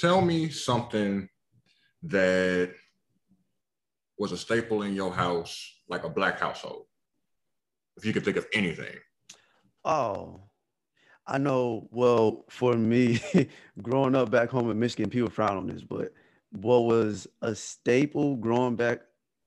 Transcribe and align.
tell 0.00 0.20
me 0.20 0.48
something 0.48 1.28
that 2.02 2.72
was 4.18 4.32
a 4.32 4.36
staple 4.36 4.82
in 4.82 4.94
your 4.94 5.12
house, 5.12 5.80
like 5.88 6.04
a 6.04 6.08
black 6.08 6.38
household. 6.38 6.84
If 7.96 8.04
you 8.04 8.12
could 8.12 8.24
think 8.24 8.36
of 8.36 8.46
anything. 8.52 8.94
Oh, 9.84 10.42
I 11.26 11.38
know. 11.38 11.88
Well, 11.90 12.44
for 12.48 12.74
me, 12.74 13.20
growing 13.82 14.14
up 14.14 14.30
back 14.30 14.50
home 14.50 14.70
in 14.70 14.78
Michigan, 14.78 15.10
people 15.10 15.30
frown 15.30 15.56
on 15.56 15.66
this, 15.66 15.82
but 15.82 16.12
what 16.52 16.84
was 16.84 17.26
a 17.42 17.54
staple 17.54 18.36
growing 18.36 18.76
back, 18.76 19.00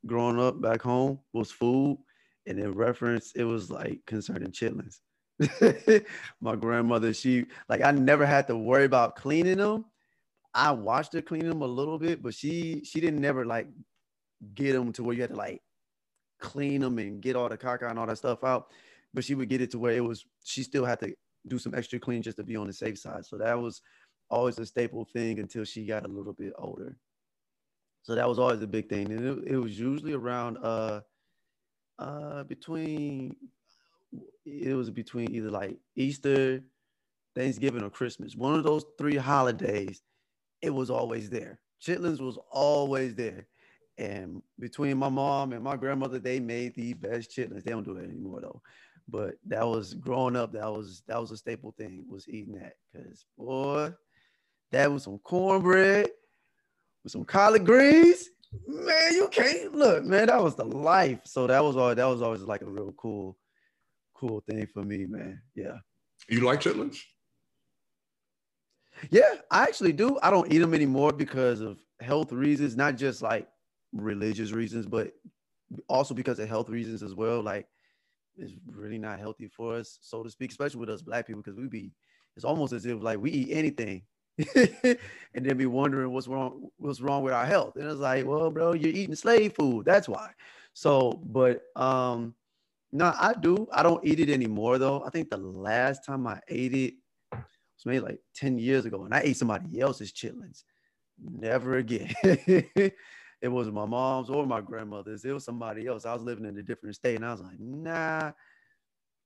growing 0.05 0.39
up 0.39 0.61
back 0.61 0.81
home 0.81 1.19
was 1.33 1.51
food, 1.51 1.97
and 2.45 2.59
in 2.59 2.73
reference, 2.73 3.31
it 3.35 3.43
was 3.43 3.71
like 3.71 3.99
concerning 4.05 4.51
chitlins. 4.51 4.99
my 6.41 6.55
grandmother, 6.55 7.13
she 7.13 7.45
like 7.67 7.81
I 7.81 7.91
never 7.91 8.25
had 8.25 8.47
to 8.47 8.57
worry 8.57 8.85
about 8.85 9.15
cleaning 9.15 9.57
them. 9.57 9.85
I 10.53 10.71
watched 10.71 11.13
her 11.13 11.21
clean 11.21 11.47
them 11.47 11.61
a 11.61 11.67
little 11.67 11.97
bit, 11.97 12.21
but 12.21 12.33
she 12.33 12.83
she 12.83 12.99
didn't 12.99 13.21
never 13.21 13.45
like 13.45 13.67
get 14.53 14.73
them 14.73 14.91
to 14.93 15.03
where 15.03 15.15
you 15.15 15.21
had 15.21 15.31
to 15.31 15.35
like 15.35 15.61
clean 16.39 16.81
them 16.81 16.97
and 16.97 17.21
get 17.21 17.35
all 17.35 17.49
the 17.49 17.57
caca 17.57 17.89
and 17.89 17.99
all 17.99 18.07
that 18.07 18.17
stuff 18.17 18.43
out. 18.43 18.67
But 19.13 19.23
she 19.23 19.35
would 19.35 19.49
get 19.49 19.61
it 19.61 19.71
to 19.71 19.79
where 19.79 19.93
it 19.93 20.03
was 20.03 20.25
she 20.43 20.63
still 20.63 20.85
had 20.85 20.99
to 21.01 21.13
do 21.47 21.57
some 21.57 21.73
extra 21.75 21.99
clean 21.99 22.21
just 22.21 22.37
to 22.37 22.43
be 22.43 22.55
on 22.55 22.67
the 22.67 22.73
safe 22.73 22.97
side. 22.99 23.25
So 23.25 23.37
that 23.37 23.59
was 23.59 23.81
always 24.29 24.57
a 24.59 24.65
staple 24.65 25.05
thing 25.05 25.39
until 25.39 25.63
she 25.63 25.85
got 25.85 26.05
a 26.05 26.07
little 26.07 26.33
bit 26.33 26.53
older. 26.57 26.95
So 28.03 28.15
that 28.15 28.27
was 28.27 28.39
always 28.39 28.61
a 28.61 28.67
big 28.67 28.89
thing. 28.89 29.11
And 29.11 29.25
it, 29.45 29.53
it 29.53 29.57
was 29.57 29.79
usually 29.79 30.13
around 30.13 30.57
uh 30.61 31.01
uh 31.99 32.43
between 32.43 33.35
it 34.45 34.73
was 34.73 34.89
between 34.89 35.33
either 35.33 35.49
like 35.49 35.77
Easter, 35.95 36.61
Thanksgiving, 37.35 37.83
or 37.83 37.89
Christmas. 37.89 38.35
One 38.35 38.55
of 38.55 38.63
those 38.63 38.85
three 38.97 39.15
holidays, 39.15 40.01
it 40.61 40.69
was 40.69 40.89
always 40.89 41.29
there. 41.29 41.59
Chitlins 41.81 42.21
was 42.21 42.37
always 42.51 43.15
there. 43.15 43.47
And 43.97 44.41
between 44.59 44.97
my 44.97 45.09
mom 45.09 45.53
and 45.53 45.63
my 45.63 45.75
grandmother, 45.75 46.19
they 46.19 46.39
made 46.39 46.75
the 46.75 46.93
best 46.93 47.31
chitlins. 47.31 47.63
They 47.63 47.71
don't 47.71 47.83
do 47.83 47.97
it 47.97 48.03
anymore 48.03 48.41
though. 48.41 48.61
But 49.07 49.35
that 49.47 49.67
was 49.67 49.93
growing 49.93 50.35
up, 50.35 50.53
that 50.53 50.71
was 50.71 51.03
that 51.07 51.19
was 51.19 51.31
a 51.31 51.37
staple 51.37 51.73
thing, 51.77 52.05
was 52.07 52.27
eating 52.29 52.55
that. 52.55 52.73
Cause 52.95 53.25
boy, 53.37 53.93
that 54.71 54.91
was 54.91 55.03
some 55.03 55.19
cornbread 55.19 56.09
with 57.03 57.11
some 57.11 57.25
collard 57.25 57.65
greens. 57.65 58.29
Man, 58.67 59.13
you 59.13 59.27
can't 59.31 59.75
look, 59.75 60.03
man. 60.03 60.27
That 60.27 60.41
was 60.41 60.55
the 60.55 60.65
life. 60.65 61.21
So 61.25 61.47
that 61.47 61.63
was 61.63 61.75
all 61.75 61.93
that 61.93 62.05
was 62.05 62.21
always 62.21 62.41
like 62.41 62.61
a 62.61 62.69
real 62.69 62.93
cool 62.93 63.37
cool 64.13 64.43
thing 64.49 64.67
for 64.67 64.83
me, 64.83 65.05
man. 65.05 65.41
Yeah. 65.55 65.77
You 66.29 66.41
like 66.41 66.61
chitlins? 66.61 66.97
Yeah, 69.09 69.35
I 69.49 69.63
actually 69.63 69.93
do. 69.93 70.19
I 70.21 70.29
don't 70.29 70.51
eat 70.51 70.59
them 70.59 70.73
anymore 70.73 71.11
because 71.11 71.61
of 71.61 71.79
health 71.99 72.31
reasons, 72.31 72.75
not 72.75 72.97
just 72.97 73.21
like 73.21 73.47
religious 73.93 74.51
reasons, 74.51 74.85
but 74.85 75.11
also 75.87 76.13
because 76.13 76.39
of 76.39 76.47
health 76.49 76.69
reasons 76.69 77.03
as 77.03 77.13
well. 77.15 77.41
Like 77.41 77.67
it's 78.37 78.53
really 78.67 78.97
not 78.97 79.19
healthy 79.19 79.47
for 79.47 79.75
us, 79.75 79.97
so 80.01 80.23
to 80.23 80.29
speak, 80.29 80.51
especially 80.51 80.79
with 80.79 80.89
us 80.89 81.01
black 81.01 81.27
people, 81.27 81.41
because 81.41 81.59
we 81.59 81.67
be 81.67 81.91
it's 82.35 82.45
almost 82.45 82.73
as 82.73 82.85
if 82.85 83.01
like 83.01 83.19
we 83.19 83.31
eat 83.31 83.49
anything 83.51 84.03
and 84.55 84.97
then 85.45 85.57
be 85.57 85.65
wondering 85.65 86.11
what's 86.13 86.27
wrong, 86.27 86.69
what's 86.77 87.01
wrong 87.01 87.23
with 87.23 87.33
our 87.33 87.45
health. 87.45 87.75
And 87.75 87.85
it's 87.85 87.99
like, 87.99 88.25
well, 88.25 88.49
bro, 88.49 88.73
you're 88.73 88.93
eating 88.93 89.15
slave 89.15 89.53
food. 89.53 89.85
That's 89.85 90.07
why. 90.07 90.31
So, 90.73 91.21
but 91.25 91.63
um, 91.75 92.33
no, 92.91 93.13
I 93.19 93.33
do. 93.39 93.67
I 93.73 93.83
don't 93.83 94.05
eat 94.05 94.19
it 94.19 94.29
anymore 94.29 94.77
though. 94.77 95.03
I 95.05 95.09
think 95.09 95.29
the 95.29 95.37
last 95.37 96.05
time 96.05 96.27
I 96.27 96.39
ate 96.47 96.73
it 96.73 96.93
was 97.85 97.93
maybe 97.93 98.05
like 98.05 98.19
10 98.35 98.57
years 98.57 98.85
ago, 98.85 99.03
and 99.05 99.13
I 99.13 99.21
ate 99.21 99.37
somebody 99.37 99.79
else's 99.79 100.11
chitlins. 100.11 100.63
Never 101.23 101.77
again. 101.77 102.13
it 102.23 102.93
was 103.43 103.69
my 103.69 103.85
mom's 103.85 104.29
or 104.29 104.45
my 104.45 104.61
grandmother's. 104.61 105.25
It 105.25 105.33
was 105.33 105.45
somebody 105.45 105.87
else. 105.87 106.05
I 106.05 106.13
was 106.13 106.23
living 106.23 106.45
in 106.45 106.57
a 106.57 106.63
different 106.63 106.95
state, 106.95 107.15
and 107.15 107.25
I 107.25 107.31
was 107.31 107.41
like, 107.41 107.59
nah, 107.59 108.31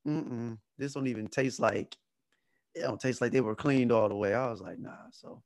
mm-mm, 0.06 0.58
this 0.78 0.92
don't 0.92 1.06
even 1.06 1.28
taste 1.28 1.60
like 1.60 1.96
it 2.74 2.82
don't 2.82 3.00
taste 3.00 3.20
like 3.22 3.32
they 3.32 3.40
were 3.40 3.54
cleaned 3.54 3.90
all 3.90 4.08
the 4.08 4.14
way. 4.14 4.34
I 4.34 4.50
was 4.50 4.60
like, 4.60 4.78
nah. 4.78 5.08
So 5.10 5.42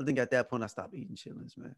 I 0.00 0.04
think 0.04 0.18
at 0.18 0.30
that 0.30 0.48
point 0.48 0.62
I 0.62 0.68
stopped 0.68 0.94
eating 0.94 1.16
chitlins, 1.16 1.56
man. 1.58 1.74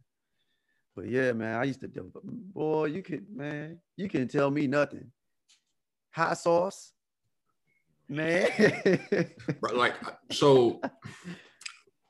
But 0.95 1.09
yeah, 1.09 1.33
man, 1.33 1.59
I 1.59 1.65
used 1.65 1.81
to 1.81 1.89
do. 1.89 2.11
But 2.13 2.23
boy, 2.25 2.87
you 2.87 3.03
could, 3.03 3.25
man, 3.35 3.79
you 3.97 4.09
can 4.09 4.29
tell 4.29 4.51
me 4.51 4.67
nothing 4.67 5.11
hot 6.11 6.37
sauce, 6.37 6.93
man. 8.11 9.31
like 9.73 9.95
so, 10.31 10.81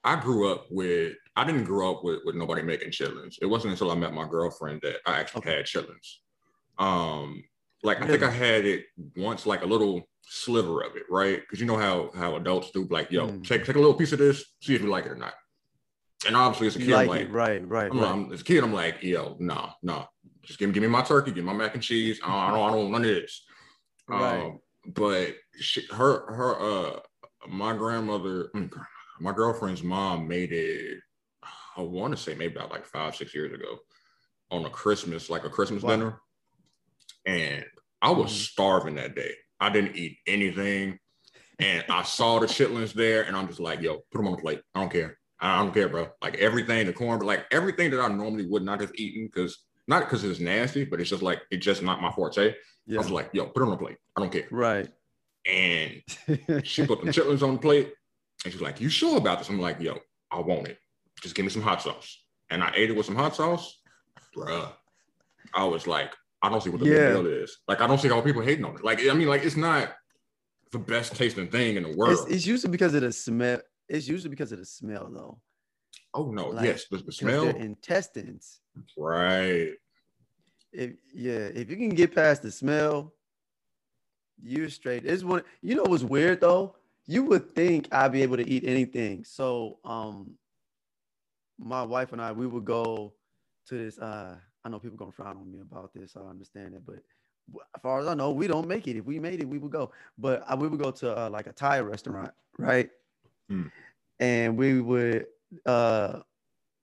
I 0.02 0.16
grew 0.16 0.50
up 0.52 0.66
with. 0.70 1.14
I 1.36 1.44
didn't 1.44 1.64
grow 1.64 1.94
up 1.94 2.04
with 2.04 2.20
with 2.24 2.34
nobody 2.34 2.62
making 2.62 2.90
chitlins. 2.90 3.36
It 3.40 3.46
wasn't 3.46 3.72
until 3.72 3.90
I 3.90 3.94
met 3.94 4.12
my 4.12 4.26
girlfriend 4.28 4.80
that 4.82 4.96
I 5.06 5.20
actually 5.20 5.40
okay. 5.40 5.56
had 5.56 5.66
chitlins. 5.66 6.16
Um, 6.78 7.44
like 7.82 8.02
I 8.02 8.06
think 8.06 8.22
I 8.22 8.30
had 8.30 8.64
it 8.64 8.86
once, 9.16 9.46
like 9.46 9.62
a 9.62 9.66
little 9.66 10.08
sliver 10.22 10.82
of 10.82 10.96
it, 10.96 11.04
right? 11.10 11.40
Because 11.40 11.60
you 11.60 11.66
know 11.66 11.76
how 11.76 12.10
how 12.14 12.36
adults 12.36 12.70
do, 12.72 12.86
like, 12.90 13.10
yo, 13.10 13.28
mm. 13.28 13.46
take 13.46 13.64
take 13.64 13.76
a 13.76 13.78
little 13.78 13.94
piece 13.94 14.12
of 14.12 14.18
this, 14.18 14.44
see 14.60 14.74
if 14.74 14.82
you 14.82 14.88
like 14.88 15.06
it 15.06 15.12
or 15.12 15.16
not. 15.16 15.34
And 16.26 16.36
obviously, 16.36 16.66
as 16.66 16.76
a 16.76 16.78
kid, 16.80 16.90
like, 16.90 17.08
like 17.08 17.32
right, 17.32 17.66
right, 17.66 17.90
I'm, 17.90 17.98
right. 17.98 18.10
I'm, 18.10 18.32
as 18.32 18.42
a 18.42 18.44
kid, 18.44 18.62
I'm 18.62 18.74
like, 18.74 19.02
yo, 19.02 19.36
no, 19.38 19.54
nah, 19.54 19.70
no, 19.82 19.94
nah. 19.94 20.06
just 20.42 20.58
give 20.58 20.68
me 20.68 20.74
give 20.74 20.82
me 20.82 20.88
my 20.88 21.02
turkey, 21.02 21.32
give 21.32 21.44
me 21.44 21.52
my 21.52 21.56
mac 21.56 21.74
and 21.74 21.82
cheese. 21.82 22.20
I 22.22 22.28
don't, 22.28 22.36
I 22.36 22.50
don't, 22.50 22.58
I 22.58 22.72
don't 22.72 22.78
want 22.78 22.90
none 22.92 23.04
of 23.04 23.08
this. 23.08 23.44
Right. 24.06 24.40
Um, 24.40 24.58
but 24.86 25.34
she, 25.58 25.84
her 25.92 26.32
her 26.32 26.60
uh 26.60 27.00
my 27.48 27.74
grandmother, 27.74 28.50
mm, 28.54 28.70
my 29.18 29.32
girlfriend's 29.32 29.82
mom 29.82 30.28
made 30.28 30.52
it. 30.52 30.98
I 31.76 31.82
want 31.82 32.16
to 32.16 32.22
say 32.22 32.34
maybe 32.34 32.56
about 32.56 32.70
like 32.70 32.84
five 32.84 33.16
six 33.16 33.34
years 33.34 33.52
ago 33.52 33.78
on 34.50 34.64
a 34.64 34.70
Christmas 34.70 35.30
like 35.30 35.44
a 35.44 35.50
Christmas 35.50 35.82
wow. 35.82 35.90
dinner, 35.90 36.20
and 37.26 37.64
I 38.02 38.10
was 38.10 38.30
mm-hmm. 38.30 38.40
starving 38.40 38.94
that 38.96 39.14
day. 39.14 39.32
I 39.60 39.70
didn't 39.70 39.96
eat 39.96 40.18
anything, 40.26 40.98
and 41.58 41.84
I 41.88 42.02
saw 42.02 42.38
the 42.38 42.46
chitlins 42.46 42.92
there, 42.92 43.22
and 43.22 43.36
I'm 43.36 43.46
just 43.46 43.60
like, 43.60 43.80
yo, 43.80 43.98
put 44.10 44.18
them 44.18 44.28
on 44.28 44.36
the 44.36 44.42
plate. 44.42 44.62
I 44.74 44.80
don't 44.80 44.92
care. 44.92 45.18
I 45.40 45.58
don't 45.58 45.72
care, 45.72 45.88
bro. 45.88 46.08
Like 46.22 46.36
everything, 46.36 46.86
the 46.86 46.92
corn, 46.92 47.18
but 47.18 47.26
like 47.26 47.46
everything 47.50 47.90
that 47.90 48.00
I 48.00 48.08
normally 48.08 48.46
would 48.46 48.62
not 48.62 48.80
have 48.80 48.92
eaten 48.94 49.26
because 49.26 49.58
not 49.90 50.04
because 50.04 50.22
it's 50.24 50.40
nasty, 50.40 50.84
but 50.84 51.00
it's 51.00 51.10
just 51.10 51.22
like 51.22 51.42
it's 51.50 51.64
just 51.64 51.82
not 51.82 52.00
my 52.00 52.12
forte. 52.12 52.54
Yeah. 52.86 52.98
I 52.98 53.02
was 53.02 53.10
like, 53.10 53.30
yo, 53.32 53.46
put 53.46 53.62
it 53.62 53.66
on 53.66 53.72
a 53.72 53.76
plate. 53.76 53.98
I 54.16 54.20
don't 54.20 54.32
care. 54.32 54.46
Right. 54.50 54.88
And 55.44 56.00
she 56.64 56.86
put 56.86 57.04
the 57.04 57.10
chitlins 57.10 57.42
on 57.42 57.54
the 57.54 57.60
plate. 57.60 57.92
And 58.44 58.52
she's 58.52 58.62
like, 58.62 58.80
you 58.80 58.88
sure 58.88 59.18
about 59.18 59.38
this? 59.38 59.48
I'm 59.48 59.60
like, 59.60 59.80
yo, 59.80 59.98
I 60.30 60.38
want 60.38 60.68
it. 60.68 60.78
Just 61.20 61.34
give 61.34 61.44
me 61.44 61.50
some 61.50 61.60
hot 61.60 61.82
sauce. 61.82 62.22
And 62.50 62.62
I 62.62 62.72
ate 62.74 62.88
it 62.88 62.96
with 62.96 63.04
some 63.04 63.16
hot 63.16 63.36
sauce. 63.36 63.80
Bruh. 64.34 64.72
I 65.52 65.64
was 65.64 65.86
like, 65.86 66.14
I 66.40 66.48
don't 66.48 66.62
see 66.62 66.70
what 66.70 66.80
the 66.80 66.86
yeah. 66.86 67.12
big 67.12 67.24
deal 67.24 67.26
is. 67.26 67.58
Like, 67.68 67.80
I 67.80 67.86
don't 67.86 67.98
see 67.98 68.08
how 68.08 68.20
people 68.20 68.42
hating 68.42 68.64
on 68.64 68.76
it. 68.76 68.84
Like, 68.84 69.00
I 69.06 69.12
mean, 69.12 69.28
like, 69.28 69.44
it's 69.44 69.56
not 69.56 69.92
the 70.70 70.78
best 70.78 71.16
tasting 71.16 71.48
thing 71.48 71.76
in 71.76 71.82
the 71.82 71.96
world. 71.96 72.12
It's, 72.12 72.36
it's 72.36 72.46
usually 72.46 72.70
because 72.70 72.94
of 72.94 73.02
the 73.02 73.12
smell. 73.12 73.60
It's 73.88 74.06
usually 74.06 74.30
because 74.30 74.52
of 74.52 74.58
the 74.60 74.64
smell, 74.64 75.10
though. 75.12 75.40
Oh 76.14 76.30
no! 76.30 76.48
Like, 76.48 76.64
yes, 76.64 76.86
the, 76.90 76.98
the 76.98 77.12
smell. 77.12 77.48
intestines. 77.48 78.60
Right 78.96 79.74
if 80.72 80.92
yeah, 81.12 81.48
if 81.54 81.70
you 81.70 81.76
can 81.76 81.90
get 81.90 82.14
past 82.14 82.42
the 82.42 82.50
smell, 82.50 83.12
you're 84.42 84.68
straight. 84.68 85.04
It's 85.04 85.24
one. 85.24 85.42
You 85.62 85.76
know 85.76 85.84
what's 85.84 86.04
weird 86.04 86.40
though? 86.40 86.76
You 87.06 87.24
would 87.24 87.54
think 87.54 87.88
I'd 87.92 88.12
be 88.12 88.22
able 88.22 88.36
to 88.36 88.48
eat 88.48 88.64
anything. 88.64 89.24
So 89.24 89.78
um, 89.84 90.32
my 91.58 91.82
wife 91.82 92.12
and 92.12 92.22
I, 92.22 92.32
we 92.32 92.46
would 92.46 92.64
go 92.64 93.14
to 93.66 93.74
this. 93.74 93.98
Uh, 93.98 94.36
I 94.64 94.68
know 94.68 94.78
people 94.78 94.96
gonna 94.96 95.12
frown 95.12 95.36
on 95.36 95.50
me 95.50 95.60
about 95.60 95.92
this. 95.94 96.16
I 96.16 96.20
understand 96.28 96.74
it, 96.74 96.82
but 96.86 97.02
as 97.74 97.82
far 97.82 98.00
as 98.00 98.06
I 98.06 98.14
know, 98.14 98.30
we 98.30 98.46
don't 98.46 98.68
make 98.68 98.86
it. 98.86 98.96
If 98.96 99.06
we 99.06 99.18
made 99.18 99.40
it, 99.40 99.48
we 99.48 99.58
would 99.58 99.72
go. 99.72 99.90
But 100.18 100.44
uh, 100.48 100.56
we 100.56 100.68
would 100.68 100.80
go 100.80 100.90
to 100.92 101.26
uh, 101.26 101.30
like 101.30 101.46
a 101.46 101.52
Thai 101.52 101.80
restaurant, 101.80 102.32
right? 102.58 102.90
Mm. 103.50 103.70
And 104.20 104.56
we 104.56 104.80
would, 104.80 105.26
uh, 105.66 106.20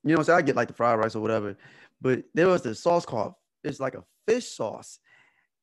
you 0.03 0.15
know, 0.15 0.23
so 0.23 0.35
I 0.35 0.41
get 0.41 0.55
like 0.55 0.67
the 0.67 0.73
fried 0.73 0.99
rice 0.99 1.15
or 1.15 1.21
whatever. 1.21 1.55
But 2.01 2.23
there 2.33 2.47
was 2.47 2.61
this 2.61 2.81
sauce 2.81 3.05
called 3.05 3.33
it's 3.63 3.79
like 3.79 3.95
a 3.95 4.03
fish 4.27 4.47
sauce. 4.47 4.99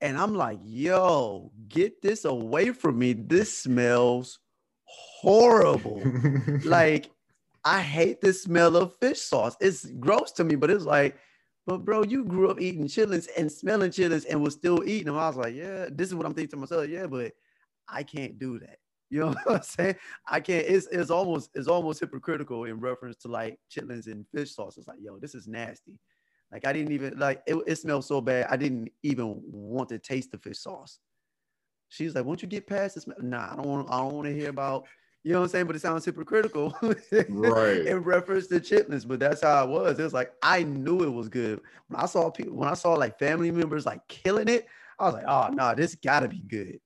And 0.00 0.18
I'm 0.18 0.34
like, 0.34 0.58
yo, 0.64 1.52
get 1.68 2.02
this 2.02 2.24
away 2.24 2.72
from 2.72 2.98
me. 2.98 3.12
This 3.14 3.56
smells 3.56 4.38
horrible. 4.84 6.02
like, 6.64 7.10
I 7.64 7.80
hate 7.80 8.20
the 8.20 8.32
smell 8.32 8.76
of 8.76 8.96
fish 8.96 9.20
sauce. 9.20 9.56
It's 9.60 9.86
gross 9.86 10.32
to 10.32 10.44
me, 10.44 10.56
but 10.56 10.70
it's 10.70 10.84
like, 10.84 11.16
but 11.66 11.84
bro, 11.84 12.02
you 12.02 12.24
grew 12.24 12.50
up 12.50 12.60
eating 12.60 12.84
chitlins 12.84 13.28
and 13.38 13.50
smelling 13.50 13.90
chitlins 13.90 14.26
and 14.28 14.42
was 14.42 14.52
still 14.52 14.84
eating 14.84 15.06
them. 15.06 15.16
I 15.16 15.28
was 15.28 15.36
like, 15.36 15.54
yeah, 15.54 15.86
this 15.90 16.08
is 16.08 16.14
what 16.14 16.26
I'm 16.26 16.34
thinking 16.34 16.50
to 16.50 16.56
myself. 16.58 16.88
Yeah, 16.88 17.06
but 17.06 17.32
I 17.88 18.02
can't 18.02 18.38
do 18.38 18.58
that. 18.58 18.76
You 19.08 19.20
know 19.20 19.26
what 19.44 19.56
I'm 19.56 19.62
saying? 19.62 19.96
I 20.28 20.40
can't. 20.40 20.66
It's 20.66 20.86
it's 20.88 21.10
almost 21.10 21.50
it's 21.54 21.68
almost 21.68 22.00
hypocritical 22.00 22.64
in 22.64 22.80
reference 22.80 23.16
to 23.18 23.28
like 23.28 23.58
chitlins 23.74 24.06
and 24.06 24.26
fish 24.34 24.54
sauce. 24.54 24.76
It's 24.76 24.88
like, 24.88 24.98
yo, 25.00 25.18
this 25.18 25.34
is 25.34 25.48
nasty. 25.48 25.98
Like 26.52 26.66
I 26.66 26.72
didn't 26.72 26.92
even 26.92 27.18
like 27.18 27.42
it, 27.46 27.56
it 27.66 27.76
smelled 27.76 28.04
so 28.04 28.20
bad. 28.20 28.46
I 28.50 28.56
didn't 28.56 28.90
even 29.02 29.40
want 29.44 29.88
to 29.90 29.98
taste 29.98 30.30
the 30.30 30.38
fish 30.38 30.58
sauce. 30.58 30.98
She's 31.88 32.14
like, 32.14 32.24
"Won't 32.24 32.42
you 32.42 32.48
get 32.48 32.66
past 32.66 32.94
this?" 32.94 33.06
Nah, 33.18 33.52
I 33.52 33.56
don't 33.56 33.66
want. 33.66 33.90
I 33.90 33.98
don't 33.98 34.14
want 34.14 34.26
to 34.26 34.34
hear 34.34 34.50
about 34.50 34.86
You 35.22 35.32
know 35.32 35.40
what 35.40 35.44
I'm 35.44 35.50
saying? 35.50 35.66
But 35.66 35.76
it 35.76 35.82
sounds 35.82 36.04
hypocritical, 36.04 36.76
right? 37.28 37.80
in 37.86 37.98
reference 37.98 38.46
to 38.48 38.60
chitlins. 38.60 39.06
But 39.06 39.20
that's 39.20 39.42
how 39.42 39.64
it 39.64 39.70
was. 39.70 39.98
It 39.98 40.02
was 40.02 40.12
like 40.12 40.32
I 40.42 40.62
knew 40.62 41.02
it 41.02 41.12
was 41.12 41.28
good 41.28 41.60
when 41.88 42.00
I 42.00 42.06
saw 42.06 42.30
people 42.30 42.56
when 42.56 42.68
I 42.68 42.74
saw 42.74 42.94
like 42.94 43.18
family 43.18 43.50
members 43.50 43.86
like 43.86 44.06
killing 44.08 44.48
it. 44.48 44.66
I 44.98 45.06
was 45.06 45.14
like, 45.14 45.24
oh 45.26 45.48
no, 45.50 45.54
nah, 45.54 45.74
this 45.74 45.94
gotta 45.96 46.28
be 46.28 46.40
good. 46.40 46.78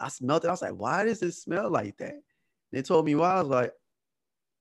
I 0.00 0.08
smelled 0.08 0.44
it. 0.44 0.48
I 0.48 0.52
was 0.52 0.62
like, 0.62 0.74
why 0.74 1.04
does 1.04 1.22
it 1.22 1.32
smell 1.32 1.70
like 1.70 1.96
that? 1.98 2.14
They 2.72 2.82
told 2.82 3.06
me 3.06 3.14
why. 3.14 3.34
I 3.34 3.40
was 3.40 3.48
like, 3.48 3.72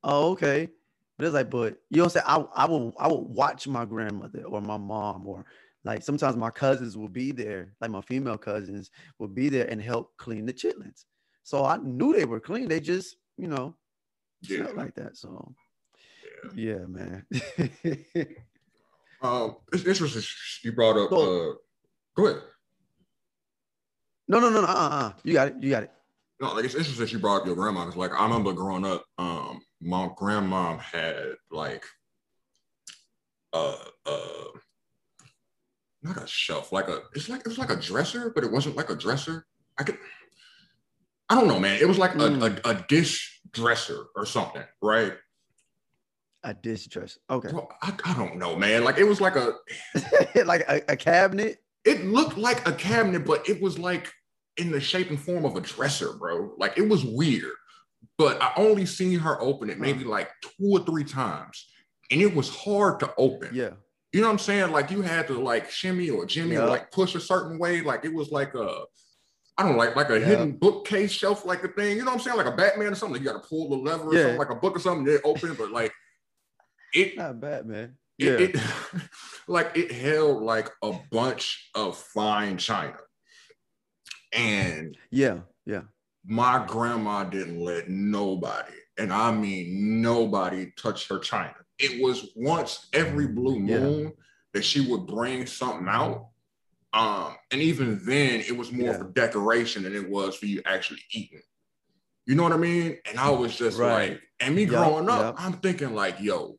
oh 0.04 0.32
okay. 0.32 0.70
But 1.18 1.26
it's 1.26 1.34
like, 1.34 1.50
but 1.50 1.78
you 1.90 1.98
know 1.98 2.04
what 2.04 2.16
I'm 2.18 2.22
saying? 2.22 2.48
I, 2.56 2.64
I 2.64 2.66
will 2.66 2.94
I 3.00 3.08
will 3.08 3.26
watch 3.26 3.68
my 3.68 3.86
grandmother 3.86 4.44
or 4.44 4.62
my 4.62 4.78
mom 4.78 5.28
or 5.28 5.46
like 5.84 6.04
sometimes 6.04 6.36
my 6.36 6.50
cousins 6.50 6.98
will 6.98 7.08
be 7.08 7.32
there, 7.32 7.74
like 7.82 7.92
my 7.92 8.02
female 8.02 8.38
cousins 8.38 8.92
will 9.20 9.28
be 9.28 9.50
there 9.50 9.66
and 9.68 9.82
help 9.82 10.16
clean 10.18 10.46
the 10.46 10.54
chitlins. 10.54 11.06
So 11.44 11.66
I 11.66 11.78
knew 11.78 12.14
they 12.14 12.26
were 12.26 12.42
clean. 12.42 12.68
They 12.68 12.82
just, 12.82 13.16
you 13.38 13.48
know, 13.48 13.76
yeah. 14.42 14.68
like 14.76 14.96
that. 14.96 15.18
So 15.18 15.56
yeah, 16.56 16.76
yeah 16.78 16.86
man. 16.88 17.26
um, 19.22 19.56
it's 19.72 19.86
interesting. 19.86 20.24
You 20.64 20.74
brought 20.74 20.98
up. 20.98 21.10
So, 21.10 21.52
uh, 21.52 21.54
go 22.16 22.28
ahead. 22.28 22.42
No, 24.28 24.40
no, 24.40 24.50
no, 24.50 24.62
no. 24.62 24.68
Uh, 24.68 24.90
uh, 24.92 25.14
you 25.24 25.34
got 25.34 25.48
it. 25.48 25.56
You 25.62 25.70
got 25.70 25.84
it. 25.84 25.92
No, 26.42 26.54
like 26.54 26.66
it's 26.66 26.76
interesting. 26.76 27.08
You 27.08 27.20
brought 27.20 27.42
up 27.42 27.48
your 27.48 27.56
grandma. 27.56 27.88
It's 27.88 27.96
like 27.96 28.12
I 28.12 28.24
remember 28.24 28.54
growing 28.54 28.86
up. 28.86 29.06
Um, 29.18 29.57
my 29.82 30.10
grandma 30.16 30.78
had 30.78 31.36
like, 31.52 31.86
uh, 33.54 33.76
uh, 34.06 34.46
not 36.02 36.22
a 36.24 36.28
shelf, 36.28 36.72
like 36.72 36.88
a. 36.88 37.02
It's 37.14 37.30
like 37.30 37.42
it 37.42 37.48
was 37.48 37.58
like 37.58 37.72
a 37.72 37.76
dresser, 37.76 38.32
but 38.34 38.44
it 38.44 38.52
wasn't 38.52 38.76
like 38.76 38.90
a 38.90 38.96
dresser. 38.96 39.46
I 39.78 39.84
could 39.84 39.98
I 41.30 41.36
don't 41.36 41.48
know, 41.48 41.60
man. 41.60 41.80
It 41.82 41.88
was 41.88 41.98
like 41.98 42.14
mm. 42.14 42.42
a, 42.42 42.70
a, 42.70 42.72
a, 42.74 42.86
dish 42.88 43.42
dresser 43.52 44.06
or 44.16 44.26
something, 44.26 44.64
right? 44.82 45.14
A 46.44 46.54
dish 46.54 46.86
dresser. 46.88 47.20
Okay. 47.30 47.50
Well, 47.52 47.70
I, 47.82 47.94
I 48.06 48.14
don't 48.14 48.38
know, 48.38 48.56
man. 48.56 48.84
Like 48.84 48.98
it 48.98 49.04
was 49.04 49.20
like 49.20 49.36
a 49.36 49.54
like 50.46 50.62
a, 50.70 50.82
a, 50.90 50.96
cabinet. 50.96 51.58
It 51.84 52.06
looked 52.06 52.38
like 52.38 52.66
a 52.68 52.72
cabinet, 52.72 53.26
but 53.26 53.48
it 53.50 53.62
was 53.62 53.78
like 53.78 54.12
in 54.56 54.72
the 54.72 54.80
shape 54.80 55.10
and 55.10 55.20
form 55.20 55.44
of 55.44 55.56
a 55.56 55.62
dresser, 55.62 56.14
bro. 56.14 56.54
Like 56.58 56.78
it 56.78 56.88
was 56.88 57.04
weird. 57.04 57.52
But 58.18 58.42
I 58.42 58.52
only 58.58 58.86
seen 58.86 59.20
her 59.20 59.40
open 59.42 59.70
it 59.70 59.80
maybe 59.80 60.04
like 60.04 60.30
two 60.42 60.72
or 60.72 60.80
three 60.80 61.04
times. 61.04 61.68
And 62.10 62.22
it 62.22 62.34
was 62.34 62.50
hard 62.50 63.00
to 63.02 63.14
open. 63.18 63.50
Yeah. 63.54 63.72
You 64.14 64.22
know 64.22 64.28
what 64.28 64.34
I'm 64.34 64.40
saying? 64.40 64.72
Like 64.72 64.90
you 64.90 65.02
had 65.02 65.28
to 65.28 65.40
like 65.40 65.70
shimmy 65.70 66.10
or 66.10 66.26
jimmy 66.26 66.56
or 66.56 66.66
like 66.66 66.92
push 66.92 67.14
a 67.16 67.20
certain 67.20 67.60
way. 67.60 67.82
Like 67.82 68.06
it 68.06 68.14
was 68.14 68.32
like 68.32 68.56
a 68.56 68.84
I 69.58 69.64
don't 69.64 69.72
know, 69.74 69.78
like 69.78 69.96
like 69.96 70.10
a 70.10 70.20
yeah. 70.20 70.26
hidden 70.26 70.52
bookcase 70.54 71.12
shelf, 71.12 71.46
like 71.46 71.64
a 71.64 71.68
thing. 71.68 71.98
You 71.98 72.04
know 72.04 72.12
what 72.12 72.20
I'm 72.20 72.20
saying? 72.20 72.38
Like 72.38 72.46
a 72.46 72.56
Batman 72.56 72.92
or 72.92 72.96
something. 72.96 73.22
You 73.22 73.28
got 73.28 73.42
to 73.42 73.48
pull 73.48 73.70
the 73.70 73.76
lever 73.76 74.04
or 74.04 74.14
yeah. 74.14 74.22
something, 74.22 74.38
like 74.38 74.52
a 74.52 74.56
book 74.56 74.76
or 74.76 74.80
something. 74.80 75.04
They 75.04 75.18
open, 75.24 75.56
but 75.56 75.72
like 75.72 75.92
it. 76.94 77.18
Not 77.18 77.42
Batman. 77.42 77.98
Yeah. 78.18 78.34
It, 78.34 78.56
it, 78.56 78.62
like 79.48 79.76
it 79.76 79.92
held 79.92 80.44
like 80.44 80.70
a 80.84 80.94
bunch 81.12 81.70
of 81.74 81.98
fine 81.98 82.58
china, 82.58 82.98
and 84.32 84.96
yeah, 85.10 85.40
yeah. 85.66 85.84
My 86.28 86.64
grandma 86.68 87.24
didn't 87.24 87.60
let 87.60 87.90
nobody, 87.90 88.74
and 88.98 89.12
I 89.14 89.32
mean 89.32 90.02
nobody, 90.02 90.72
touch 90.78 91.08
her 91.08 91.20
china. 91.20 91.56
It 91.80 92.04
was 92.04 92.32
once 92.36 92.88
every 92.94 93.28
blue 93.28 93.60
moon 93.60 94.04
yeah. 94.04 94.10
that 94.54 94.66
she 94.66 94.82
would 94.82 95.08
bring 95.08 95.46
something 95.46 95.88
out 95.88 96.28
um, 96.94 97.36
and 97.52 97.62
even 97.62 98.02
then, 98.06 98.42
it 98.42 98.56
was 98.58 98.72
more 98.72 98.88
yeah. 98.88 98.98
for 98.98 99.04
decoration 99.06 99.84
than 99.84 99.96
it 99.96 100.10
was 100.10 100.36
for 100.36 100.46
you 100.46 100.62
actually 100.66 101.02
eating. 101.12 101.42
You 102.26 102.36
know 102.36 102.44
what 102.44 102.54
I 102.54 102.58
mean? 102.58 102.98
And 103.08 103.20
I 103.20 103.30
was 103.30 103.56
just 103.56 103.78
right. 103.78 104.12
like, 104.12 104.22
and 104.40 104.56
me 104.56 104.64
yep, 104.64 104.72
growing 104.72 105.10
up, 105.10 105.36
yep. 105.38 105.46
I'm 105.46 105.54
thinking 105.54 105.94
like, 105.94 106.20
yo, 106.20 106.58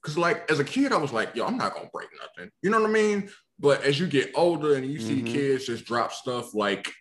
because 0.00 0.16
like 0.16 0.50
as 0.50 0.58
a 0.58 0.64
kid, 0.64 0.92
I 0.92 0.96
was 0.96 1.12
like, 1.12 1.34
yo, 1.34 1.46
I'm 1.46 1.56
not 1.56 1.74
gonna 1.74 1.90
break 1.92 2.08
nothing. 2.20 2.50
You 2.62 2.70
know 2.70 2.80
what 2.80 2.90
I 2.90 2.92
mean? 2.92 3.28
But 3.58 3.82
as 3.82 3.98
you 3.98 4.06
get 4.06 4.30
older 4.34 4.74
and 4.74 4.86
you 4.86 4.98
mm-hmm. 4.98 5.26
see 5.26 5.32
kids 5.32 5.66
just 5.66 5.84
drop 5.84 6.12
stuff 6.12 6.54
like, 6.54 6.92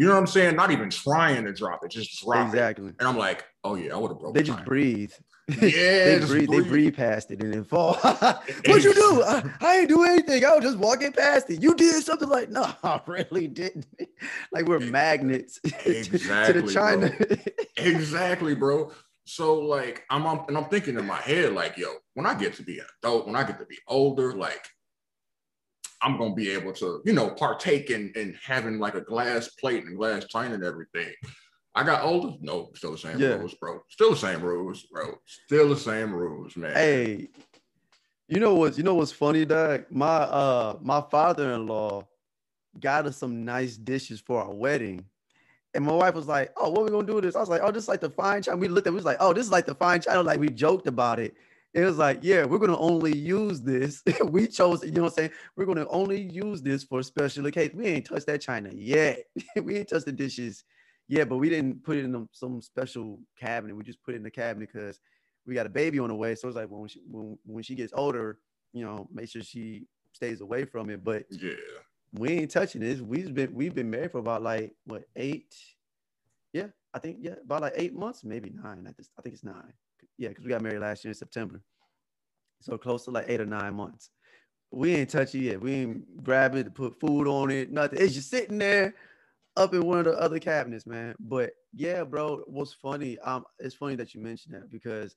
you 0.00 0.06
know 0.06 0.14
what 0.14 0.20
I'm 0.20 0.26
saying? 0.28 0.56
Not 0.56 0.70
even 0.70 0.88
trying 0.88 1.44
to 1.44 1.52
drop 1.52 1.84
it, 1.84 1.90
just 1.90 2.24
drop 2.24 2.46
exactly. 2.46 2.88
it. 2.88 2.94
And 3.00 3.06
I'm 3.06 3.18
like, 3.18 3.44
oh 3.64 3.74
yeah, 3.74 3.92
I 3.92 3.98
would 3.98 4.10
have 4.10 4.18
broke. 4.18 4.34
They 4.34 4.42
just 4.42 4.64
breathe. 4.64 5.12
Yeah, 5.50 5.58
they 5.58 6.18
breathe, 6.20 6.46
breathe, 6.46 6.50
they 6.50 6.68
breathe 6.68 6.96
past 6.96 7.32
it 7.32 7.42
and 7.42 7.52
then 7.52 7.64
fall. 7.64 7.94
What'd 7.94 8.84
you 8.84 8.94
do? 8.94 9.22
I, 9.24 9.42
I 9.60 9.78
ain't 9.78 9.88
do 9.88 10.04
anything. 10.04 10.44
I 10.44 10.54
was 10.54 10.62
just 10.62 10.78
walking 10.78 11.10
past 11.10 11.50
it. 11.50 11.60
You 11.60 11.74
did 11.74 12.04
something 12.04 12.28
like, 12.28 12.50
no, 12.50 12.72
I 12.84 13.00
really 13.08 13.48
didn't. 13.48 13.84
like 14.52 14.66
we're 14.66 14.78
magnets 14.78 15.58
exactly, 15.64 16.52
to 16.52 16.62
the 16.62 16.72
China. 16.72 17.10
Bro. 17.10 17.36
exactly, 17.84 18.54
bro. 18.54 18.92
So 19.24 19.58
like 19.58 20.04
I'm, 20.08 20.24
I'm 20.24 20.44
and 20.46 20.56
I'm 20.56 20.66
thinking 20.66 20.96
in 20.96 21.04
my 21.04 21.20
head, 21.20 21.52
like, 21.52 21.76
yo, 21.76 21.88
when 22.14 22.26
I 22.26 22.34
get 22.34 22.54
to 22.54 22.62
be 22.62 22.78
an 22.78 22.86
adult, 23.02 23.26
when 23.26 23.34
I 23.34 23.42
get 23.42 23.58
to 23.58 23.66
be 23.66 23.78
older, 23.88 24.36
like 24.36 24.68
I'm 26.02 26.18
gonna 26.18 26.34
be 26.34 26.50
able 26.50 26.72
to, 26.74 27.02
you 27.04 27.12
know, 27.12 27.30
partake 27.30 27.90
in 27.90 28.12
in 28.16 28.36
having 28.42 28.78
like 28.78 28.94
a 28.94 29.00
glass 29.00 29.48
plate 29.48 29.84
and 29.84 29.96
glass 29.96 30.24
china 30.26 30.54
and 30.54 30.64
everything. 30.64 31.12
I 31.74 31.84
got 31.84 32.02
older. 32.02 32.36
No, 32.40 32.70
still 32.74 32.92
the 32.92 32.98
same 32.98 33.18
yeah. 33.18 33.34
rules, 33.34 33.54
bro. 33.54 33.80
Still 33.88 34.10
the 34.10 34.16
same 34.16 34.42
rules, 34.42 34.82
bro. 34.84 35.14
Still 35.26 35.68
the 35.68 35.76
same 35.76 36.12
rules, 36.12 36.56
man. 36.56 36.74
Hey, 36.74 37.28
you 38.28 38.40
know 38.40 38.54
what's 38.54 38.78
you 38.78 38.84
know 38.84 38.94
what's 38.94 39.12
funny, 39.12 39.44
Doug? 39.44 39.84
My 39.90 40.06
uh 40.06 40.78
my 40.80 41.00
father-in-law 41.10 42.06
got 42.78 43.06
us 43.06 43.16
some 43.16 43.44
nice 43.44 43.76
dishes 43.76 44.20
for 44.20 44.42
our 44.42 44.54
wedding. 44.54 45.04
And 45.74 45.84
my 45.84 45.92
wife 45.92 46.14
was 46.14 46.26
like, 46.26 46.52
Oh, 46.56 46.70
what 46.70 46.80
are 46.80 46.84
we 46.84 46.90
gonna 46.90 47.06
do 47.06 47.14
with 47.14 47.24
this? 47.24 47.36
I 47.36 47.40
was 47.40 47.48
like, 47.48 47.60
Oh, 47.62 47.70
this 47.70 47.84
is 47.84 47.88
like 47.88 48.00
the 48.00 48.10
fine 48.10 48.42
china. 48.42 48.56
We 48.56 48.68
looked 48.68 48.86
at 48.86 48.90
it, 48.90 48.92
we 48.92 48.96
was 48.96 49.04
like, 49.04 49.18
Oh, 49.20 49.32
this 49.32 49.46
is 49.46 49.52
like 49.52 49.66
the 49.66 49.74
fine 49.74 50.00
china. 50.00 50.22
Like 50.22 50.40
we 50.40 50.48
joked 50.48 50.86
about 50.86 51.20
it. 51.20 51.34
It 51.72 51.84
was 51.84 51.98
like, 51.98 52.18
yeah, 52.22 52.44
we're 52.44 52.58
gonna 52.58 52.78
only 52.78 53.16
use 53.16 53.60
this. 53.60 54.02
we 54.24 54.48
chose, 54.48 54.84
you 54.84 54.90
know 54.90 55.02
what 55.02 55.12
I'm 55.12 55.14
saying? 55.14 55.30
We're 55.56 55.66
gonna 55.66 55.86
only 55.88 56.20
use 56.20 56.62
this 56.62 56.82
for 56.82 57.02
special 57.02 57.46
occasions. 57.46 57.76
We 57.76 57.86
ain't 57.86 58.06
touched 58.06 58.26
that 58.26 58.40
china 58.40 58.70
yet. 58.72 59.24
we 59.62 59.78
ain't 59.78 59.88
touched 59.88 60.06
the 60.06 60.12
dishes 60.12 60.64
yeah, 61.10 61.24
but 61.24 61.38
we 61.38 61.48
didn't 61.48 61.82
put 61.82 61.96
it 61.96 62.04
in 62.04 62.28
some 62.30 62.62
special 62.62 63.18
cabinet. 63.36 63.74
We 63.74 63.82
just 63.82 64.00
put 64.04 64.14
it 64.14 64.18
in 64.18 64.22
the 64.22 64.30
cabinet 64.30 64.70
because 64.72 65.00
we 65.44 65.56
got 65.56 65.66
a 65.66 65.68
baby 65.68 65.98
on 65.98 66.08
the 66.08 66.14
way. 66.14 66.36
So 66.36 66.46
it's 66.46 66.56
like 66.56 66.68
when 66.68 66.86
she 66.86 67.00
when, 67.10 67.36
when 67.44 67.64
she 67.64 67.74
gets 67.74 67.92
older, 67.96 68.38
you 68.72 68.84
know, 68.84 69.08
make 69.12 69.28
sure 69.28 69.42
she 69.42 69.88
stays 70.12 70.40
away 70.40 70.64
from 70.64 70.88
it. 70.88 71.02
But 71.02 71.24
yeah, 71.28 71.54
we 72.12 72.28
ain't 72.28 72.52
touching 72.52 72.80
this. 72.80 73.00
We've 73.00 73.34
been 73.34 73.52
we've 73.52 73.74
been 73.74 73.90
married 73.90 74.12
for 74.12 74.18
about 74.18 74.44
like 74.44 74.72
what 74.84 75.02
eight? 75.16 75.52
Yeah, 76.52 76.68
I 76.94 77.00
think 77.00 77.16
yeah, 77.22 77.34
about 77.44 77.62
like 77.62 77.74
eight 77.74 77.92
months, 77.92 78.22
maybe 78.22 78.50
nine. 78.50 78.86
I, 78.86 78.92
just, 78.92 79.10
I 79.18 79.22
think 79.22 79.34
it's 79.34 79.42
nine. 79.42 79.72
Yeah, 80.20 80.28
because 80.28 80.44
we 80.44 80.50
got 80.50 80.60
married 80.60 80.80
last 80.80 81.02
year 81.02 81.10
in 81.10 81.14
September, 81.14 81.62
so 82.60 82.76
close 82.76 83.06
to 83.06 83.10
like 83.10 83.24
eight 83.28 83.40
or 83.40 83.46
nine 83.46 83.74
months. 83.74 84.10
We 84.70 84.94
ain't 84.94 85.08
touch 85.08 85.34
it 85.34 85.40
yet. 85.40 85.62
We 85.62 85.72
ain't 85.72 86.22
grab 86.22 86.54
it 86.54 86.64
to 86.64 86.70
put 86.70 87.00
food 87.00 87.26
on 87.26 87.50
it. 87.50 87.72
Nothing. 87.72 88.00
It's 88.02 88.12
just 88.12 88.28
sitting 88.28 88.58
there 88.58 88.94
up 89.56 89.72
in 89.72 89.80
one 89.80 89.98
of 90.00 90.04
the 90.04 90.12
other 90.20 90.38
cabinets, 90.38 90.86
man. 90.86 91.14
But 91.18 91.52
yeah, 91.72 92.04
bro, 92.04 92.42
what's 92.46 92.74
funny? 92.74 93.18
Um, 93.20 93.44
it's 93.58 93.74
funny 93.74 93.94
that 93.94 94.14
you 94.14 94.20
mentioned 94.20 94.54
that 94.56 94.70
because 94.70 95.16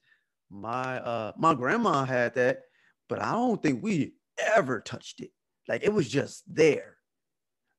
my 0.50 1.00
uh 1.00 1.34
my 1.36 1.54
grandma 1.54 2.06
had 2.06 2.34
that, 2.36 2.62
but 3.10 3.22
I 3.22 3.34
don't 3.34 3.62
think 3.62 3.84
we 3.84 4.14
ever 4.56 4.80
touched 4.80 5.20
it. 5.20 5.32
Like 5.68 5.84
it 5.84 5.94
was 5.94 6.08
just 6.08 6.44
there. 6.48 6.96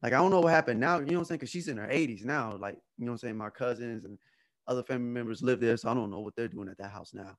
Like 0.02 0.12
I 0.12 0.16
don't 0.18 0.30
know 0.30 0.40
what 0.40 0.52
happened 0.52 0.78
now. 0.78 0.98
You 0.98 1.06
know 1.06 1.12
what 1.14 1.18
I'm 1.20 1.24
saying? 1.24 1.38
Because 1.38 1.50
she's 1.50 1.68
in 1.68 1.78
her 1.78 1.88
80s 1.88 2.22
now. 2.26 2.54
Like 2.60 2.76
you 2.98 3.06
know 3.06 3.12
what 3.12 3.14
I'm 3.14 3.28
saying. 3.28 3.38
My 3.38 3.48
cousins 3.48 4.04
and 4.04 4.18
other 4.66 4.82
family 4.82 5.10
members 5.10 5.42
live 5.42 5.60
there, 5.60 5.76
so 5.76 5.90
I 5.90 5.94
don't 5.94 6.10
know 6.10 6.20
what 6.20 6.34
they're 6.36 6.48
doing 6.48 6.68
at 6.68 6.78
that 6.78 6.90
house 6.90 7.12
now. 7.14 7.36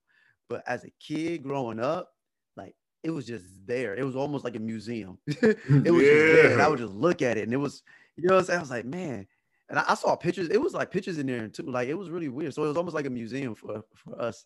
But 0.50 0.64
as 0.68 0.84
a 0.84 0.92
kid 1.00 1.44
growing 1.44 1.80
up, 1.80 2.10
like 2.56 2.76
it 3.04 3.10
was 3.10 3.26
just 3.26 3.46
there. 3.66 3.96
It 3.96 4.04
was 4.04 4.16
almost 4.16 4.44
like 4.44 4.56
a 4.56 4.60
museum. 4.60 5.18
it 5.28 5.58
was 5.68 5.76
yeah. 5.76 5.82
just 5.84 6.02
there. 6.02 6.52
And 6.54 6.62
I 6.62 6.68
would 6.68 6.80
just 6.80 6.94
look 6.94 7.22
at 7.22 7.38
it, 7.38 7.44
and 7.44 7.54
it 7.54 7.58
was 7.58 7.84
you 8.18 8.28
know 8.28 8.36
what 8.36 8.42
I'm 8.42 8.46
saying? 8.46 8.60
I 8.60 8.62
was 8.62 8.72
like, 8.72 8.86
man. 8.86 9.28
And 9.70 9.80
I, 9.80 9.86
I, 9.90 9.96
saw 9.96 10.16
pictures. 10.16 10.50
It 10.50 10.62
was 10.62 10.74
like 10.74 10.92
pictures 10.92 11.18
in 11.18 11.26
there 11.26 11.48
too. 11.48 11.64
Like 11.64 11.88
it 11.88 11.96
was 11.96 12.12
really 12.12 12.30
weird. 12.30 12.54
So 12.54 12.64
it 12.64 12.68
was 12.68 12.78
almost 12.78 12.96
like 12.96 13.08
a 13.08 13.10
museum 13.10 13.56
for 13.56 13.84
for 13.96 14.22
us. 14.22 14.46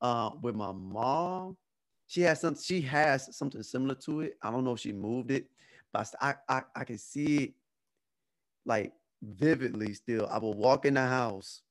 Uh, 0.00 0.30
with 0.42 0.54
my 0.54 0.72
mom, 0.72 1.56
she 2.06 2.22
has 2.22 2.40
some. 2.40 2.56
She 2.56 2.80
has 2.82 3.36
something 3.36 3.62
similar 3.62 3.94
to 4.06 4.22
it. 4.22 4.34
I 4.42 4.50
don't 4.50 4.64
know 4.64 4.72
if 4.72 4.80
she 4.80 4.92
moved 4.92 5.30
it, 5.30 5.48
but 5.92 6.12
I 6.20 6.34
I, 6.48 6.62
I 6.74 6.84
can 6.84 6.98
see 6.98 7.36
it 7.36 7.54
like 8.64 8.92
vividly 9.22 9.94
still. 9.94 10.28
I 10.30 10.38
will 10.38 10.54
walk 10.54 10.86
in 10.86 10.94
the 10.94 11.06
house, 11.06 11.62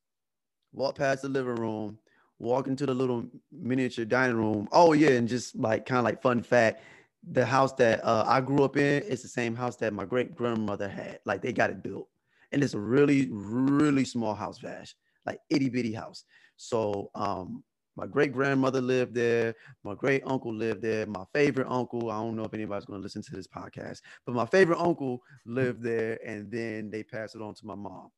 walk 0.77 0.95
past 0.95 1.23
the 1.23 1.29
living 1.29 1.55
room, 1.55 1.97
walk 2.39 2.67
into 2.67 2.85
the 2.85 2.93
little 2.93 3.25
miniature 3.51 4.05
dining 4.05 4.37
room. 4.37 4.69
Oh 4.71 4.93
yeah, 4.93 5.09
and 5.09 5.27
just 5.27 5.55
like 5.55 5.85
kind 5.85 5.99
of 5.99 6.05
like 6.05 6.21
fun 6.21 6.41
fact, 6.43 6.83
the 7.31 7.45
house 7.45 7.73
that 7.73 8.03
uh, 8.05 8.23
I 8.27 8.41
grew 8.41 8.63
up 8.63 8.77
in 8.77 9.03
is 9.03 9.21
the 9.23 9.27
same 9.27 9.55
house 9.55 9.75
that 9.77 9.93
my 9.93 10.05
great 10.05 10.35
grandmother 10.35 10.87
had. 10.87 11.19
Like 11.25 11.41
they 11.41 11.51
got 11.51 11.71
it 11.71 11.83
built, 11.83 12.07
and 12.51 12.63
it's 12.63 12.75
a 12.75 12.79
really, 12.79 13.27
really 13.31 14.05
small 14.05 14.35
house, 14.35 14.59
Vash, 14.59 14.95
like 15.25 15.39
itty 15.49 15.69
bitty 15.69 15.93
house. 15.93 16.25
So 16.57 17.09
um, 17.15 17.63
my 17.95 18.05
great 18.05 18.31
grandmother 18.31 18.79
lived 18.79 19.15
there. 19.15 19.55
My 19.83 19.95
great 19.95 20.21
uncle 20.25 20.53
lived 20.53 20.83
there. 20.83 21.07
My 21.07 21.23
favorite 21.33 21.67
uncle, 21.69 22.11
I 22.11 22.19
don't 22.21 22.35
know 22.35 22.43
if 22.43 22.53
anybody's 22.53 22.85
going 22.85 22.99
to 22.99 23.03
listen 23.03 23.23
to 23.23 23.35
this 23.35 23.47
podcast, 23.47 24.01
but 24.25 24.35
my 24.35 24.45
favorite 24.45 24.79
uncle 24.79 25.23
lived 25.45 25.81
there, 25.81 26.19
and 26.23 26.51
then 26.51 26.91
they 26.91 27.01
passed 27.01 27.33
it 27.35 27.41
on 27.41 27.55
to 27.55 27.65
my 27.65 27.75
mom, 27.75 28.11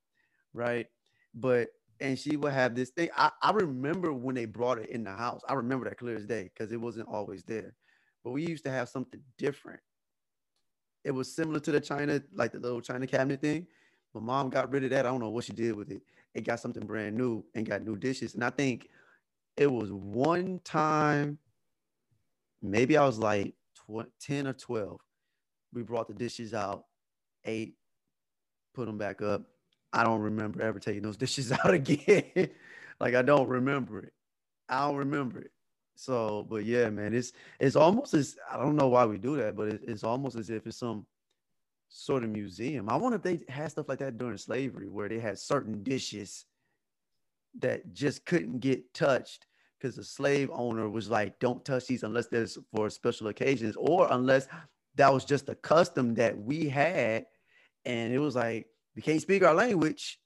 right? 0.53 0.87
But 1.33 1.69
and 2.01 2.17
she 2.17 2.37
would 2.37 2.53
have 2.53 2.75
this 2.75 2.89
thing. 2.91 3.09
I, 3.17 3.31
I 3.41 3.51
remember 3.51 4.13
when 4.13 4.35
they 4.35 4.45
brought 4.45 4.79
it 4.79 4.89
in 4.89 5.03
the 5.03 5.11
house. 5.11 5.41
I 5.47 5.53
remember 5.53 5.85
that 5.89 5.97
clear 5.97 6.15
as 6.15 6.25
day 6.25 6.49
because 6.53 6.71
it 6.71 6.79
wasn't 6.81 7.09
always 7.09 7.43
there. 7.43 7.75
But 8.23 8.31
we 8.31 8.45
used 8.45 8.63
to 8.65 8.71
have 8.71 8.89
something 8.89 9.21
different. 9.37 9.81
It 11.03 11.11
was 11.11 11.33
similar 11.33 11.59
to 11.61 11.71
the 11.71 11.79
China, 11.81 12.21
like 12.33 12.51
the 12.51 12.59
little 12.59 12.81
China 12.81 13.07
cabinet 13.07 13.41
thing. 13.41 13.67
My 14.13 14.21
mom 14.21 14.49
got 14.49 14.71
rid 14.71 14.83
of 14.83 14.89
that. 14.91 15.05
I 15.05 15.09
don't 15.09 15.21
know 15.21 15.29
what 15.29 15.45
she 15.45 15.53
did 15.53 15.75
with 15.75 15.91
it. 15.91 16.01
It 16.33 16.45
got 16.45 16.59
something 16.59 16.85
brand 16.85 17.15
new 17.17 17.43
and 17.55 17.65
got 17.65 17.83
new 17.83 17.95
dishes. 17.95 18.35
And 18.35 18.43
I 18.43 18.49
think 18.49 18.87
it 19.57 19.71
was 19.71 19.91
one 19.91 20.59
time, 20.63 21.37
maybe 22.61 22.97
I 22.97 23.05
was 23.05 23.19
like 23.19 23.53
tw- 23.75 24.09
10 24.21 24.47
or 24.47 24.53
12. 24.53 24.99
We 25.73 25.83
brought 25.83 26.07
the 26.07 26.13
dishes 26.13 26.53
out, 26.53 26.85
ate, 27.45 27.75
put 28.75 28.87
them 28.87 28.97
back 28.97 29.21
up. 29.21 29.43
I 29.91 30.03
don't 30.03 30.21
remember 30.21 30.61
ever 30.61 30.79
taking 30.79 31.01
those 31.01 31.17
dishes 31.23 31.51
out 31.51 31.73
again. 31.73 32.49
like 32.99 33.15
I 33.15 33.21
don't 33.21 33.47
remember 33.47 33.99
it. 33.99 34.13
I 34.67 34.87
don't 34.87 34.97
remember 34.97 35.39
it. 35.39 35.51
So, 35.95 36.45
but 36.49 36.63
yeah, 36.63 36.89
man, 36.89 37.13
it's 37.13 37.33
it's 37.59 37.75
almost 37.75 38.13
as 38.13 38.37
I 38.49 38.57
don't 38.57 38.77
know 38.77 38.87
why 38.87 39.05
we 39.05 39.17
do 39.17 39.35
that, 39.37 39.55
but 39.55 39.67
it, 39.67 39.81
it's 39.85 40.03
almost 40.03 40.37
as 40.37 40.49
if 40.49 40.65
it's 40.65 40.77
some 40.77 41.05
sort 41.89 42.23
of 42.23 42.29
museum. 42.29 42.87
I 42.89 42.95
wonder 42.95 43.17
if 43.17 43.23
they 43.23 43.41
had 43.51 43.71
stuff 43.71 43.89
like 43.89 43.99
that 43.99 44.17
during 44.17 44.37
slavery, 44.37 44.87
where 44.87 45.09
they 45.09 45.19
had 45.19 45.37
certain 45.37 45.83
dishes 45.83 46.45
that 47.59 47.93
just 47.93 48.25
couldn't 48.25 48.59
get 48.59 48.93
touched 48.93 49.47
because 49.77 49.95
the 49.95 50.03
slave 50.03 50.49
owner 50.53 50.87
was 50.87 51.09
like, 51.09 51.37
"Don't 51.39 51.65
touch 51.65 51.87
these 51.87 52.03
unless 52.03 52.27
there's 52.27 52.57
for 52.73 52.89
special 52.89 53.27
occasions, 53.27 53.75
or 53.77 54.07
unless 54.11 54.47
that 54.95 55.13
was 55.13 55.25
just 55.25 55.49
a 55.49 55.55
custom 55.55 56.13
that 56.13 56.37
we 56.37 56.69
had." 56.69 57.25
And 57.83 58.13
it 58.13 58.19
was 58.19 58.35
like, 58.35 58.67
we 58.99 59.03
can't 59.03 59.21
speak 59.21 59.45
our 59.45 59.53
language. 59.53 60.19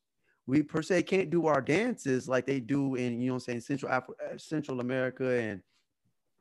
We 0.48 0.63
per 0.63 0.82
se 0.82 1.03
can't 1.03 1.30
do 1.30 1.46
our 1.46 1.62
dances 1.62 2.27
like 2.27 2.48
they 2.48 2.60
do 2.60 2.96
in, 2.96 3.22
you 3.22 3.27
know 3.27 3.36
I'm 3.36 3.39
saying, 3.39 3.62
Central 3.62 3.92
Africa, 3.92 4.18
uh, 4.34 4.38
Central 4.39 4.80
America 4.80 5.30
and 5.30 5.62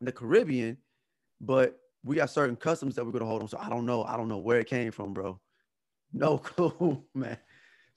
the 0.00 0.12
Caribbean, 0.12 0.78
but 1.42 1.78
we 2.02 2.16
got 2.16 2.30
certain 2.30 2.56
customs 2.56 2.94
that 2.94 3.04
we're 3.04 3.12
gonna 3.12 3.26
hold 3.26 3.42
on. 3.42 3.48
So 3.48 3.58
I 3.60 3.68
don't 3.68 3.84
know. 3.84 4.04
I 4.04 4.16
don't 4.16 4.28
know 4.28 4.38
where 4.38 4.58
it 4.60 4.66
came 4.66 4.92
from, 4.92 5.12
bro. 5.12 5.38
No 6.10 6.38
clue, 6.48 7.04
man. 7.14 7.36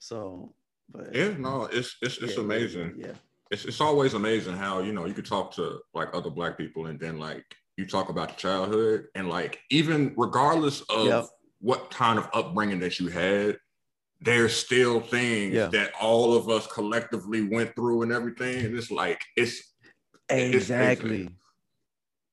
So, 0.00 0.54
but 0.90 1.16
yeah, 1.16 1.30
no, 1.38 1.64
it's 1.72 1.96
it's 2.02 2.18
it's 2.18 2.36
yeah, 2.36 2.42
amazing. 2.42 2.92
Yeah. 2.98 3.12
It's 3.50 3.64
it's 3.64 3.80
always 3.80 4.12
amazing 4.12 4.54
how 4.54 4.80
you 4.80 4.92
know 4.92 5.06
you 5.06 5.14
could 5.14 5.24
talk 5.24 5.50
to 5.54 5.80
like 5.94 6.08
other 6.12 6.28
black 6.28 6.58
people 6.58 6.88
and 6.88 7.00
then 7.00 7.18
like 7.18 7.42
you 7.78 7.86
talk 7.86 8.10
about 8.10 8.36
childhood 8.36 9.06
and 9.14 9.30
like 9.30 9.60
even 9.70 10.12
regardless 10.18 10.82
of 10.90 11.06
yep. 11.06 11.24
what 11.60 11.90
kind 11.90 12.18
of 12.18 12.28
upbringing 12.34 12.80
that 12.80 13.00
you 13.00 13.08
had, 13.08 13.56
there's 14.20 14.56
still 14.56 15.00
things 15.00 15.54
yeah. 15.54 15.66
that 15.66 15.92
all 16.00 16.34
of 16.34 16.48
us 16.48 16.66
collectively 16.66 17.42
went 17.42 17.74
through 17.74 18.02
and 18.02 18.12
everything. 18.12 18.64
And 18.64 18.76
it's 18.76 18.90
like 18.90 19.20
it's 19.36 19.74
exactly. 20.28 21.22
It's, 21.22 21.32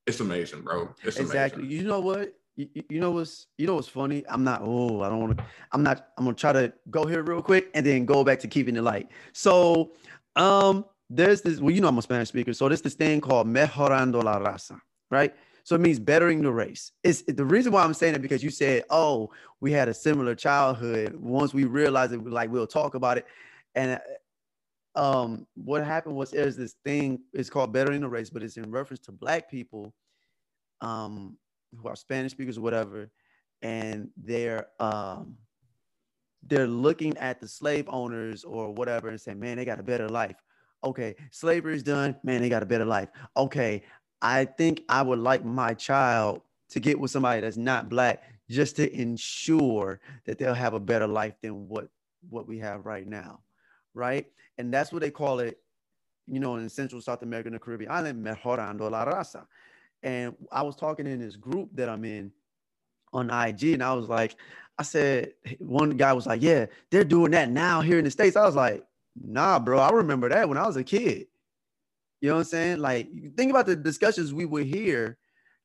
it's 0.05 0.19
amazing, 0.19 0.61
bro. 0.61 0.93
It's 1.03 1.17
exactly. 1.17 1.63
Amazing. 1.63 1.79
You 1.79 1.87
know 1.87 1.99
what? 1.99 2.33
You, 2.55 2.69
you, 2.89 2.99
know 2.99 3.11
what's 3.11 3.47
you 3.57 3.65
know 3.65 3.75
what's 3.75 3.87
funny? 3.87 4.23
I'm 4.29 4.43
not. 4.43 4.61
Oh, 4.63 5.01
I 5.01 5.09
don't 5.09 5.19
want 5.19 5.37
to. 5.37 5.45
I'm 5.71 5.81
not. 5.81 6.09
I'm 6.17 6.25
gonna 6.25 6.35
try 6.35 6.53
to 6.53 6.71
go 6.89 7.05
here 7.05 7.23
real 7.23 7.41
quick 7.41 7.71
and 7.73 7.85
then 7.85 8.05
go 8.05 8.23
back 8.23 8.39
to 8.41 8.47
keeping 8.47 8.75
it 8.75 8.83
light. 8.83 9.09
So, 9.31 9.93
um, 10.35 10.85
there's 11.09 11.41
this. 11.41 11.59
Well, 11.59 11.71
you 11.71 11.81
know 11.81 11.87
I'm 11.87 11.97
a 11.97 12.01
Spanish 12.01 12.29
speaker, 12.29 12.53
so 12.53 12.67
there's 12.67 12.81
this 12.81 12.93
thing 12.93 13.21
called 13.21 13.47
mejorando 13.47 14.23
la 14.23 14.39
raza, 14.39 14.79
right? 15.09 15.33
So 15.63 15.75
it 15.75 15.81
means 15.81 15.99
bettering 15.99 16.41
the 16.41 16.51
race. 16.51 16.91
It's 17.03 17.23
the 17.23 17.45
reason 17.45 17.71
why 17.71 17.83
I'm 17.83 17.93
saying 17.93 18.15
it 18.15 18.21
because 18.21 18.43
you 18.43 18.49
said, 18.49 18.83
"Oh, 18.89 19.31
we 19.61 19.71
had 19.71 19.87
a 19.87 19.93
similar 19.93 20.35
childhood." 20.35 21.15
Once 21.15 21.53
we 21.53 21.63
realized 21.63 22.11
it, 22.13 22.25
like 22.25 22.51
we'll 22.51 22.67
talk 22.67 22.95
about 22.95 23.17
it. 23.17 23.25
And 23.75 23.99
uh, 24.95 24.99
um, 24.99 25.47
what 25.55 25.85
happened 25.85 26.15
was 26.15 26.31
there's 26.31 26.57
this 26.57 26.75
thing. 26.83 27.19
It's 27.31 27.49
called 27.49 27.71
bettering 27.71 28.01
the 28.01 28.09
race, 28.09 28.29
but 28.29 28.43
it's 28.43 28.57
in 28.57 28.71
reference 28.71 28.99
to 29.01 29.13
Black 29.13 29.49
people, 29.49 29.93
um, 30.81 31.37
who 31.77 31.87
are 31.87 31.95
Spanish 31.95 32.33
speakers 32.33 32.57
or 32.57 32.61
whatever, 32.61 33.09
and 33.61 34.09
they're 34.17 34.67
um, 34.81 35.37
they're 36.45 36.67
looking 36.67 37.17
at 37.17 37.39
the 37.39 37.47
slave 37.47 37.85
owners 37.87 38.43
or 38.43 38.73
whatever 38.73 39.07
and 39.07 39.19
saying, 39.19 39.39
"Man, 39.39 39.55
they 39.55 39.65
got 39.65 39.79
a 39.79 39.83
better 39.83 40.09
life." 40.09 40.35
Okay, 40.83 41.15
slavery's 41.31 41.83
done. 41.83 42.17
Man, 42.23 42.41
they 42.41 42.49
got 42.49 42.63
a 42.63 42.65
better 42.65 42.83
life. 42.83 43.07
Okay, 43.37 43.83
I 44.23 44.45
think 44.45 44.83
I 44.89 45.03
would 45.03 45.19
like 45.19 45.45
my 45.45 45.75
child 45.75 46.41
to 46.71 46.81
get 46.81 46.99
with 46.99 47.11
somebody 47.11 47.41
that's 47.41 47.57
not 47.57 47.89
black 47.89 48.23
just 48.49 48.77
to 48.77 48.93
ensure 48.99 50.01
that 50.25 50.39
they'll 50.39 50.55
have 50.55 50.75
a 50.75 50.81
better 50.81 51.07
life 51.07 51.35
than 51.41 51.69
what 51.69 51.89
what 52.31 52.47
we 52.47 52.59
have 52.59 52.87
right 52.87 53.07
now 53.07 53.41
right? 53.95 54.27
And 54.57 54.73
that's 54.73 54.91
what 54.93 55.01
they 55.01 55.11
call 55.11 55.39
it 55.41 55.59
you 56.27 56.39
know 56.39 56.55
in 56.55 56.69
central 56.69 57.01
south 57.01 57.21
america 57.21 57.47
and 57.47 57.55
the 57.55 57.59
caribbean 57.59 57.91
island 57.91 58.25
mejorando 58.25 58.89
la 58.89 59.05
raza. 59.05 59.45
And 60.03 60.35
i 60.51 60.61
was 60.61 60.75
talking 60.75 61.07
in 61.07 61.19
this 61.19 61.35
group 61.35 61.69
that 61.75 61.89
i'm 61.89 62.05
in 62.05 62.31
on 63.13 63.29
ig 63.49 63.63
and 63.63 63.83
i 63.83 63.93
was 63.93 64.09
like 64.09 64.37
i 64.79 64.83
said 64.83 65.33
one 65.59 65.91
guy 65.91 66.13
was 66.13 66.25
like 66.27 66.41
yeah 66.41 66.67
they're 66.91 67.03
doing 67.03 67.31
that 67.31 67.49
now 67.49 67.81
here 67.81 67.97
in 67.99 68.05
the 68.05 68.11
states. 68.11 68.37
I 68.37 68.45
was 68.45 68.55
like 68.55 68.85
nah 69.21 69.59
bro 69.59 69.79
i 69.79 69.91
remember 69.91 70.29
that 70.29 70.47
when 70.47 70.57
i 70.57 70.65
was 70.65 70.77
a 70.77 70.83
kid 70.83 71.27
you 72.23 72.29
know 72.29 72.35
what 72.35 72.39
I'm 72.43 72.45
saying? 72.45 72.79
Like, 72.79 73.09
think 73.35 73.51
about 73.51 73.65
the 73.65 73.75
discussions 73.75 74.33
we 74.33 74.45
would 74.45 74.65
hear 74.65 75.17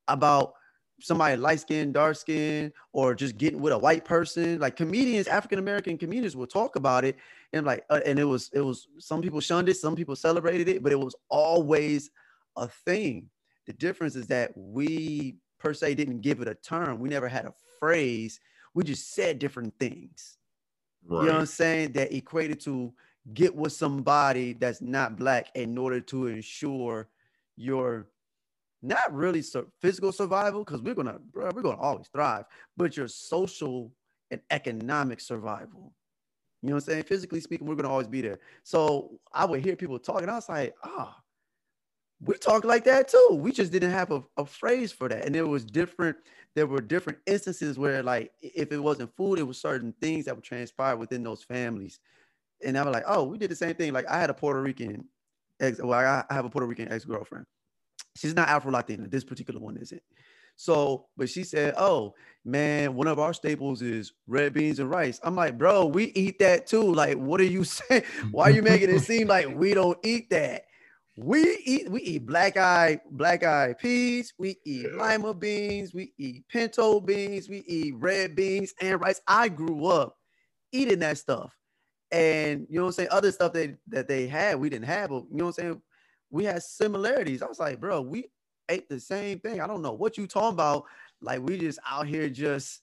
about 0.09 0.55
somebody 1.01 1.37
light 1.37 1.61
skin, 1.61 1.93
dark 1.93 2.17
skin, 2.17 2.73
or 2.93 3.15
just 3.15 3.39
getting 3.39 3.61
with 3.61 3.73
a 3.73 3.79
white 3.79 4.05
person. 4.05 4.59
Like 4.59 4.75
comedians, 4.75 5.29
African 5.29 5.61
American 5.61 5.97
comedians 5.97 6.35
will 6.35 6.49
talk 6.49 6.75
about 6.75 7.05
it, 7.05 7.17
and 7.53 7.65
like, 7.65 7.85
uh, 7.91 8.01
and 8.05 8.19
it 8.19 8.25
was 8.25 8.51
it 8.53 8.61
was 8.61 8.89
some 8.99 9.23
people 9.23 9.39
shunned 9.41 9.69
it, 9.69 9.77
some 9.77 9.95
people 9.95 10.17
celebrated 10.17 10.69
it, 10.69 10.83
but 10.83 10.91
it 10.91 10.99
was 10.99 11.15
always 11.29 12.11
a 12.57 12.67
thing. 12.67 13.31
The 13.69 13.73
difference 13.75 14.17
is 14.17 14.27
that 14.27 14.51
we 14.57 15.37
per 15.61 15.73
se 15.73 15.95
didn't 15.95 16.23
give 16.23 16.41
it 16.41 16.49
a 16.49 16.57
term. 16.57 16.99
We 16.99 17.09
never 17.09 17.29
had 17.29 17.45
a 17.45 17.55
phrase. 17.79 18.41
We 18.75 18.83
just 18.83 19.15
said 19.15 19.39
different 19.39 19.79
things. 19.79 20.39
Right. 21.07 21.21
You 21.21 21.27
know 21.29 21.35
what 21.35 21.41
I'm 21.43 21.47
saying? 21.47 21.93
That 21.93 22.13
equated 22.13 22.59
to 22.63 22.93
get 23.35 23.55
with 23.55 23.73
somebody 23.73 24.55
that's 24.55 24.81
not 24.81 25.17
black 25.17 25.49
in 25.55 25.77
order 25.77 26.01
to 26.01 26.27
ensure 26.27 27.09
your 27.57 28.07
not 28.83 29.13
really 29.13 29.43
physical 29.81 30.13
survival 30.13 30.65
because 30.65 30.81
we're 30.83 30.95
gonna 30.95 31.19
bro, 31.33 31.51
we're 31.55 31.63
gonna 31.63 31.81
always 31.81 32.09
thrive, 32.09 32.45
but 32.77 32.97
your 32.97 33.09
social 33.09 33.93
and 34.31 34.41
economic 34.51 35.21
survival. 35.21 35.93
You 36.63 36.71
know 36.71 36.77
what 36.77 36.85
I'm 36.85 36.91
saying? 36.93 37.03
Physically 37.05 37.41
speaking, 37.41 37.67
we're 37.67 37.75
gonna 37.75 37.91
always 37.91 38.09
be 38.09 38.21
there. 38.21 38.39
So 38.63 39.19
I 39.33 39.45
would 39.45 39.65
hear 39.65 39.77
people 39.77 39.99
talking. 39.99 40.29
I 40.29 40.35
was 40.35 40.49
like, 40.49 40.75
ah, 40.85 41.17
oh, 41.17 41.23
we 42.21 42.35
talk 42.37 42.65
like 42.65 42.85
that 42.85 43.09
too. 43.09 43.29
We 43.33 43.53
just 43.53 43.73
didn't 43.73 43.93
have 43.93 44.11
a, 44.11 44.23
a 44.37 44.45
phrase 44.45 44.93
for 44.93 45.09
that. 45.09 45.25
And 45.25 45.35
there 45.35 45.47
was 45.47 45.65
different, 45.65 46.17
there 46.55 46.67
were 46.67 46.81
different 46.81 47.19
instances 47.27 47.79
where 47.79 48.03
like 48.03 48.33
if 48.43 48.73
it 48.73 48.79
wasn't 48.79 49.15
food, 49.17 49.39
it 49.39 49.45
was 49.45 49.61
certain 49.61 49.95
things 50.01 50.25
that 50.25 50.35
would 50.35 50.45
transpire 50.45 50.97
within 50.97 51.23
those 51.23 51.43
families 51.43 52.01
and 52.65 52.79
I 52.79 52.85
was 52.85 52.93
like, 52.93 53.05
oh, 53.07 53.25
we 53.25 53.39
did 53.39 53.51
the 53.51 53.57
same 53.57 53.75
thing. 53.75 53.93
Like 53.93 54.07
I 54.09 54.19
had 54.19 54.31
a 54.31 54.35
Puerto 54.35 54.61
Rican 54.61 55.05
ex, 55.61 55.81
well, 55.83 55.93
I 55.93 56.35
have 56.35 56.45
a 56.45 56.51
Puerto 56.51 56.67
Rican 56.67 56.91
ex-girlfriend. 56.91 57.47
She's 58.17 58.35
not 58.35 58.49
Afro 58.49 58.73
Latina. 58.73 59.09
This 59.09 59.25
particular 59.25 59.61
one 59.61 59.77
isn't. 59.77 60.03
So, 60.57 61.07
but 61.17 61.31
she 61.31 61.45
said, 61.45 61.75
oh 61.79 62.15
man, 62.45 62.95
one 62.95 63.07
of 63.07 63.21
our 63.21 63.33
staples 63.33 63.81
is 63.81 64.13
red 64.27 64.55
beans 64.55 64.81
and 64.81 64.91
rice. 64.91 65.21
I'm 65.23 65.37
like, 65.37 65.57
bro, 65.57 65.87
we 65.87 66.07
eat 66.07 66.41
that 66.41 66.67
too. 66.67 66.93
Like, 66.93 67.17
what 67.17 67.41
are 67.41 67.45
you 67.45 67.63
saying? 67.65 68.03
Why 68.33 68.45
are 68.45 68.51
you 68.51 68.63
making 68.63 68.91
it 68.91 69.01
seem 69.01 69.29
like 69.29 69.49
we 69.55 69.73
don't 69.73 69.99
eat 70.05 70.31
that? 70.31 70.65
We 71.17 71.59
eat, 71.65 71.91
we 71.91 72.01
eat 72.03 72.27
black 72.27 72.57
eye, 72.57 73.01
black 73.11 73.43
eye 73.45 73.75
peas, 73.77 74.33
we 74.39 74.57
eat 74.65 74.93
lima 74.95 75.35
beans, 75.35 75.93
we 75.93 76.13
eat 76.17 76.47
pinto 76.49 77.01
beans, 77.01 77.49
we 77.49 77.59
eat 77.67 77.95
red 77.97 78.37
beans 78.37 78.73
and 78.81 79.01
rice. 79.01 79.21
I 79.27 79.49
grew 79.49 79.87
up 79.87 80.17
eating 80.73 81.01
that 81.01 81.19
stuff. 81.19 81.53
And 82.11 82.67
you 82.71 82.77
know 82.77 82.85
what 82.85 82.89
I'm 82.89 82.93
saying? 82.93 83.09
Other 83.11 83.33
stuff 83.33 83.53
that, 83.53 83.77
that 83.89 84.09
they 84.09 84.27
had, 84.27 84.59
we 84.59 84.71
didn't 84.71 84.87
have, 84.87 85.11
but 85.11 85.25
you 85.31 85.37
know 85.37 85.47
what 85.47 85.59
I'm 85.59 85.65
saying? 85.65 85.83
We 86.31 86.45
had 86.45 86.63
similarities. 86.63 87.43
I 87.43 87.47
was 87.47 87.59
like, 87.59 87.81
bro, 87.81 88.01
we 88.01 88.31
ate 88.69 88.89
the 88.89 89.01
same 89.01 89.41
thing. 89.41 89.61
I 89.61 89.67
don't 89.67 89.83
know 89.83 89.93
what 89.93 90.17
you 90.17 90.27
talking 90.27 90.55
about. 90.55 90.85
Like, 91.21 91.41
we 91.43 91.59
just 91.59 91.79
out 91.87 92.07
here 92.07 92.29
just 92.29 92.83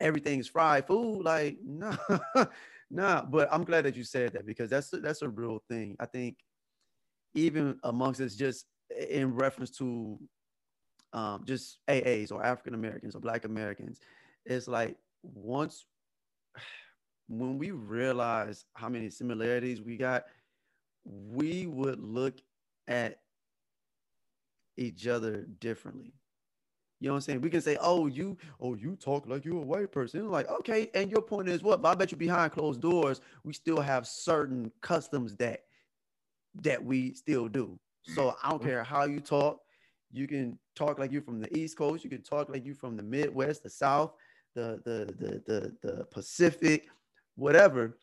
everything's 0.00 0.48
fried 0.48 0.86
food. 0.86 1.22
Like, 1.22 1.58
no, 1.64 1.96
nah, 2.34 2.46
nah. 2.90 3.24
But 3.24 3.48
I'm 3.52 3.64
glad 3.64 3.84
that 3.84 3.96
you 3.96 4.04
said 4.04 4.32
that 4.32 4.46
because 4.46 4.70
that's 4.70 4.90
that's 4.90 5.22
a 5.22 5.28
real 5.28 5.62
thing. 5.68 5.96
I 6.00 6.06
think 6.06 6.38
even 7.34 7.78
amongst 7.84 8.20
us, 8.20 8.34
just 8.34 8.66
in 9.08 9.34
reference 9.34 9.70
to 9.78 10.18
um, 11.12 11.44
just 11.44 11.78
AAs 11.88 12.32
or 12.32 12.44
African 12.44 12.74
Americans 12.74 13.14
or 13.14 13.20
Black 13.20 13.44
Americans, 13.44 14.00
it's 14.44 14.68
like 14.68 14.96
once 15.22 15.84
when 17.28 17.58
we 17.58 17.70
realized 17.70 18.66
how 18.74 18.88
many 18.88 19.10
similarities 19.10 19.80
we 19.82 19.96
got, 19.96 20.24
we 21.04 21.66
would 21.66 22.00
look 22.00 22.40
at 22.86 23.20
each 24.76 25.06
other 25.06 25.46
differently. 25.60 26.12
You 27.00 27.08
know 27.08 27.14
what 27.14 27.18
I'm 27.18 27.22
saying? 27.22 27.40
We 27.42 27.50
can 27.50 27.60
say, 27.60 27.76
"Oh, 27.80 28.06
you, 28.06 28.36
oh, 28.60 28.74
you 28.74 28.96
talk 28.96 29.26
like 29.26 29.44
you're 29.44 29.62
a 29.62 29.66
white 29.66 29.92
person." 29.92 30.28
like, 30.30 30.48
okay, 30.48 30.90
and 30.94 31.10
your 31.10 31.22
point 31.22 31.48
is 31.48 31.62
what? 31.62 31.80
But 31.80 31.90
I 31.90 31.94
bet 31.94 32.10
you 32.10 32.18
behind 32.18 32.52
closed 32.52 32.80
doors, 32.80 33.20
we 33.44 33.52
still 33.52 33.80
have 33.80 34.06
certain 34.06 34.72
customs 34.80 35.36
that 35.36 35.64
that 36.62 36.84
we 36.84 37.14
still 37.14 37.46
do. 37.46 37.78
So 38.02 38.34
I 38.42 38.50
don't 38.50 38.62
care 38.62 38.82
how 38.82 39.04
you 39.04 39.20
talk. 39.20 39.60
You 40.10 40.26
can 40.26 40.58
talk 40.74 40.98
like 40.98 41.12
you're 41.12 41.22
from 41.22 41.40
the 41.40 41.56
East 41.56 41.76
Coast. 41.76 42.02
You 42.02 42.10
can 42.10 42.22
talk 42.22 42.48
like 42.48 42.64
you're 42.64 42.74
from 42.74 42.96
the 42.96 43.02
Midwest, 43.02 43.62
the 43.62 43.70
South, 43.70 44.14
the 44.54 44.80
the 44.84 45.14
the 45.18 45.42
the, 45.46 45.76
the 45.82 46.04
Pacific, 46.06 46.88
whatever. 47.38 47.98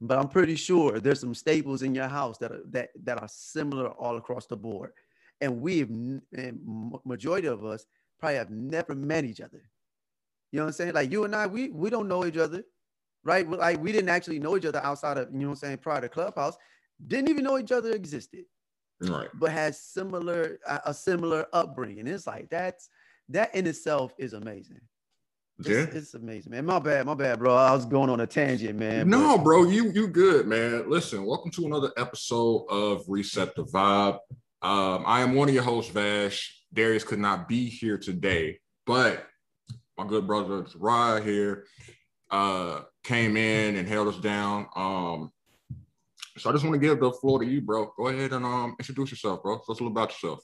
But 0.00 0.18
I'm 0.18 0.28
pretty 0.28 0.56
sure 0.56 1.00
there's 1.00 1.20
some 1.20 1.34
staples 1.34 1.82
in 1.82 1.94
your 1.94 2.08
house 2.08 2.38
that 2.38 2.52
are 2.52 2.62
that 2.70 2.90
that 3.04 3.22
are 3.22 3.28
similar 3.28 3.88
all 3.88 4.16
across 4.16 4.46
the 4.46 4.56
board. 4.56 4.92
And 5.40 5.60
we've 5.60 5.90
and 5.90 6.92
majority 7.04 7.48
of 7.48 7.64
us 7.64 7.86
probably 8.20 8.36
have 8.36 8.50
never 8.50 8.94
met 8.94 9.24
each 9.24 9.40
other. 9.40 9.62
You 10.52 10.58
know 10.58 10.64
what 10.64 10.68
I'm 10.68 10.74
saying? 10.74 10.94
Like 10.94 11.10
you 11.12 11.24
and 11.24 11.34
I, 11.34 11.46
we 11.46 11.70
we 11.70 11.90
don't 11.90 12.08
know 12.08 12.26
each 12.26 12.36
other, 12.36 12.64
right? 13.24 13.48
Like 13.48 13.82
we 13.82 13.92
didn't 13.92 14.10
actually 14.10 14.38
know 14.40 14.56
each 14.56 14.66
other 14.66 14.80
outside 14.84 15.18
of 15.18 15.32
you 15.32 15.40
know 15.40 15.48
what 15.48 15.52
I'm 15.52 15.56
saying 15.56 15.78
prior 15.78 16.02
to 16.02 16.08
Clubhouse. 16.08 16.56
Didn't 17.06 17.30
even 17.30 17.44
know 17.44 17.58
each 17.58 17.72
other 17.72 17.92
existed 17.92 18.44
right 19.00 19.28
but 19.34 19.50
has 19.52 19.80
similar 19.80 20.58
a 20.86 20.94
similar 20.94 21.46
upbringing 21.52 22.06
it's 22.06 22.26
like 22.26 22.48
that's 22.50 22.88
that 23.28 23.54
in 23.54 23.66
itself 23.66 24.14
is 24.18 24.32
amazing 24.34 24.80
yeah 25.60 25.86
it's 25.92 26.14
amazing 26.14 26.50
man 26.50 26.64
my 26.64 26.78
bad 26.78 27.06
my 27.06 27.14
bad 27.14 27.38
bro 27.38 27.54
i 27.54 27.72
was 27.72 27.86
going 27.86 28.10
on 28.10 28.20
a 28.20 28.26
tangent 28.26 28.78
man 28.78 29.08
no 29.08 29.36
but... 29.36 29.44
bro 29.44 29.64
you 29.64 29.90
you 29.92 30.08
good 30.08 30.46
man 30.46 30.88
listen 30.90 31.24
welcome 31.24 31.50
to 31.50 31.64
another 31.66 31.90
episode 31.96 32.64
of 32.68 33.04
reset 33.06 33.54
the 33.54 33.64
vibe 33.64 34.18
um, 34.62 35.04
i 35.06 35.20
am 35.20 35.34
one 35.34 35.48
of 35.48 35.54
your 35.54 35.62
hosts 35.62 35.92
vash 35.92 36.60
darius 36.72 37.04
could 37.04 37.20
not 37.20 37.48
be 37.48 37.68
here 37.68 37.96
today 37.96 38.58
but 38.84 39.26
my 39.96 40.06
good 40.06 40.26
brother 40.26 40.66
Rod 40.76 41.22
here 41.22 41.66
uh, 42.32 42.80
came 43.04 43.36
in 43.36 43.76
and 43.76 43.86
held 43.86 44.08
us 44.08 44.16
down 44.16 44.66
um, 44.74 45.30
so 46.36 46.50
I 46.50 46.52
just 46.52 46.64
want 46.64 46.74
to 46.74 46.80
give 46.80 46.98
the 46.98 47.12
floor 47.12 47.38
to 47.38 47.46
you, 47.46 47.60
bro. 47.60 47.92
Go 47.96 48.08
ahead 48.08 48.32
and 48.32 48.44
um 48.44 48.74
introduce 48.78 49.12
yourself, 49.12 49.42
bro. 49.42 49.58
Tell 49.58 49.72
us 49.72 49.80
a 49.80 49.84
little 49.84 49.88
about 49.88 50.10
yourself. 50.10 50.40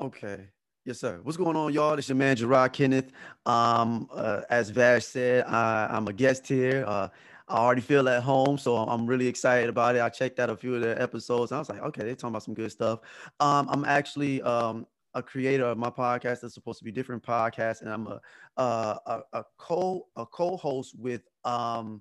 Okay. 0.00 0.48
Yes, 0.88 1.00
sir. 1.00 1.20
What's 1.22 1.36
going 1.36 1.54
on, 1.54 1.70
y'all? 1.74 1.98
It's 1.98 2.08
your 2.08 2.16
man 2.16 2.34
Jarard 2.34 2.72
Kenneth. 2.72 3.12
Um, 3.44 4.08
uh, 4.10 4.40
as 4.48 4.70
Vash 4.70 5.04
said, 5.04 5.44
I, 5.44 5.94
am 5.94 6.08
a 6.08 6.14
guest 6.14 6.48
here. 6.48 6.82
Uh, 6.88 7.08
I 7.46 7.58
already 7.58 7.82
feel 7.82 8.08
at 8.08 8.22
home, 8.22 8.56
so 8.56 8.74
I'm 8.74 9.06
really 9.06 9.26
excited 9.26 9.68
about 9.68 9.96
it. 9.96 10.00
I 10.00 10.08
checked 10.08 10.40
out 10.40 10.48
a 10.48 10.56
few 10.56 10.76
of 10.76 10.80
the 10.80 10.98
episodes. 10.98 11.52
I 11.52 11.58
was 11.58 11.68
like, 11.68 11.82
okay, 11.82 12.04
they're 12.04 12.14
talking 12.14 12.30
about 12.30 12.44
some 12.44 12.54
good 12.54 12.72
stuff. 12.72 13.00
Um, 13.38 13.68
I'm 13.70 13.84
actually 13.84 14.40
um, 14.40 14.86
a 15.12 15.22
creator 15.22 15.66
of 15.66 15.76
my 15.76 15.90
podcast 15.90 16.40
that's 16.40 16.54
supposed 16.54 16.78
to 16.78 16.86
be 16.86 16.90
different 16.90 17.22
podcasts, 17.22 17.82
and 17.82 17.90
I'm 17.90 18.06
a 18.06 18.20
uh, 18.56 18.96
a, 19.04 19.20
a 19.40 19.44
co 19.58 20.06
a 20.16 20.24
co-host 20.24 20.94
with 20.98 21.20
um 21.44 22.00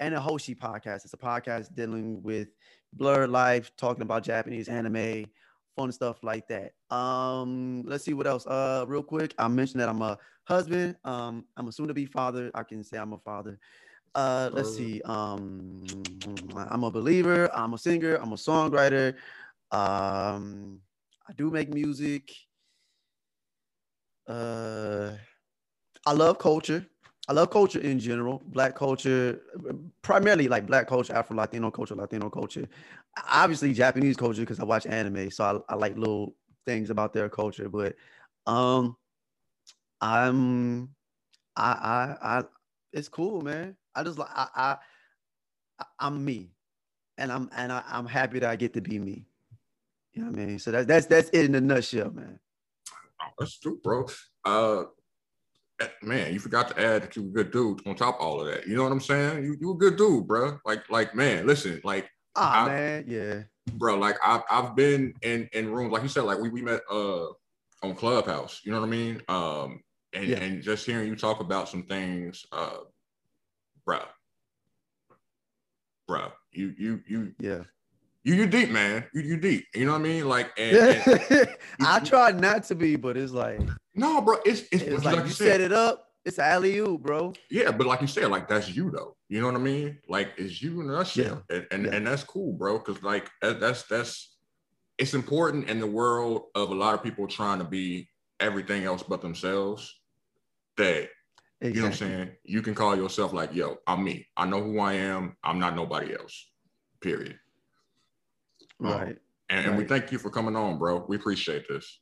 and 0.00 0.14
a 0.14 0.20
Hoshi 0.20 0.54
podcast. 0.54 1.04
It's 1.04 1.12
a 1.12 1.18
podcast 1.18 1.74
dealing 1.74 2.22
with 2.22 2.48
blurred 2.94 3.28
life, 3.28 3.72
talking 3.76 4.00
about 4.00 4.22
Japanese 4.22 4.68
anime, 4.68 5.26
fun 5.76 5.92
stuff 5.92 6.16
like 6.22 6.48
that. 6.48 6.72
Um, 6.94 7.82
let's 7.86 8.04
see 8.04 8.14
what 8.14 8.26
else. 8.26 8.46
Uh, 8.46 8.84
real 8.88 9.02
quick, 9.02 9.34
I 9.38 9.46
mentioned 9.46 9.80
that 9.80 9.88
I'm 9.88 10.02
a 10.02 10.18
husband. 10.44 10.96
Um, 11.04 11.44
I'm 11.56 11.68
a 11.68 11.72
soon-to-be 11.72 12.06
father. 12.06 12.50
I 12.54 12.62
can 12.62 12.82
say 12.82 12.96
I'm 12.96 13.12
a 13.12 13.18
father. 13.18 13.58
Uh, 14.14 14.48
let's 14.52 14.74
see. 14.74 15.02
Um, 15.04 15.82
I'm 16.56 16.84
a 16.84 16.90
believer. 16.90 17.54
I'm 17.54 17.74
a 17.74 17.78
singer. 17.78 18.16
I'm 18.16 18.32
a 18.32 18.36
songwriter. 18.36 19.14
Um, 19.70 20.80
I 21.28 21.34
do 21.36 21.50
make 21.50 21.72
music. 21.72 22.32
Uh, 24.26 25.12
I 26.06 26.12
love 26.12 26.38
culture. 26.38 26.86
I 27.28 27.32
love 27.32 27.50
culture 27.50 27.80
in 27.80 27.98
general, 27.98 28.40
black 28.46 28.76
culture, 28.76 29.40
primarily 30.00 30.46
like 30.46 30.64
black 30.64 30.86
culture, 30.86 31.12
Afro 31.12 31.36
Latino 31.36 31.72
culture, 31.72 31.96
Latino 31.96 32.30
culture. 32.30 32.68
Obviously, 33.30 33.72
Japanese 33.72 34.16
culture 34.16 34.42
because 34.42 34.60
I 34.60 34.64
watch 34.64 34.86
anime, 34.86 35.30
so 35.30 35.64
I, 35.68 35.72
I, 35.72 35.76
like 35.76 35.96
little 35.96 36.34
things 36.66 36.90
about 36.90 37.12
their 37.12 37.28
culture. 37.28 37.68
But 37.68 37.96
um, 38.46 38.96
I'm, 40.00 40.90
I, 41.56 41.70
I, 41.70 42.16
I, 42.22 42.44
it's 42.92 43.08
cool, 43.08 43.40
man. 43.40 43.76
I 43.94 44.02
just 44.02 44.18
like 44.18 44.28
I, 44.30 44.76
I, 45.78 45.84
I'm 45.98 46.24
me, 46.24 46.50
and 47.16 47.32
I'm 47.32 47.50
and 47.56 47.72
I, 47.72 47.82
I'm 47.86 48.06
happy 48.06 48.38
that 48.38 48.50
I 48.50 48.56
get 48.56 48.74
to 48.74 48.80
be 48.80 48.98
me. 48.98 49.26
You 50.12 50.22
know 50.22 50.30
what 50.30 50.40
I 50.40 50.46
mean? 50.46 50.58
So 50.58 50.70
that's 50.70 50.86
that's 50.86 51.06
that's 51.06 51.30
it 51.30 51.46
in 51.46 51.54
a 51.54 51.60
nutshell, 51.60 52.10
man. 52.10 52.38
Oh, 53.20 53.26
that's 53.38 53.58
true, 53.58 53.80
bro. 53.82 54.06
Uh, 54.44 54.84
man, 56.02 56.32
you 56.32 56.38
forgot 56.38 56.68
to 56.68 56.80
add 56.80 57.02
that 57.02 57.16
you 57.16 57.22
were 57.22 57.28
a 57.28 57.44
good 57.44 57.50
dude 57.50 57.86
on 57.86 57.96
top 57.96 58.16
of 58.16 58.20
all 58.20 58.40
of 58.40 58.46
that. 58.46 58.66
You 58.66 58.76
know 58.76 58.82
what 58.82 58.92
I'm 58.92 59.00
saying? 59.00 59.44
You 59.44 59.56
you 59.60 59.72
a 59.72 59.76
good 59.76 59.96
dude, 59.96 60.26
bro. 60.26 60.58
Like 60.64 60.88
like 60.90 61.14
man, 61.14 61.46
listen, 61.46 61.80
like 61.84 62.08
ah 62.36 62.64
I, 62.64 62.68
man, 62.68 63.04
yeah, 63.06 63.42
bro. 63.72 63.96
Like 63.96 64.16
I've 64.24 64.42
I've 64.50 64.76
been 64.76 65.14
in 65.22 65.48
in 65.52 65.72
rooms 65.72 65.92
like 65.92 66.02
you 66.02 66.08
said, 66.08 66.24
like 66.24 66.38
we 66.38 66.48
we 66.48 66.62
met 66.62 66.82
uh 66.90 67.26
on 67.82 67.94
Clubhouse. 67.94 68.60
You 68.64 68.72
know 68.72 68.80
what 68.80 68.86
I 68.86 68.90
mean? 68.90 69.22
Um, 69.28 69.82
and 70.12 70.28
yeah. 70.28 70.38
and 70.38 70.62
just 70.62 70.86
hearing 70.86 71.08
you 71.08 71.16
talk 71.16 71.40
about 71.40 71.68
some 71.68 71.84
things, 71.84 72.44
uh, 72.52 72.78
bro, 73.84 74.00
bro, 76.06 76.28
you 76.52 76.74
you 76.78 77.00
you 77.06 77.32
yeah. 77.38 77.62
You 78.24 78.34
you 78.34 78.48
deep, 78.48 78.70
man. 78.70 79.04
You 79.14 79.22
you 79.22 79.36
deep. 79.36 79.66
You 79.72 79.84
know 79.84 79.92
what 79.92 80.00
I 80.00 80.02
mean? 80.02 80.28
Like, 80.28 80.50
and, 80.58 80.76
and 80.76 81.48
I 81.80 82.00
try 82.00 82.32
not 82.32 82.64
to 82.64 82.74
be, 82.74 82.96
but 82.96 83.16
it's 83.16 83.30
like 83.30 83.60
no, 83.94 84.20
bro. 84.20 84.38
It's 84.44 84.62
it's, 84.72 84.82
it's 84.82 85.04
like, 85.04 85.16
like, 85.16 85.26
you 85.26 85.30
said, 85.30 85.46
set 85.52 85.60
it 85.60 85.72
up. 85.72 86.05
It's 86.26 86.40
alley 86.40 86.76
oop, 86.78 87.02
bro. 87.02 87.34
Yeah, 87.48 87.70
but 87.70 87.86
like 87.86 88.00
you 88.00 88.08
said, 88.08 88.28
like 88.32 88.48
that's 88.48 88.68
you 88.68 88.90
though. 88.90 89.16
You 89.28 89.40
know 89.40 89.46
what 89.46 89.54
I 89.54 89.58
mean? 89.58 89.98
Like 90.08 90.32
it's 90.36 90.60
you 90.60 90.80
in 90.80 90.90
a 90.90 90.94
nutshell, 90.94 91.44
yeah. 91.48 91.56
and 91.56 91.66
and, 91.70 91.84
yeah. 91.84 91.92
and 91.92 92.06
that's 92.06 92.24
cool, 92.24 92.52
bro. 92.52 92.78
Because 92.78 93.00
like 93.04 93.30
that's 93.40 93.84
that's 93.84 94.36
it's 94.98 95.14
important 95.14 95.70
in 95.70 95.78
the 95.78 95.86
world 95.86 96.46
of 96.56 96.70
a 96.70 96.74
lot 96.74 96.94
of 96.94 97.02
people 97.04 97.28
trying 97.28 97.60
to 97.60 97.64
be 97.64 98.08
everything 98.40 98.82
else 98.82 99.04
but 99.04 99.22
themselves. 99.22 100.00
That 100.78 101.08
exactly. 101.60 101.68
you 101.68 101.74
know 101.74 101.82
what 101.82 101.86
I'm 101.86 101.96
saying? 101.96 102.30
You 102.42 102.60
can 102.60 102.74
call 102.74 102.96
yourself 102.96 103.32
like, 103.32 103.54
yo, 103.54 103.76
I'm 103.86 104.02
me. 104.02 104.26
I 104.36 104.46
know 104.46 104.60
who 104.60 104.80
I 104.80 104.94
am. 104.94 105.36
I'm 105.44 105.60
not 105.60 105.76
nobody 105.76 106.12
else. 106.12 106.50
Period. 107.00 107.38
Um, 108.80 108.86
right. 108.86 109.00
Um, 109.00 109.16
and, 109.48 109.58
right. 109.58 109.66
and, 109.68 109.78
we 109.78 109.84
thank 109.84 110.10
you 110.10 110.18
for 110.18 110.30
coming 110.30 110.56
on, 110.56 110.76
bro. 110.76 111.04
We 111.06 111.14
appreciate 111.14 111.68
this. 111.68 112.00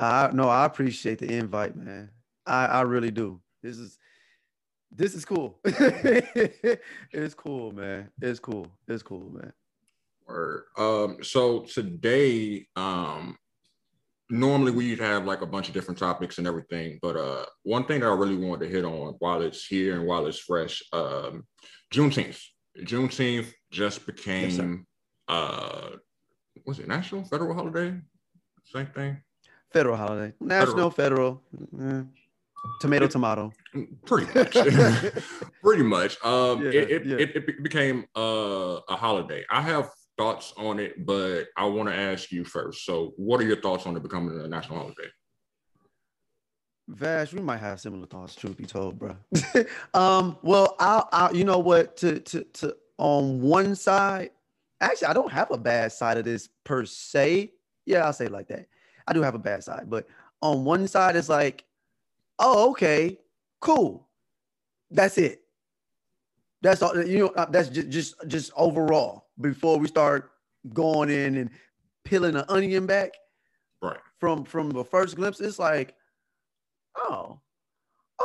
I 0.00 0.30
no, 0.32 0.48
I 0.48 0.64
appreciate 0.64 1.20
the 1.20 1.32
invite, 1.32 1.76
man. 1.76 2.10
I, 2.46 2.66
I 2.66 2.80
really 2.82 3.10
do. 3.10 3.40
This 3.62 3.78
is 3.78 3.98
this 4.92 5.14
is 5.14 5.24
cool. 5.24 5.58
it's 5.64 7.34
cool, 7.34 7.72
man. 7.72 8.08
It's 8.20 8.38
cool. 8.38 8.68
It's 8.88 9.02
cool, 9.02 9.30
man. 9.30 9.52
Word. 10.26 10.64
Um, 10.78 11.18
so 11.22 11.60
today, 11.60 12.66
um, 12.76 13.36
normally 14.30 14.72
we'd 14.72 15.00
have 15.00 15.24
like 15.24 15.42
a 15.42 15.46
bunch 15.46 15.68
of 15.68 15.74
different 15.74 15.98
topics 15.98 16.38
and 16.38 16.46
everything, 16.46 16.98
but 17.02 17.16
uh, 17.16 17.44
one 17.62 17.84
thing 17.84 18.00
that 18.00 18.06
I 18.06 18.14
really 18.14 18.36
wanted 18.36 18.66
to 18.66 18.72
hit 18.72 18.84
on 18.84 19.14
while 19.18 19.42
it's 19.42 19.66
here 19.66 19.98
and 19.98 20.06
while 20.06 20.26
it's 20.26 20.38
fresh, 20.38 20.82
um, 20.92 21.44
Juneteenth. 21.92 22.40
Juneteenth 22.78 23.52
just 23.70 24.06
became 24.06 24.86
uh 25.28 25.90
was 26.64 26.78
it 26.78 26.88
national 26.88 27.24
federal 27.24 27.54
holiday 27.54 27.94
same 28.64 28.86
thing 28.86 29.16
federal 29.72 29.96
holiday 29.96 30.32
national 30.40 30.90
federal, 30.90 31.42
federal. 31.60 31.98
Eh. 31.98 32.02
Tomato 32.80 33.06
tomato 33.06 33.52
pretty 34.04 34.26
much 34.38 34.52
pretty 35.62 35.82
much 35.82 36.22
um 36.24 36.62
yeah, 36.62 36.70
it, 36.70 36.90
it, 36.90 37.06
yeah. 37.06 37.16
it, 37.16 37.36
it, 37.36 37.62
became 37.62 38.04
uh, 38.16 38.80
a 38.88 38.96
holiday 38.96 39.44
i 39.50 39.60
have 39.60 39.90
thoughts 40.16 40.52
on 40.56 40.78
it 40.78 41.04
but 41.04 41.44
i 41.56 41.64
want 41.64 41.88
to 41.88 41.94
ask 41.94 42.30
you 42.30 42.44
first 42.44 42.84
so 42.84 43.12
what 43.16 43.40
are 43.40 43.44
your 43.44 43.60
thoughts 43.60 43.86
on 43.86 43.96
it 43.96 44.02
becoming 44.02 44.40
a 44.40 44.48
national 44.48 44.78
holiday 44.78 45.08
Vash, 46.88 47.32
we 47.32 47.40
might 47.40 47.58
have 47.58 47.80
similar 47.80 48.06
thoughts, 48.06 48.36
truth 48.36 48.56
be 48.56 48.64
told, 48.64 48.98
bro. 48.98 49.16
um, 49.94 50.38
well, 50.42 50.76
I, 50.78 51.02
I, 51.10 51.30
you 51.32 51.44
know 51.44 51.58
what, 51.58 51.96
to, 51.98 52.20
to, 52.20 52.44
to, 52.44 52.76
on 52.98 53.40
one 53.40 53.74
side, 53.74 54.30
actually, 54.80 55.08
I 55.08 55.12
don't 55.12 55.32
have 55.32 55.50
a 55.50 55.58
bad 55.58 55.90
side 55.90 56.16
of 56.16 56.24
this 56.24 56.48
per 56.64 56.84
se. 56.84 57.52
Yeah, 57.86 58.04
I'll 58.04 58.12
say 58.12 58.26
it 58.26 58.32
like 58.32 58.46
that. 58.48 58.66
I 59.06 59.12
do 59.12 59.22
have 59.22 59.34
a 59.34 59.38
bad 59.38 59.64
side, 59.64 59.90
but 59.90 60.06
on 60.40 60.64
one 60.64 60.86
side, 60.86 61.16
it's 61.16 61.28
like, 61.28 61.64
oh, 62.38 62.70
okay, 62.70 63.18
cool. 63.60 64.08
That's 64.90 65.18
it. 65.18 65.42
That's 66.62 66.82
all. 66.82 67.00
You 67.02 67.18
know, 67.18 67.28
uh, 67.28 67.46
that's 67.46 67.68
just 67.68 67.88
just 67.88 68.28
just 68.28 68.52
overall. 68.56 69.26
Before 69.40 69.78
we 69.78 69.88
start 69.88 70.30
going 70.72 71.10
in 71.10 71.36
and 71.36 71.50
peeling 72.04 72.34
the 72.34 72.50
onion 72.50 72.86
back, 72.86 73.12
right 73.82 73.98
from 74.18 74.44
from 74.44 74.70
the 74.70 74.84
first 74.84 75.16
glimpse, 75.16 75.40
it's 75.40 75.58
like, 75.58 75.94
oh, 76.96 77.40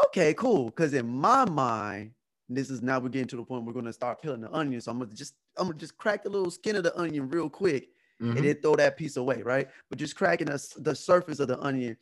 okay, 0.08 0.34
cool. 0.34 0.65
Because 0.65 0.93
in 0.93 1.08
my 1.08 1.45
mind, 1.45 2.12
this 2.50 2.69
is 2.69 2.82
now 2.82 3.00
we're 3.00 3.10
getting 3.10 3.28
to 3.28 3.36
the 3.38 3.43
point 3.43 3.65
we're 3.65 3.74
gonna 3.74 3.93
start 3.93 4.21
peeling 4.21 4.41
the 4.41 4.52
onion. 4.54 4.82
So 4.82 4.91
I'm 4.91 5.00
gonna 5.00 5.12
just 5.13 5.36
I'm 5.58 5.67
gonna 5.67 5.80
just 5.80 5.97
crack 5.97 6.24
the 6.24 6.30
little 6.30 6.52
skin 6.52 6.76
of 6.76 6.84
the 6.84 6.97
onion 6.97 7.30
real 7.30 7.50
quick 7.50 7.89
mm-hmm. 8.21 8.38
and 8.38 8.45
then 8.45 8.56
throw 8.62 8.76
that 8.76 8.97
piece 8.97 9.17
away, 9.17 9.41
right? 9.41 9.67
But 9.89 10.00
just 10.00 10.15
cracking 10.15 10.47
the, 10.47 10.76
the 10.78 10.95
surface 10.95 11.39
of 11.39 11.47
the 11.47 11.60
onion. 11.60 11.97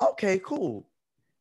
Okay, 0.00 0.40
cool. 0.44 0.87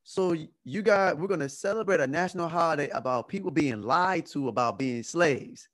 So 0.10 0.38
you 0.64 0.84
got 0.84 1.20
we're 1.20 1.28
gonna 1.28 1.50
celebrate 1.50 2.00
a 2.00 2.08
national 2.08 2.48
holiday 2.48 2.90
about 2.92 3.28
people 3.28 3.52
being 3.52 3.82
lied 3.82 4.26
to 4.28 4.48
about 4.48 4.80
being 4.80 5.04
slaves. 5.04 5.68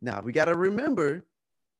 Now 0.00 0.22
we 0.22 0.32
gotta 0.32 0.54
remember 0.56 1.22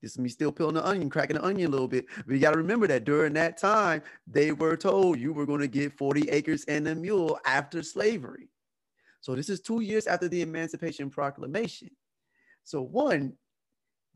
This 0.03 0.13
is 0.13 0.19
me 0.19 0.29
still 0.29 0.53
peeling 0.53 0.75
the 0.75 0.87
onion, 0.87 1.11
cracking 1.11 1.37
the 1.37 1.45
onion 1.45 1.69
a 1.69 1.73
little 1.73 1.89
bit. 1.89 2.07
But 2.27 2.35
you 2.35 2.41
got 2.41 2.53
to 2.53 2.59
remember 2.59 2.87
that 2.89 3.05
during 3.05 3.33
that 3.35 3.57
time, 3.59 4.03
they 4.27 4.53
were 4.53 4.77
told 4.77 5.19
you 5.19 5.33
were 5.33 5.47
to 5.59 5.69
get 5.69 5.97
40 5.99 6.31
acres 6.31 6.65
and 6.67 6.87
a 6.89 6.95
mule 6.95 7.39
after 7.47 7.83
slavery. 7.83 8.51
So 9.23 9.35
this 9.35 9.49
is 9.49 9.61
two 9.61 9.81
years 9.81 10.07
after 10.07 10.29
the 10.29 10.43
Emancipation 10.43 11.11
Proclamation. 11.11 11.91
So 12.65 12.83
one, 12.83 13.35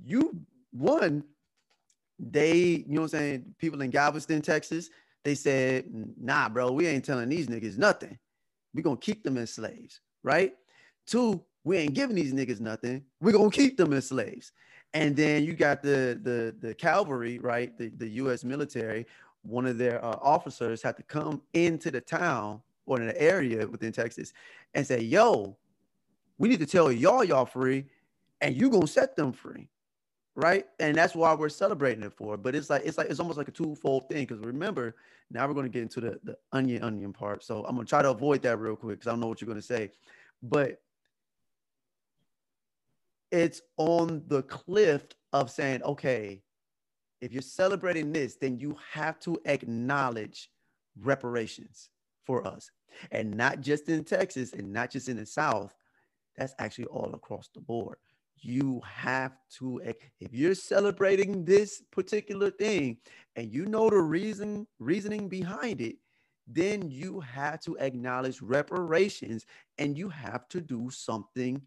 you 0.04 0.40
one, 0.72 1.24
they, 2.18 2.58
you 2.58 2.84
know 2.88 3.02
what 3.02 3.14
I'm 3.14 3.20
saying, 3.20 3.54
people 3.58 3.82
in 3.82 3.90
Galveston, 3.90 4.42
Texas, 4.42 4.90
they 5.28 5.34
said, 5.34 5.84
nah, 6.18 6.48
bro, 6.48 6.72
we 6.72 6.86
ain't 6.86 7.04
telling 7.04 7.28
these 7.28 7.48
niggas 7.48 7.76
nothing. 7.76 8.18
We're 8.72 8.80
gonna 8.80 8.96
keep 8.96 9.22
them 9.22 9.36
as 9.36 9.52
slaves, 9.52 10.00
right? 10.22 10.54
Two, 11.06 11.44
we 11.64 11.76
ain't 11.76 11.92
giving 11.92 12.16
these 12.16 12.32
niggas 12.32 12.60
nothing. 12.60 13.04
We're 13.20 13.32
gonna 13.32 13.50
keep 13.50 13.76
them 13.76 13.92
as 13.92 14.08
slaves. 14.08 14.52
And 14.94 15.14
then 15.14 15.44
you 15.44 15.52
got 15.52 15.82
the 15.82 16.18
the 16.22 16.56
the 16.66 16.72
cavalry, 16.72 17.38
right? 17.40 17.76
The, 17.76 17.90
the 17.90 18.08
U.S. 18.22 18.42
military. 18.42 19.06
One 19.42 19.66
of 19.66 19.76
their 19.76 20.02
uh, 20.02 20.16
officers 20.22 20.80
had 20.80 20.96
to 20.96 21.02
come 21.02 21.42
into 21.52 21.90
the 21.90 22.00
town 22.00 22.62
or 22.86 22.98
in 22.98 23.10
an 23.10 23.16
area 23.18 23.66
within 23.66 23.92
Texas 23.92 24.32
and 24.72 24.86
say, 24.86 25.00
"Yo, 25.00 25.58
we 26.38 26.48
need 26.48 26.60
to 26.60 26.66
tell 26.66 26.90
y'all 26.90 27.22
y'all 27.22 27.44
free, 27.44 27.84
and 28.40 28.56
you 28.56 28.70
gonna 28.70 28.86
set 28.86 29.14
them 29.14 29.32
free." 29.34 29.68
Right? 30.38 30.66
And 30.78 30.96
that's 30.96 31.16
why 31.16 31.34
we're 31.34 31.48
celebrating 31.48 32.04
it 32.04 32.12
for. 32.12 32.36
But 32.36 32.54
it's 32.54 32.70
like 32.70 32.82
it's 32.84 32.96
like 32.96 33.10
it's 33.10 33.18
almost 33.18 33.38
like 33.38 33.48
a 33.48 33.52
twofold 33.52 34.08
thing 34.08 34.24
because 34.24 34.38
remember 34.38 34.94
now 35.32 35.46
we're 35.46 35.52
going 35.52 35.66
to 35.66 35.70
get 35.70 35.82
into 35.82 36.00
the 36.00 36.20
the 36.22 36.36
onion 36.52 36.82
onion 36.84 37.12
part. 37.12 37.42
So 37.42 37.64
I'm 37.64 37.74
going 37.74 37.84
to 37.84 37.90
try 37.90 38.02
to 38.02 38.10
avoid 38.10 38.42
that 38.42 38.58
real 38.58 38.76
quick 38.76 39.00
because 39.00 39.08
I 39.08 39.10
don't 39.10 39.20
know 39.20 39.26
what 39.26 39.40
you're 39.40 39.46
going 39.46 39.60
to 39.60 39.66
say, 39.66 39.90
but 40.40 40.80
it's 43.32 43.60
on 43.76 44.22
the 44.28 44.42
cliff 44.44 45.02
of 45.32 45.50
saying, 45.50 45.82
okay, 45.82 46.40
if 47.20 47.32
you're 47.32 47.42
celebrating 47.42 48.12
this, 48.12 48.36
then 48.36 48.58
you 48.58 48.76
have 48.92 49.18
to 49.20 49.38
acknowledge 49.44 50.50
reparations 51.00 51.90
for 52.24 52.46
us, 52.46 52.70
and 53.10 53.34
not 53.34 53.60
just 53.60 53.88
in 53.88 54.04
Texas 54.04 54.52
and 54.52 54.72
not 54.72 54.90
just 54.90 55.08
in 55.08 55.16
the 55.16 55.26
South. 55.26 55.74
That's 56.36 56.54
actually 56.60 56.84
all 56.84 57.12
across 57.14 57.48
the 57.52 57.60
board 57.60 57.96
you 58.40 58.80
have 58.86 59.32
to 59.58 59.80
if 59.84 60.32
you're 60.32 60.54
celebrating 60.54 61.44
this 61.44 61.82
particular 61.90 62.50
thing 62.50 62.96
and 63.36 63.52
you 63.52 63.66
know 63.66 63.88
the 63.90 64.00
reason 64.00 64.66
reasoning 64.78 65.28
behind 65.28 65.80
it 65.80 65.96
then 66.48 66.90
you 66.90 67.20
have 67.20 67.60
to 67.60 67.76
acknowledge 67.78 68.40
reparations 68.40 69.44
and 69.76 69.98
you 69.98 70.08
have 70.08 70.48
to 70.48 70.60
do 70.60 70.88
something 70.90 71.60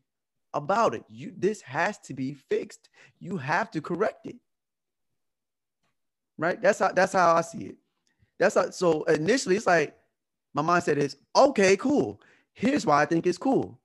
about 0.53 0.95
it. 0.95 1.03
You 1.07 1.33
this 1.37 1.61
has 1.61 1.99
to 1.99 2.13
be 2.13 2.33
fixed. 2.33 2.89
You 3.19 3.37
have 3.37 3.69
to 3.71 3.81
correct 3.81 4.25
it. 4.25 4.35
Right? 6.37 6.59
That's 6.61 6.79
how 6.79 6.91
that's 6.91 7.13
how 7.13 7.35
i 7.35 7.41
see 7.41 7.65
it. 7.65 7.75
That's 8.39 8.55
how 8.55 8.71
so 8.71 9.03
initially 9.03 9.55
it's 9.55 9.67
like 9.67 9.95
my 10.53 10.63
mindset 10.63 10.97
is 10.97 11.17
okay 11.35 11.77
cool. 11.77 12.19
Here's 12.53 12.85
why 12.85 13.01
i 13.01 13.05
think 13.05 13.27
it's 13.27 13.37
cool. 13.37 13.79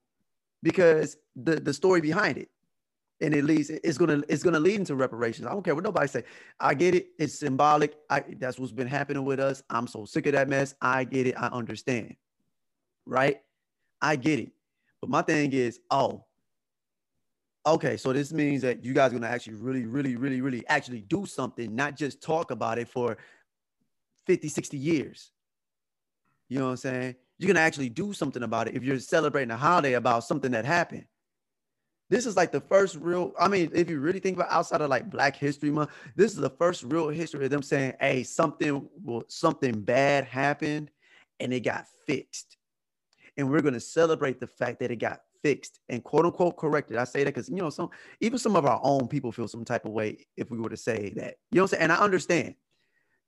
Because 0.62 1.16
the 1.37 1.57
the 1.61 1.75
story 1.75 2.01
behind 2.01 2.38
it 2.38 2.49
and 3.20 3.35
it 3.35 3.44
leads 3.44 3.70
it's 3.70 3.98
gonna 3.98 4.22
it's 4.29 4.42
gonna 4.42 4.61
lead 4.61 4.81
into 4.81 4.94
reparations. 4.94 5.46
I 5.46 5.50
don't 5.50 5.62
care 5.62 5.74
what 5.74 5.85
nobody 5.85 6.07
say. 6.07 6.24
I 6.61 6.74
get 6.74 6.94
it. 6.94 7.09
It's 7.18 7.38
symbolic. 7.38 7.96
I 8.11 8.22
that's 8.38 8.59
what's 8.59 8.72
been 8.72 8.87
happening 8.87 9.24
with 9.24 9.40
us. 9.40 9.62
I'm 9.70 9.87
so 9.87 10.05
sick 10.05 10.26
of 10.26 10.33
that 10.33 10.48
mess. 10.48 10.74
I 10.81 11.05
get 11.05 11.26
it. 11.26 11.35
I 11.38 11.46
understand. 11.46 12.16
Right? 13.07 13.40
I 14.02 14.16
get 14.16 14.40
it. 14.40 14.52
But 15.00 15.11
my 15.11 15.22
thing 15.22 15.52
is, 15.52 15.81
oh, 15.90 16.24
okay. 17.64 17.96
So 17.96 18.12
this 18.12 18.33
means 18.33 18.62
that 18.62 18.85
you 18.85 18.92
guys 18.92 19.12
are 19.12 19.14
gonna 19.14 19.33
actually 19.33 19.55
really, 19.55 19.87
really, 19.87 20.16
really, 20.16 20.40
really 20.40 20.66
actually 20.68 21.00
do 21.00 21.24
something, 21.24 21.74
not 21.74 21.96
just 21.96 22.22
talk 22.22 22.50
about 22.50 22.79
it 22.79 22.88
for 22.88 23.16
50, 24.26 24.48
60 24.48 24.76
years. 24.76 25.31
You 26.48 26.59
know 26.59 26.66
what 26.66 26.70
I'm 26.72 26.76
saying? 26.76 27.16
You're 27.38 27.48
gonna 27.48 27.64
actually 27.64 27.88
do 27.88 28.12
something 28.12 28.42
about 28.42 28.68
it 28.68 28.74
if 28.74 28.83
you're 28.83 28.98
celebrating 28.98 29.50
a 29.50 29.57
holiday 29.57 29.94
about 29.94 30.24
something 30.24 30.50
that 30.52 30.66
happened 30.66 31.07
this 32.08 32.26
is 32.26 32.36
like 32.36 32.52
the 32.52 32.60
first 32.60 32.96
real 32.96 33.32
i 33.38 33.48
mean 33.48 33.70
if 33.74 33.90
you 33.90 33.98
really 33.98 34.20
think 34.20 34.36
about 34.36 34.50
outside 34.50 34.80
of 34.80 34.90
like 34.90 35.10
black 35.10 35.36
history 35.36 35.70
month 35.70 35.90
this 36.14 36.32
is 36.32 36.38
the 36.38 36.50
first 36.50 36.82
real 36.84 37.08
history 37.08 37.44
of 37.44 37.50
them 37.50 37.62
saying 37.62 37.92
hey 38.00 38.22
something 38.22 38.88
well 39.04 39.22
something 39.28 39.80
bad 39.80 40.24
happened 40.24 40.90
and 41.40 41.52
it 41.52 41.60
got 41.60 41.86
fixed. 42.06 42.56
And 43.36 43.50
we're 43.50 43.62
going 43.62 43.74
to 43.74 43.80
celebrate 43.80 44.40
the 44.40 44.46
fact 44.46 44.80
that 44.80 44.90
it 44.90 44.96
got 44.96 45.20
fixed 45.42 45.80
and 45.88 46.02
quote 46.02 46.24
unquote 46.24 46.56
corrected. 46.56 46.96
I 46.96 47.04
say 47.04 47.24
that 47.24 47.34
because 47.34 47.48
you 47.48 47.56
know 47.56 47.70
some 47.70 47.90
even 48.20 48.38
some 48.38 48.56
of 48.56 48.64
our 48.64 48.80
own 48.82 49.06
people 49.08 49.30
feel 49.30 49.48
some 49.48 49.64
type 49.64 49.84
of 49.84 49.92
way 49.92 50.26
if 50.36 50.50
we 50.50 50.58
were 50.58 50.70
to 50.70 50.76
say 50.76 51.12
that. 51.16 51.36
You 51.50 51.58
know 51.58 51.62
what 51.62 51.72
i'm 51.72 51.78
saying? 51.78 51.82
And 51.82 51.92
i 51.92 51.96
understand 51.96 52.54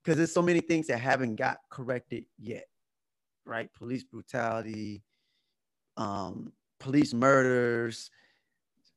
because 0.03 0.17
there's 0.17 0.33
so 0.33 0.41
many 0.41 0.61
things 0.61 0.87
that 0.87 0.97
haven't 0.97 1.35
got 1.35 1.57
corrected 1.69 2.25
yet 2.39 2.65
right? 3.45 3.73
Police 3.73 4.03
brutality 4.03 5.01
um 5.97 6.51
police 6.79 7.13
murders 7.13 8.09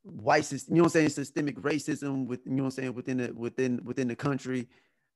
white 0.02 0.50
you 0.52 0.58
know 0.68 0.84
I'm 0.84 0.88
saying, 0.88 1.10
systemic 1.10 1.56
racism 1.60 2.26
with 2.26 2.40
you 2.46 2.52
know 2.52 2.64
I'm 2.64 2.70
saying 2.70 2.94
within 2.94 3.18
the 3.18 3.32
within 3.32 3.80
within 3.84 4.08
the 4.08 4.16
country. 4.16 4.68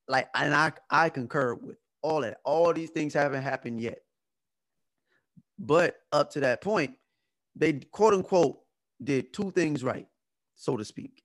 Like, 0.09 0.29
and 0.35 0.55
I 0.55 0.72
I 0.90 1.09
concur 1.09 1.55
with 1.55 1.79
all 2.03 2.20
that. 2.20 2.38
All 2.44 2.72
these 2.72 2.90
things 2.90 3.14
haven't 3.14 3.42
happened 3.42 3.81
yet. 3.81 3.99
But 5.59 5.96
up 6.12 6.31
to 6.33 6.40
that 6.40 6.61
point, 6.61 6.94
they 7.57 7.75
quote 7.75 8.14
unquote 8.14 8.59
did 9.03 9.33
two 9.33 9.51
things 9.51 9.83
right, 9.83 10.07
so 10.55 10.77
to 10.77 10.85
speak. 10.85 11.22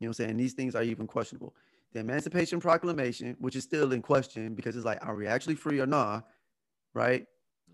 You 0.00 0.06
know 0.06 0.10
what 0.10 0.20
I'm 0.20 0.26
saying? 0.26 0.36
These 0.36 0.54
things 0.54 0.74
are 0.74 0.82
even 0.82 1.06
questionable. 1.06 1.54
The 1.92 2.00
Emancipation 2.00 2.60
Proclamation, 2.60 3.36
which 3.38 3.54
is 3.56 3.62
still 3.64 3.92
in 3.92 4.02
question 4.02 4.54
because 4.54 4.76
it's 4.76 4.84
like, 4.84 5.04
are 5.06 5.14
we 5.14 5.26
actually 5.26 5.54
free 5.54 5.80
or 5.80 5.86
not? 5.86 6.26
Right? 6.92 7.26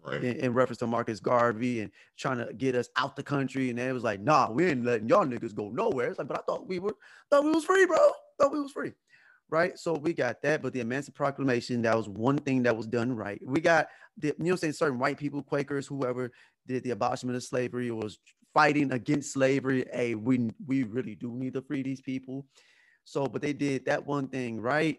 Right. 0.04 0.22
in, 0.22 0.36
in, 0.36 0.54
reference 0.54 0.78
to 0.78 0.86
Marcus 0.86 1.20
Garvey 1.20 1.80
and 1.80 1.90
trying 2.16 2.38
to 2.38 2.52
get 2.52 2.74
us 2.74 2.88
out 2.96 3.16
the 3.16 3.22
country. 3.22 3.70
And 3.70 3.78
it 3.78 3.92
was 3.92 4.04
like, 4.04 4.20
nah, 4.20 4.50
we 4.50 4.66
ain't 4.66 4.84
letting 4.84 5.08
y'all 5.08 5.24
niggas 5.24 5.54
go 5.54 5.70
nowhere. 5.70 6.08
It's 6.08 6.18
like, 6.18 6.28
but 6.28 6.38
I 6.38 6.42
thought 6.42 6.66
we 6.66 6.78
were, 6.78 6.96
thought 7.30 7.44
we 7.44 7.50
was 7.50 7.64
free, 7.64 7.86
bro. 7.86 8.12
Thought 8.40 8.52
we 8.52 8.60
was 8.60 8.72
free. 8.72 8.92
Right. 9.48 9.76
So 9.78 9.94
we 9.94 10.12
got 10.12 10.42
that. 10.42 10.62
But 10.62 10.72
the 10.72 10.80
Emancipation 10.80 11.14
Proclamation, 11.16 11.82
that 11.82 11.96
was 11.96 12.08
one 12.08 12.38
thing 12.38 12.62
that 12.62 12.76
was 12.76 12.86
done 12.86 13.14
right. 13.14 13.40
We 13.44 13.60
got 13.60 13.88
the, 14.16 14.28
you 14.38 14.50
know, 14.50 14.56
saying 14.56 14.74
certain 14.74 14.98
white 14.98 15.18
people, 15.18 15.42
Quakers, 15.42 15.86
whoever 15.86 16.30
did 16.66 16.84
the 16.84 16.90
abolishment 16.90 17.36
of 17.36 17.42
slavery 17.42 17.90
was 17.90 18.18
fighting 18.54 18.92
against 18.92 19.32
slavery. 19.32 19.86
Hey, 19.92 20.14
we 20.14 20.50
we 20.66 20.84
really 20.84 21.14
do 21.14 21.32
need 21.32 21.54
to 21.54 21.62
free 21.62 21.82
these 21.82 22.00
people. 22.00 22.46
So, 23.04 23.26
but 23.26 23.42
they 23.42 23.52
did 23.52 23.86
that 23.86 24.06
one 24.06 24.28
thing 24.28 24.60
right. 24.60 24.98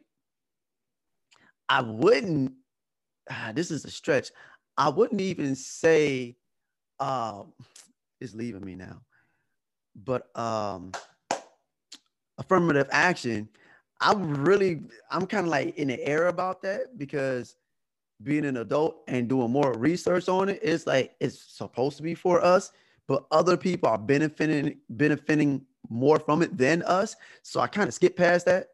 I 1.69 1.81
wouldn't. 1.81 2.53
Ah, 3.29 3.51
this 3.55 3.71
is 3.71 3.85
a 3.85 3.91
stretch. 3.91 4.31
I 4.77 4.89
wouldn't 4.89 5.21
even 5.21 5.55
say 5.55 6.37
um 6.99 7.53
it's 8.19 8.33
leaving 8.33 8.63
me 8.63 8.75
now. 8.75 9.01
But 9.95 10.35
um 10.37 10.91
affirmative 12.37 12.87
action, 12.91 13.49
I'm 13.99 14.43
really 14.43 14.81
I'm 15.09 15.27
kind 15.27 15.45
of 15.45 15.51
like 15.51 15.77
in 15.77 15.89
the 15.89 16.03
air 16.05 16.27
about 16.27 16.61
that 16.63 16.97
because 16.97 17.55
being 18.23 18.45
an 18.45 18.57
adult 18.57 19.03
and 19.07 19.27
doing 19.27 19.51
more 19.51 19.73
research 19.73 20.29
on 20.29 20.49
it, 20.49 20.59
it's 20.61 20.85
like 20.85 21.15
it's 21.19 21.39
supposed 21.39 21.97
to 21.97 22.03
be 22.03 22.13
for 22.13 22.43
us, 22.43 22.71
but 23.07 23.25
other 23.31 23.57
people 23.57 23.89
are 23.89 23.97
benefiting 23.97 24.77
benefiting 24.89 25.65
more 25.89 26.19
from 26.19 26.41
it 26.41 26.57
than 26.57 26.83
us. 26.83 27.15
So 27.43 27.59
I 27.59 27.67
kind 27.67 27.87
of 27.87 27.93
skip 27.93 28.15
past 28.15 28.45
that, 28.45 28.67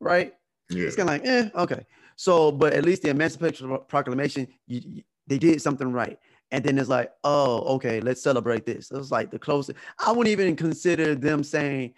right? 0.00 0.34
Yeah. 0.70 0.86
It's 0.86 0.96
kind 0.96 1.08
of 1.08 1.14
like, 1.14 1.26
eh, 1.26 1.50
okay. 1.54 1.86
So, 2.16 2.52
but 2.52 2.72
at 2.72 2.84
least 2.84 3.02
the 3.02 3.10
Emancipation 3.10 3.76
Proclamation, 3.88 4.46
you, 4.66 5.02
they 5.26 5.38
did 5.38 5.62
something 5.62 5.92
right. 5.92 6.18
And 6.50 6.62
then 6.62 6.78
it's 6.78 6.88
like, 6.88 7.12
oh, 7.24 7.60
okay, 7.76 8.00
let's 8.00 8.22
celebrate 8.22 8.66
this. 8.66 8.90
It 8.90 8.96
was 8.96 9.10
like 9.10 9.30
the 9.30 9.38
closest. 9.38 9.78
I 9.98 10.12
wouldn't 10.12 10.32
even 10.32 10.56
consider 10.56 11.14
them 11.14 11.42
saying 11.42 11.94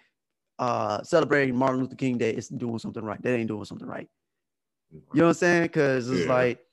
uh 0.57 1.03
celebrating 1.03 1.53
Martin 1.55 1.81
Luther 1.81 1.95
King 1.95 2.17
Day 2.17 2.31
is 2.31 2.47
doing 2.47 2.79
something 2.79 3.03
right. 3.03 3.21
They 3.21 3.35
ain't 3.35 3.49
doing 3.49 3.65
something 3.65 3.87
right. 3.87 4.07
You 4.91 5.01
know 5.13 5.23
what 5.25 5.29
I'm 5.29 5.33
saying? 5.35 5.63
Because 5.63 6.09
it's 6.09 6.25
yeah. 6.25 6.33
like, 6.33 6.65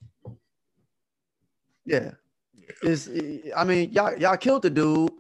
yeah. 1.84 2.10
yeah. 2.54 2.70
It's 2.82 3.08
I 3.56 3.64
mean, 3.64 3.90
y'all 3.90 4.16
y'all 4.16 4.36
killed 4.36 4.62
the 4.62 4.70
dude, 4.70 5.10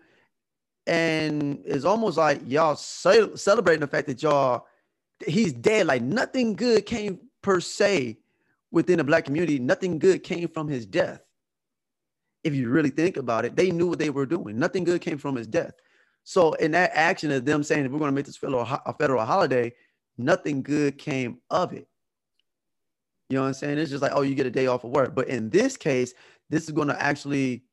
and 0.86 1.60
it's 1.64 1.84
almost 1.84 2.16
like 2.16 2.40
y'all 2.46 2.76
celebrating 2.76 3.80
the 3.80 3.88
fact 3.88 4.06
that 4.06 4.22
y'all 4.22 4.66
he's 5.26 5.52
dead. 5.52 5.86
Like 5.86 6.02
nothing 6.02 6.54
good 6.54 6.86
came 6.86 7.18
per 7.42 7.60
se 7.60 8.18
within 8.72 8.98
the 8.98 9.04
black 9.04 9.24
community. 9.24 9.60
Nothing 9.60 10.00
good 10.00 10.24
came 10.24 10.48
from 10.48 10.68
his 10.68 10.86
death 10.86 11.20
if 12.44 12.54
you 12.54 12.68
really 12.68 12.90
think 12.90 13.16
about 13.16 13.44
it, 13.44 13.56
they 13.56 13.70
knew 13.70 13.86
what 13.88 13.98
they 13.98 14.10
were 14.10 14.26
doing. 14.26 14.58
Nothing 14.58 14.84
good 14.84 15.00
came 15.00 15.18
from 15.18 15.36
his 15.36 15.46
death. 15.46 15.72
So 16.24 16.52
in 16.54 16.72
that 16.72 16.90
action 16.94 17.30
of 17.30 17.44
them 17.44 17.62
saying 17.62 17.90
we're 17.90 17.98
going 17.98 18.10
to 18.10 18.14
make 18.14 18.26
this 18.26 18.36
federal 18.36 18.62
a 18.62 18.94
federal 18.94 19.24
holiday, 19.24 19.72
nothing 20.18 20.62
good 20.62 20.98
came 20.98 21.38
of 21.50 21.72
it. 21.72 21.88
You 23.28 23.36
know 23.36 23.42
what 23.42 23.48
I'm 23.48 23.54
saying? 23.54 23.78
It's 23.78 23.90
just 23.90 24.02
like, 24.02 24.12
oh, 24.14 24.22
you 24.22 24.34
get 24.34 24.46
a 24.46 24.50
day 24.50 24.66
off 24.66 24.84
of 24.84 24.90
work. 24.90 25.14
But 25.14 25.28
in 25.28 25.50
this 25.50 25.76
case, 25.76 26.14
this 26.50 26.64
is 26.64 26.70
going 26.70 26.88
to 26.88 27.02
actually 27.02 27.64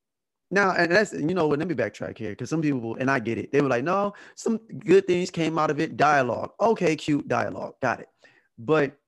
now, 0.51 0.71
and 0.71 0.91
that's 0.91 1.13
you 1.13 1.35
know 1.35 1.47
what. 1.47 1.59
Let 1.59 1.67
me 1.67 1.75
backtrack 1.75 2.17
here 2.17 2.31
because 2.31 2.49
some 2.49 2.61
people, 2.61 2.95
and 2.95 3.11
I 3.11 3.19
get 3.19 3.37
it. 3.37 3.51
They 3.51 3.61
were 3.61 3.67
like, 3.69 3.83
no, 3.83 4.13
some 4.35 4.57
good 4.79 5.05
things 5.05 5.29
came 5.29 5.59
out 5.59 5.69
of 5.69 5.79
it. 5.79 5.97
Dialogue, 5.97 6.51
okay, 6.59 6.95
cute 6.95 7.27
dialogue, 7.27 7.75
got 7.81 7.99
it. 7.99 8.07
But 8.57 8.98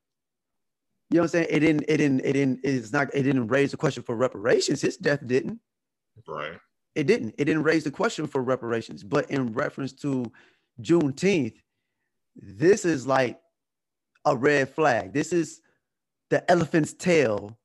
you 1.12 1.18
know 1.18 1.24
what 1.24 1.26
I'm 1.26 1.30
saying? 1.30 1.48
It 1.50 1.60
didn't. 1.60 1.84
It 1.90 1.98
didn't. 1.98 2.22
It 2.22 2.34
didn't. 2.34 2.60
It's 2.64 2.94
not. 2.94 3.14
It 3.14 3.24
didn't 3.24 3.48
raise 3.48 3.72
the 3.72 3.78
question 3.78 4.02
for 4.02 4.16
reparations. 4.16 4.82
His 4.82 4.96
death 4.96 5.20
didn't. 5.28 5.60
Right. 6.26 6.58
It 6.96 7.06
didn't. 7.06 7.36
It 7.38 7.46
didn't 7.46 7.64
raise 7.64 7.84
the 7.84 7.92
question 7.92 8.28
for 8.28 8.42
reparations. 8.42 9.04
But 9.04 9.30
in 9.30 9.52
reference 9.52 9.92
to 9.94 10.32
Juneteenth, 10.82 11.56
this 12.38 12.86
is 12.86 13.06
like 13.06 13.42
a 14.24 14.38
red 14.38 14.70
flag. 14.70 15.12
This 15.12 15.34
is 15.34 15.60
the 16.30 16.50
elephant's 16.50 16.94
tail 16.94 17.60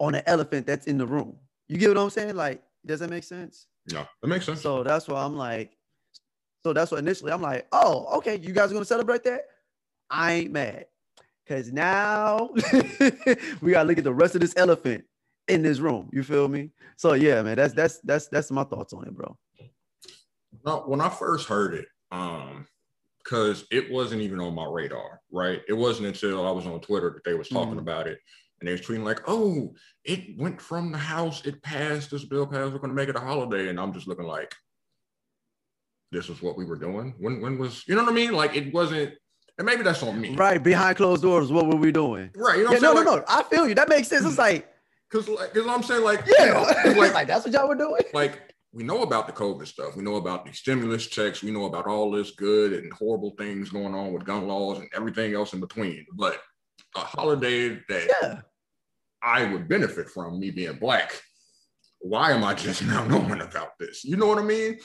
on 0.00 0.16
an 0.16 0.22
elephant 0.26 0.66
that's 0.66 0.88
in 0.88 0.98
the 0.98 1.06
room. 1.06 1.36
You 1.68 1.78
get 1.78 1.88
what 1.88 1.98
I'm 1.98 2.10
saying? 2.10 2.34
Like, 2.34 2.64
does 2.84 2.98
that 2.98 3.10
make 3.10 3.22
sense? 3.22 3.68
No, 3.92 4.04
that 4.20 4.26
makes 4.26 4.46
sense. 4.46 4.60
So 4.60 4.82
that's 4.82 5.06
why 5.06 5.22
I'm 5.22 5.36
like, 5.36 5.76
so 6.64 6.72
that's 6.72 6.90
why 6.90 6.98
initially 6.98 7.30
I'm 7.30 7.42
like, 7.42 7.68
oh, 7.70 8.16
okay, 8.16 8.40
you 8.42 8.52
guys 8.52 8.72
are 8.72 8.74
gonna 8.74 8.84
celebrate 8.84 9.22
that? 9.22 9.42
I 10.10 10.32
ain't 10.32 10.50
mad. 10.50 10.86
Cause 11.46 11.72
now 11.72 12.50
we 13.60 13.72
gotta 13.72 13.86
look 13.86 13.98
at 13.98 14.04
the 14.04 14.14
rest 14.14 14.34
of 14.34 14.40
this 14.40 14.54
elephant 14.56 15.04
in 15.48 15.62
this 15.62 15.78
room. 15.78 16.08
You 16.12 16.22
feel 16.22 16.48
me? 16.48 16.70
So 16.96 17.12
yeah, 17.12 17.42
man, 17.42 17.56
that's 17.56 17.74
that's 17.74 17.98
that's 18.00 18.28
that's 18.28 18.50
my 18.50 18.64
thoughts 18.64 18.92
on 18.94 19.06
it, 19.06 19.14
bro. 19.14 19.36
No, 20.64 20.84
when 20.86 21.02
I 21.02 21.10
first 21.10 21.46
heard 21.46 21.74
it, 21.74 21.86
um, 22.10 22.66
because 23.24 23.66
it 23.70 23.90
wasn't 23.90 24.22
even 24.22 24.40
on 24.40 24.54
my 24.54 24.66
radar, 24.66 25.20
right? 25.32 25.62
It 25.68 25.72
wasn't 25.72 26.08
until 26.08 26.46
I 26.46 26.50
was 26.50 26.66
on 26.66 26.80
Twitter 26.80 27.10
that 27.10 27.24
they 27.24 27.34
was 27.34 27.48
talking 27.48 27.76
mm. 27.76 27.80
about 27.80 28.06
it. 28.06 28.18
And 28.60 28.68
they 28.68 28.72
was 28.72 28.82
tweeting 28.82 29.04
like, 29.04 29.20
oh, 29.26 29.74
it 30.04 30.38
went 30.38 30.60
from 30.60 30.92
the 30.92 30.98
house, 30.98 31.44
it 31.44 31.62
passed, 31.62 32.10
this 32.10 32.24
bill 32.24 32.46
passed, 32.46 32.72
we're 32.72 32.78
gonna 32.78 32.94
make 32.94 33.08
it 33.08 33.16
a 33.16 33.20
holiday. 33.20 33.68
And 33.68 33.80
I'm 33.80 33.92
just 33.92 34.06
looking 34.06 34.26
like, 34.26 34.54
this 36.12 36.28
is 36.28 36.40
what 36.40 36.56
we 36.56 36.64
were 36.64 36.78
doing. 36.78 37.14
When 37.18 37.40
when 37.40 37.58
was 37.58 37.86
you 37.88 37.94
know 37.94 38.04
what 38.04 38.12
I 38.12 38.14
mean? 38.14 38.32
Like 38.32 38.54
it 38.54 38.72
wasn't, 38.72 39.14
and 39.58 39.66
maybe 39.66 39.82
that's 39.82 40.02
on 40.02 40.20
me. 40.20 40.34
Right, 40.34 40.62
behind 40.62 40.96
closed 40.96 41.22
doors, 41.22 41.52
what 41.52 41.66
were 41.66 41.76
we 41.76 41.92
doing? 41.92 42.30
Right. 42.36 42.58
You 42.58 42.64
know 42.64 42.72
yeah, 42.72 42.78
no, 42.78 42.92
no, 42.92 43.00
like, 43.00 43.06
no. 43.06 43.24
I 43.28 43.42
feel 43.44 43.68
you. 43.68 43.74
That 43.74 43.88
makes 43.88 44.08
sense. 44.08 44.24
It's 44.24 44.38
like 44.38 44.68
because 45.10 45.28
like, 45.28 45.54
cause 45.54 45.66
I'm 45.68 45.82
saying, 45.82 46.02
like, 46.02 46.24
yeah, 46.26 46.46
you 46.46 46.52
know, 46.94 47.00
like, 47.00 47.14
like 47.14 47.26
that's 47.28 47.44
what 47.44 47.54
y'all 47.54 47.68
were 47.68 47.76
doing. 47.76 48.02
Like 48.12 48.54
we 48.72 48.82
know 48.82 49.02
about 49.02 49.28
the 49.28 49.32
COVID 49.32 49.66
stuff. 49.66 49.96
We 49.96 50.02
know 50.02 50.16
about 50.16 50.44
the 50.44 50.52
stimulus 50.52 51.06
checks. 51.06 51.42
We 51.42 51.52
know 51.52 51.66
about 51.66 51.86
all 51.86 52.10
this 52.10 52.32
good 52.32 52.72
and 52.72 52.92
horrible 52.92 53.30
things 53.38 53.70
going 53.70 53.94
on 53.94 54.12
with 54.12 54.24
gun 54.24 54.48
laws 54.48 54.78
and 54.78 54.88
everything 54.94 55.34
else 55.34 55.52
in 55.52 55.60
between. 55.60 56.04
But 56.14 56.40
a 56.96 57.00
holiday 57.00 57.80
that 57.88 58.10
yeah. 58.22 58.40
I 59.22 59.44
would 59.44 59.68
benefit 59.68 60.10
from, 60.10 60.40
me 60.40 60.50
being 60.50 60.78
black, 60.78 61.20
why 62.00 62.32
am 62.32 62.42
I 62.42 62.54
just 62.54 62.82
now 62.86 63.04
knowing 63.04 63.40
about 63.40 63.78
this? 63.78 64.04
You 64.04 64.16
know 64.16 64.26
what 64.26 64.38
I 64.38 64.42
mean? 64.42 64.78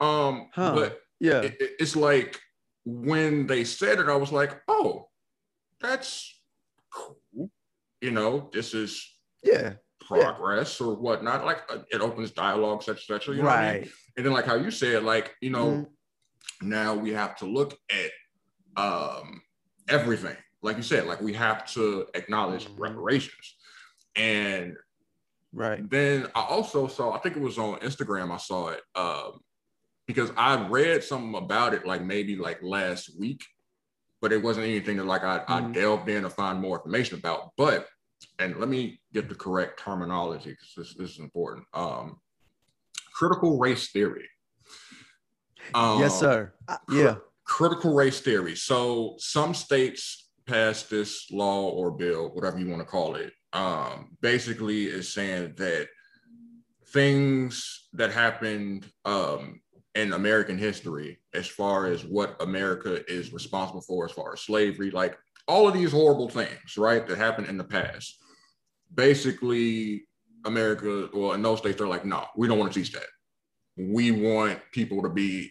Um, 0.00 0.48
huh. 0.54 0.74
but 0.74 1.00
yeah, 1.20 1.42
it, 1.42 1.56
it's 1.78 1.96
like 1.96 2.40
when 2.86 3.48
they 3.48 3.64
said 3.64 3.98
it, 3.98 4.08
I 4.08 4.14
was 4.14 4.32
like, 4.32 4.60
oh, 4.68 5.08
that's 5.80 6.40
cool. 6.92 7.50
You 8.00 8.12
know, 8.12 8.48
this 8.52 8.72
is 8.72 9.04
yeah 9.42 9.74
progress 10.00 10.80
yeah. 10.80 10.86
or 10.86 10.94
whatnot. 10.94 11.44
Like 11.44 11.62
uh, 11.68 11.78
it 11.90 12.00
opens 12.00 12.30
dialogue, 12.30 12.82
such 12.82 13.10
etc. 13.10 13.34
You 13.34 13.42
know 13.42 13.48
right. 13.48 13.68
I 13.68 13.80
mean? 13.80 13.90
And 14.16 14.24
then 14.24 14.32
like 14.32 14.46
how 14.46 14.54
you 14.54 14.70
said, 14.70 15.02
like 15.02 15.34
you 15.40 15.50
know, 15.50 15.66
mm-hmm. 15.66 16.68
now 16.68 16.94
we 16.94 17.10
have 17.12 17.36
to 17.38 17.46
look 17.46 17.76
at 17.90 18.82
um 18.82 19.42
everything. 19.88 20.36
Like 20.62 20.76
you 20.76 20.82
said, 20.82 21.06
like 21.06 21.20
we 21.20 21.32
have 21.34 21.66
to 21.72 22.06
acknowledge 22.14 22.66
mm-hmm. 22.66 22.82
reparations. 22.82 23.56
And 24.14 24.76
right 25.52 25.88
then 25.90 26.28
I 26.34 26.42
also 26.42 26.86
saw, 26.86 27.12
I 27.12 27.18
think 27.18 27.36
it 27.36 27.42
was 27.42 27.58
on 27.58 27.80
Instagram, 27.80 28.32
I 28.32 28.38
saw 28.38 28.68
it. 28.68 28.80
Um, 28.94 29.40
because 30.06 30.30
I 30.36 30.66
read 30.68 31.02
something 31.02 31.34
about 31.34 31.74
it 31.74 31.86
like 31.86 32.02
maybe 32.02 32.36
like 32.36 32.62
last 32.62 33.18
week, 33.18 33.44
but 34.20 34.32
it 34.32 34.42
wasn't 34.42 34.66
anything 34.66 34.96
that 34.98 35.06
like 35.06 35.24
I, 35.24 35.38
mm-hmm. 35.38 35.52
I 35.52 35.72
delved 35.72 36.08
in 36.08 36.22
to 36.22 36.30
find 36.30 36.60
more 36.60 36.76
information 36.78 37.18
about. 37.18 37.50
But 37.56 37.86
and 38.38 38.56
let 38.56 38.68
me 38.68 39.00
get 39.12 39.28
the 39.28 39.34
correct 39.34 39.80
terminology 39.80 40.50
because 40.50 40.72
this, 40.76 40.94
this, 40.94 41.10
is 41.12 41.18
important. 41.18 41.66
Um, 41.74 42.18
critical 43.12 43.58
race 43.58 43.90
theory. 43.90 44.28
Um, 45.74 46.00
yes, 46.00 46.18
sir. 46.18 46.54
Yeah. 46.90 47.16
critical 47.44 47.94
race 47.94 48.20
theory. 48.20 48.56
So 48.56 49.16
some 49.18 49.54
states 49.54 50.30
passed 50.46 50.90
this 50.90 51.30
law 51.30 51.70
or 51.70 51.90
bill, 51.90 52.28
whatever 52.28 52.58
you 52.58 52.68
want 52.68 52.80
to 52.80 52.86
call 52.86 53.16
it. 53.16 53.32
Um, 53.52 54.16
basically, 54.20 54.84
is 54.84 55.12
saying 55.12 55.54
that 55.56 55.88
things 56.88 57.88
that 57.94 58.12
happened 58.12 58.86
um, 59.04 59.60
in 59.96 60.12
American 60.12 60.58
history, 60.58 61.18
as 61.34 61.46
far 61.46 61.86
as 61.86 62.04
what 62.04 62.36
America 62.40 63.02
is 63.10 63.32
responsible 63.32 63.80
for, 63.80 64.04
as 64.04 64.12
far 64.12 64.34
as 64.34 64.42
slavery, 64.42 64.90
like 64.90 65.18
all 65.48 65.66
of 65.66 65.74
these 65.74 65.90
horrible 65.90 66.28
things, 66.28 66.76
right, 66.76 67.06
that 67.06 67.16
happened 67.16 67.48
in 67.48 67.56
the 67.56 67.64
past. 67.64 68.18
Basically, 68.94 70.04
America, 70.44 71.08
well, 71.14 71.32
in 71.32 71.42
those 71.42 71.58
states, 71.58 71.78
they're 71.78 71.88
like, 71.88 72.04
no, 72.04 72.24
we 72.36 72.46
don't 72.46 72.58
want 72.58 72.72
to 72.72 72.78
teach 72.78 72.92
that. 72.92 73.06
We 73.76 74.10
want 74.10 74.60
people 74.70 75.02
to 75.02 75.08
be 75.08 75.50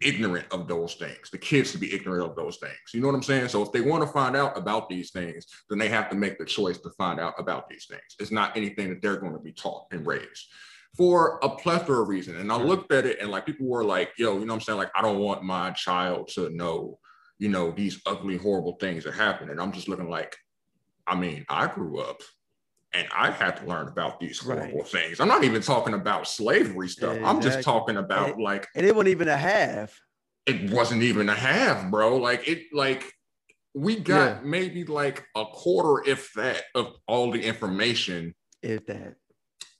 ignorant 0.00 0.46
of 0.50 0.66
those 0.66 0.94
things, 0.94 1.30
the 1.30 1.38
kids 1.38 1.70
to 1.72 1.78
be 1.78 1.94
ignorant 1.94 2.28
of 2.28 2.34
those 2.34 2.56
things. 2.56 2.74
You 2.94 3.00
know 3.00 3.08
what 3.08 3.14
I'm 3.14 3.22
saying? 3.22 3.48
So 3.48 3.62
if 3.62 3.72
they 3.72 3.82
want 3.82 4.02
to 4.02 4.12
find 4.12 4.34
out 4.34 4.56
about 4.56 4.88
these 4.88 5.10
things, 5.10 5.46
then 5.68 5.78
they 5.78 5.88
have 5.88 6.08
to 6.10 6.16
make 6.16 6.38
the 6.38 6.44
choice 6.44 6.78
to 6.78 6.90
find 6.90 7.20
out 7.20 7.34
about 7.38 7.68
these 7.68 7.86
things. 7.86 8.16
It's 8.18 8.32
not 8.32 8.56
anything 8.56 8.88
that 8.88 9.02
they're 9.02 9.18
going 9.18 9.34
to 9.34 9.38
be 9.38 9.52
taught 9.52 9.86
and 9.92 10.06
raised 10.06 10.48
for 10.96 11.38
a 11.42 11.48
plethora 11.48 12.02
of 12.02 12.08
reasons. 12.08 12.38
And 12.38 12.52
I 12.52 12.56
looked 12.56 12.92
at 12.92 13.06
it 13.06 13.20
and 13.20 13.30
like 13.30 13.46
people 13.46 13.66
were 13.66 13.84
like, 13.84 14.12
yo, 14.18 14.34
you 14.34 14.40
know 14.40 14.52
what 14.52 14.54
I'm 14.54 14.60
saying? 14.60 14.78
Like, 14.78 14.90
I 14.94 15.02
don't 15.02 15.18
want 15.18 15.42
my 15.42 15.70
child 15.70 16.28
to 16.34 16.50
know 16.50 16.98
you 17.42 17.48
know, 17.48 17.72
these 17.72 18.00
ugly, 18.06 18.36
horrible 18.36 18.76
things 18.80 19.02
that 19.02 19.14
happen. 19.14 19.50
And 19.50 19.60
I'm 19.60 19.72
just 19.72 19.88
looking 19.88 20.08
like, 20.08 20.36
I 21.08 21.16
mean, 21.16 21.44
I 21.48 21.66
grew 21.66 21.98
up 21.98 22.22
and 22.94 23.08
I 23.12 23.32
had 23.32 23.56
to 23.56 23.66
learn 23.66 23.88
about 23.88 24.20
these 24.20 24.38
horrible 24.38 24.78
right. 24.78 24.86
things. 24.86 25.18
I'm 25.18 25.26
not 25.26 25.42
even 25.42 25.60
talking 25.60 25.94
about 25.94 26.28
slavery 26.28 26.88
stuff. 26.88 27.16
Exactly. 27.16 27.28
I'm 27.28 27.40
just 27.40 27.62
talking 27.62 27.96
about 27.96 28.34
and, 28.34 28.42
like 28.44 28.68
and 28.76 28.86
it 28.86 28.94
wasn't 28.94 29.08
even 29.08 29.26
a 29.26 29.36
half. 29.36 30.00
It 30.46 30.70
wasn't 30.70 31.02
even 31.02 31.28
a 31.28 31.34
half, 31.34 31.90
bro. 31.90 32.16
Like 32.16 32.46
it 32.46 32.66
like 32.72 33.12
we 33.74 33.96
got 33.96 34.36
yeah. 34.36 34.40
maybe 34.44 34.84
like 34.84 35.26
a 35.34 35.44
quarter, 35.44 36.08
if 36.08 36.32
that, 36.34 36.62
of 36.76 36.94
all 37.08 37.32
the 37.32 37.42
information 37.42 38.36
if 38.62 38.86
that 38.86 39.16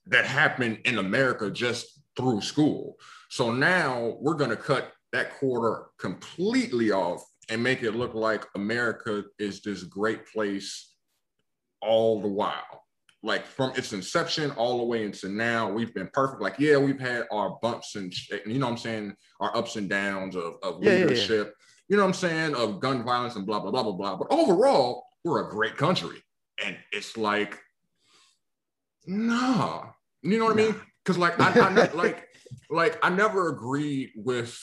that 0.06 0.24
happened 0.24 0.80
in 0.84 0.98
America 0.98 1.50
just 1.50 2.02
through 2.16 2.40
school. 2.40 2.96
So 3.30 3.52
now 3.52 4.16
we're 4.20 4.34
gonna 4.34 4.56
cut 4.56 4.92
that 5.12 5.38
quarter 5.38 5.86
completely 5.98 6.90
off 6.90 7.24
and 7.48 7.62
make 7.62 7.82
it 7.82 7.92
look 7.92 8.14
like 8.14 8.46
America 8.54 9.24
is 9.38 9.60
this 9.62 9.82
great 9.84 10.26
place 10.26 10.94
all 11.80 12.20
the 12.20 12.28
while. 12.28 12.84
Like 13.22 13.46
from 13.46 13.72
its 13.76 13.92
inception 13.92 14.50
all 14.52 14.78
the 14.78 14.84
way 14.84 15.04
into 15.04 15.28
now, 15.28 15.70
we've 15.70 15.94
been 15.94 16.10
perfect. 16.12 16.42
Like, 16.42 16.56
yeah, 16.58 16.76
we've 16.76 16.98
had 16.98 17.26
our 17.30 17.58
bumps 17.62 17.94
and 17.94 18.12
eh, 18.32 18.38
you 18.46 18.58
know 18.58 18.66
what 18.66 18.72
I'm 18.72 18.78
saying, 18.78 19.14
our 19.38 19.56
ups 19.56 19.76
and 19.76 19.88
downs 19.88 20.34
of, 20.34 20.54
of 20.62 20.82
yeah, 20.82 20.92
leadership, 20.92 21.46
yeah. 21.48 21.64
you 21.88 21.96
know 21.96 22.02
what 22.02 22.08
I'm 22.08 22.14
saying, 22.14 22.54
of 22.56 22.80
gun 22.80 23.04
violence 23.04 23.36
and 23.36 23.46
blah, 23.46 23.60
blah, 23.60 23.70
blah, 23.70 23.84
blah, 23.84 23.92
blah. 23.92 24.16
But 24.16 24.32
overall, 24.32 25.04
we're 25.24 25.46
a 25.46 25.50
great 25.50 25.76
country. 25.76 26.18
And 26.64 26.76
it's 26.90 27.16
like, 27.16 27.60
nah. 29.06 29.91
You 30.22 30.38
know 30.38 30.46
what 30.46 30.56
nah. 30.56 30.62
I 30.62 30.66
mean? 30.66 30.80
Because 31.04 31.18
like 31.18 31.38
I, 31.40 31.60
I 31.60 31.92
like 31.92 32.28
like 32.70 32.98
I 33.02 33.10
never 33.10 33.48
agreed 33.48 34.10
with 34.16 34.58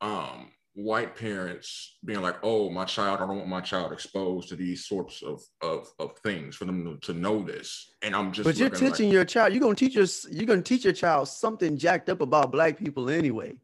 um 0.00 0.50
white 0.74 1.16
parents 1.16 1.96
being 2.04 2.20
like, 2.20 2.36
oh, 2.42 2.68
my 2.68 2.84
child, 2.84 3.20
I 3.20 3.26
don't 3.26 3.36
want 3.38 3.48
my 3.48 3.62
child 3.62 3.92
exposed 3.92 4.50
to 4.50 4.56
these 4.56 4.86
sorts 4.86 5.22
of 5.22 5.42
of, 5.62 5.88
of 5.98 6.18
things 6.18 6.56
for 6.56 6.64
them 6.64 6.84
to, 6.84 7.12
to 7.12 7.18
know 7.18 7.42
this. 7.42 7.92
And 8.02 8.14
I'm 8.14 8.32
just 8.32 8.44
But 8.44 8.56
you're 8.56 8.68
teaching 8.68 9.06
like, 9.06 9.14
your 9.14 9.24
child, 9.24 9.52
you're 9.52 9.62
gonna 9.62 9.74
teach 9.74 9.94
your 9.94 10.06
you're 10.30 10.46
gonna 10.46 10.62
teach 10.62 10.84
your 10.84 10.92
child 10.92 11.28
something 11.28 11.78
jacked 11.78 12.08
up 12.08 12.20
about 12.20 12.52
black 12.52 12.78
people 12.78 13.08
anyway. 13.08 13.54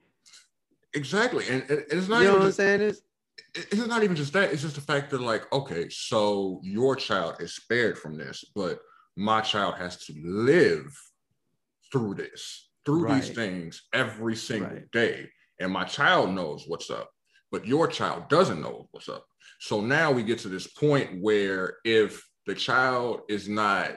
Exactly. 0.94 1.44
And, 1.48 1.62
and 1.70 1.84
it's 1.90 2.08
not 2.08 2.20
you 2.20 2.28
know 2.28 2.34
what 2.34 2.46
just, 2.46 2.60
I'm 2.60 2.66
saying 2.66 2.80
is 2.82 3.02
it's 3.54 3.86
not 3.86 4.02
even 4.02 4.16
just 4.16 4.32
that, 4.32 4.52
it's 4.52 4.62
just 4.62 4.74
the 4.74 4.80
fact 4.80 5.10
that, 5.10 5.20
like, 5.20 5.50
okay, 5.52 5.88
so 5.88 6.60
your 6.62 6.96
child 6.96 7.36
is 7.40 7.54
spared 7.54 7.98
from 7.98 8.16
this, 8.16 8.44
but 8.54 8.80
my 9.16 9.40
child 9.40 9.74
has 9.76 9.96
to 10.06 10.14
live 10.22 10.94
through 11.92 12.14
this, 12.14 12.70
through 12.84 13.04
right. 13.04 13.22
these 13.22 13.30
things 13.30 13.82
every 13.92 14.34
single 14.34 14.70
right. 14.70 14.90
day 14.90 15.28
and 15.62 15.72
my 15.72 15.84
child 15.84 16.30
knows 16.30 16.64
what's 16.66 16.90
up, 16.90 17.10
but 17.50 17.66
your 17.66 17.86
child 17.86 18.28
doesn't 18.28 18.60
know 18.60 18.88
what's 18.90 19.08
up. 19.08 19.24
So 19.60 19.80
now 19.80 20.10
we 20.10 20.24
get 20.24 20.40
to 20.40 20.48
this 20.48 20.66
point 20.66 21.22
where 21.22 21.76
if 21.84 22.26
the 22.46 22.54
child 22.54 23.20
is 23.28 23.48
not 23.48 23.92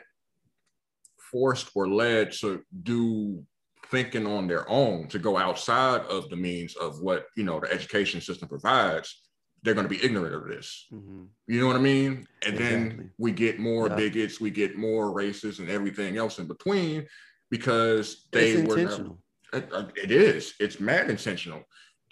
forced 1.32 1.72
or 1.74 1.88
led 1.88 2.32
to 2.34 2.62
do 2.84 3.44
thinking 3.90 4.28
on 4.28 4.48
their 4.48 4.70
own 4.70 5.08
to 5.08 5.20
go 5.20 5.38
outside 5.38 6.02
of 6.02 6.30
the 6.30 6.36
means 6.36 6.76
of 6.76 7.00
what 7.02 7.26
you 7.36 7.44
know 7.44 7.60
the 7.60 7.72
education 7.72 8.20
system 8.20 8.48
provides 8.48 9.24
they're 9.62 9.76
going 9.76 9.88
to 9.88 9.96
be 9.96 10.04
ignorant 10.04 10.34
of 10.34 10.48
this 10.48 10.88
mm-hmm. 10.92 11.24
you 11.48 11.60
know 11.60 11.68
what 11.68 11.76
i 11.76 11.80
mean 11.80 12.28
and 12.44 12.56
exactly. 12.56 12.66
then 12.66 13.12
we 13.20 13.32
get 13.32 13.60
more 13.60 13.88
yeah. 13.88 13.96
bigots 13.96 14.42
we 14.42 14.50
get 14.50 14.76
more 14.76 15.14
racists 15.14 15.60
and 15.60 15.70
everything 15.70 16.18
else 16.18 16.40
in 16.40 16.48
between 16.48 17.06
because 17.50 18.28
they 18.32 18.52
it's 18.52 18.68
were 18.68 18.78
intentional. 18.78 19.20
Never, 19.54 19.76
uh, 19.76 19.88
it 19.96 20.12
is. 20.12 20.54
It's 20.60 20.80
mad 20.80 21.10
intentional, 21.10 21.64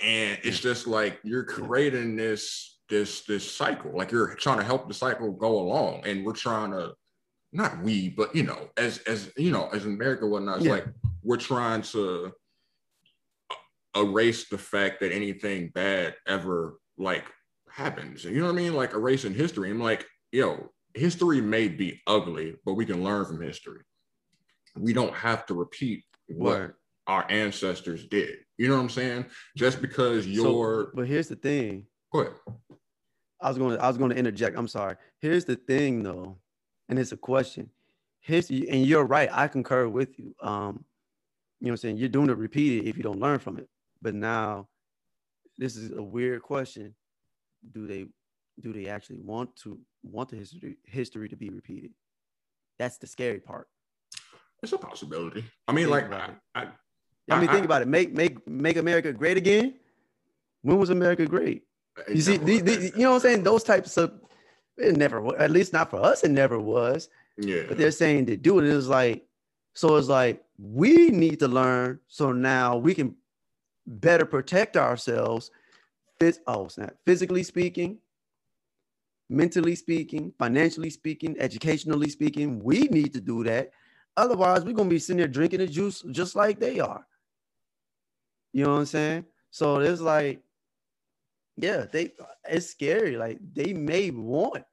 and 0.04 0.38
it's 0.44 0.60
just 0.60 0.88
like 0.88 1.20
you're 1.24 1.44
creating 1.44 2.16
this 2.16 2.80
this 2.90 3.22
this 3.22 3.50
cycle. 3.50 3.92
Like 3.96 4.12
you're 4.12 4.36
trying 4.36 4.60
to 4.60 4.64
help 4.64 4.88
the 4.88 4.94
cycle 4.94 5.32
go 5.32 5.60
along, 5.60 6.04
and 6.06 6.26
we're 6.26 6.34
trying 6.34 6.72
to 6.72 6.94
not 7.52 7.82
we, 7.82 8.10
but 8.10 8.36
you 8.36 8.44
know, 8.44 8.70
as 8.78 9.00
as 9.00 9.32
you 9.38 9.52
know, 9.52 9.70
as 9.74 9.86
America 9.86 10.28
whatnot, 10.28 10.58
it's 10.58 10.66
yeah. 10.66 10.74
like 10.74 10.86
we're 11.24 11.38
trying 11.38 11.82
to 11.84 12.34
erase 13.96 14.50
the 14.50 14.58
fact 14.58 15.00
that 15.00 15.12
anything 15.12 15.70
bad 15.74 16.16
ever 16.28 16.80
like 16.98 17.26
happens. 17.70 18.24
You 18.24 18.40
know 18.40 18.46
what 18.46 18.54
I 18.54 18.56
mean? 18.56 18.74
Like 18.74 18.94
erasing 18.94 19.34
history. 19.34 19.70
I'm 19.70 19.80
like, 19.80 20.06
yo, 20.32 20.72
history 20.96 21.42
may 21.42 21.68
be 21.68 22.02
ugly, 22.08 22.56
but 22.66 22.74
we 22.74 22.86
can 22.86 23.04
learn 23.04 23.26
from 23.26 23.42
history. 23.42 23.82
We 24.78 24.94
don't 24.94 25.14
have 25.14 25.46
to 25.48 25.54
repeat 25.54 26.04
what 26.28 26.60
right. 26.60 26.70
our 27.08 27.26
ancestors 27.30 28.06
did. 28.08 28.38
You 28.58 28.70
know 28.70 28.76
what 28.76 28.82
I'm 28.82 28.90
saying? 28.90 29.26
Just 29.58 29.82
because 29.82 30.28
you're 30.28 30.46
so, 30.46 30.92
but 30.94 31.08
here's 31.08 31.28
the 31.28 31.36
thing. 31.36 31.86
Go 32.12 32.22
ahead. 32.22 32.34
I 33.42 33.50
was 33.50 33.58
going 33.58 33.78
to 33.78 33.84
I 33.84 33.88
was 33.88 33.98
going 33.98 34.12
to 34.12 34.18
interject. 34.18 34.58
I'm 34.58 34.68
sorry. 34.68 34.96
Here's 35.20 35.46
the 35.46 35.56
thing 35.56 36.02
though, 36.04 36.38
and 36.90 36.98
it's 36.98 37.12
a 37.12 37.18
question. 37.18 37.70
Here's 38.22 38.50
and 38.50 38.86
you're 38.86 39.06
right. 39.06 39.30
I 39.32 39.48
concur 39.48 39.88
with 39.88 40.18
you. 40.18 40.34
Um, 40.42 40.86
you 41.60 41.68
know 41.68 41.72
what 41.72 41.72
I'm 41.72 41.78
saying? 41.78 41.98
You're 41.98 42.10
doing 42.10 42.30
it 42.30 42.38
repeated 42.38 42.88
if 42.88 42.98
you 42.98 43.04
don't 43.04 43.20
learn 43.20 43.40
from 43.40 43.58
it. 43.58 43.68
But 44.02 44.16
now 44.16 44.68
this 45.58 45.76
is 45.76 45.92
a 45.92 46.02
weird 46.02 46.42
question. 46.42 46.96
Do 47.74 47.88
they 47.88 48.06
do 48.62 48.72
they 48.72 48.88
actually 48.88 49.20
want 49.20 49.56
to 49.58 49.80
want 50.04 50.30
the 50.30 50.38
history 50.38 50.78
history 50.86 51.30
to 51.30 51.36
be 51.36 51.50
repeated? 51.50 51.92
That's 52.80 52.98
the 52.98 53.08
scary 53.08 53.40
part. 53.40 53.68
It's 54.64 54.74
a 54.74 54.78
possibility. 54.78 55.44
I 55.68 55.74
mean, 55.74 55.86
think 55.86 56.10
like 56.10 56.12
I, 56.12 56.30
I, 56.56 56.68
I, 57.30 57.40
mean, 57.40 57.50
think 57.50 57.66
about 57.66 57.82
it. 57.82 57.88
Make 57.88 58.14
make 58.14 58.48
make 58.48 58.78
America 58.78 59.14
great 59.14 59.38
again. 59.38 59.76
When 60.62 60.80
was 60.80 60.90
America 60.90 61.26
great? 61.26 61.64
You 62.08 62.22
see, 62.22 62.38
the, 62.38 62.62
the, 62.62 62.92
you 62.96 63.04
know 63.04 63.12
what 63.12 63.16
I'm 63.18 63.22
saying? 63.22 63.44
Those 63.44 63.64
types 63.64 63.98
of 63.98 64.14
it 64.78 64.98
never, 64.98 65.38
at 65.38 65.52
least 65.52 65.74
not 65.74 65.90
for 65.90 66.04
us, 66.04 66.24
it 66.24 66.32
never 66.32 66.60
was. 66.60 67.10
Yeah. 67.38 67.64
But 67.68 67.78
they're 67.78 67.92
saying 67.92 68.28
to 68.28 68.38
do 68.38 68.60
it 68.60 68.66
is 68.66 68.88
like, 68.88 69.26
so 69.74 69.96
it's 69.98 70.08
like 70.08 70.44
we 70.58 71.10
need 71.10 71.40
to 71.40 71.48
learn 71.48 72.00
so 72.08 72.32
now 72.32 72.78
we 72.78 72.94
can 72.94 73.16
better 73.86 74.26
protect 74.26 74.78
ourselves. 74.78 75.52
Phys- 76.20 76.40
oh, 76.48 76.68
snap. 76.68 76.96
Physically 77.06 77.44
speaking, 77.44 77.98
mentally 79.30 79.76
speaking, 79.76 80.34
financially 80.38 80.90
speaking, 80.90 81.36
educationally 81.40 82.10
speaking, 82.10 82.64
we 82.64 82.84
need 82.84 83.14
to 83.14 83.22
do 83.22 83.44
that. 83.44 83.72
Otherwise, 84.16 84.64
we're 84.64 84.74
gonna 84.74 84.90
be 84.90 85.00
sitting 85.00 85.18
there 85.18 85.28
drinking 85.28 85.60
the 85.60 85.68
juice 85.68 86.04
just 86.12 86.36
like 86.36 86.60
they 86.60 86.80
are. 86.80 87.06
You 88.52 88.66
know 88.66 88.74
what 88.74 88.80
I'm 88.80 88.86
saying? 88.86 89.26
So 89.50 89.80
it's 89.80 90.02
like 90.02 90.42
yeah, 91.58 91.86
they 91.92 92.14
it's 92.50 92.68
scary. 92.68 93.18
Like 93.18 93.40
they 93.54 93.74
may 93.74 94.10
want 94.12 94.64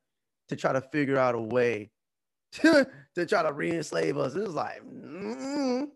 to 0.48 0.56
try 0.56 0.72
to 0.72 0.80
figure 0.80 1.18
out 1.18 1.34
a 1.34 1.40
way 1.40 1.90
to, 2.52 2.88
to 3.14 3.26
try 3.26 3.42
to 3.42 3.52
re-enslave 3.52 4.18
us. 4.18 4.34
It's 4.34 4.52
like, 4.52 4.82
mm. 4.84 5.88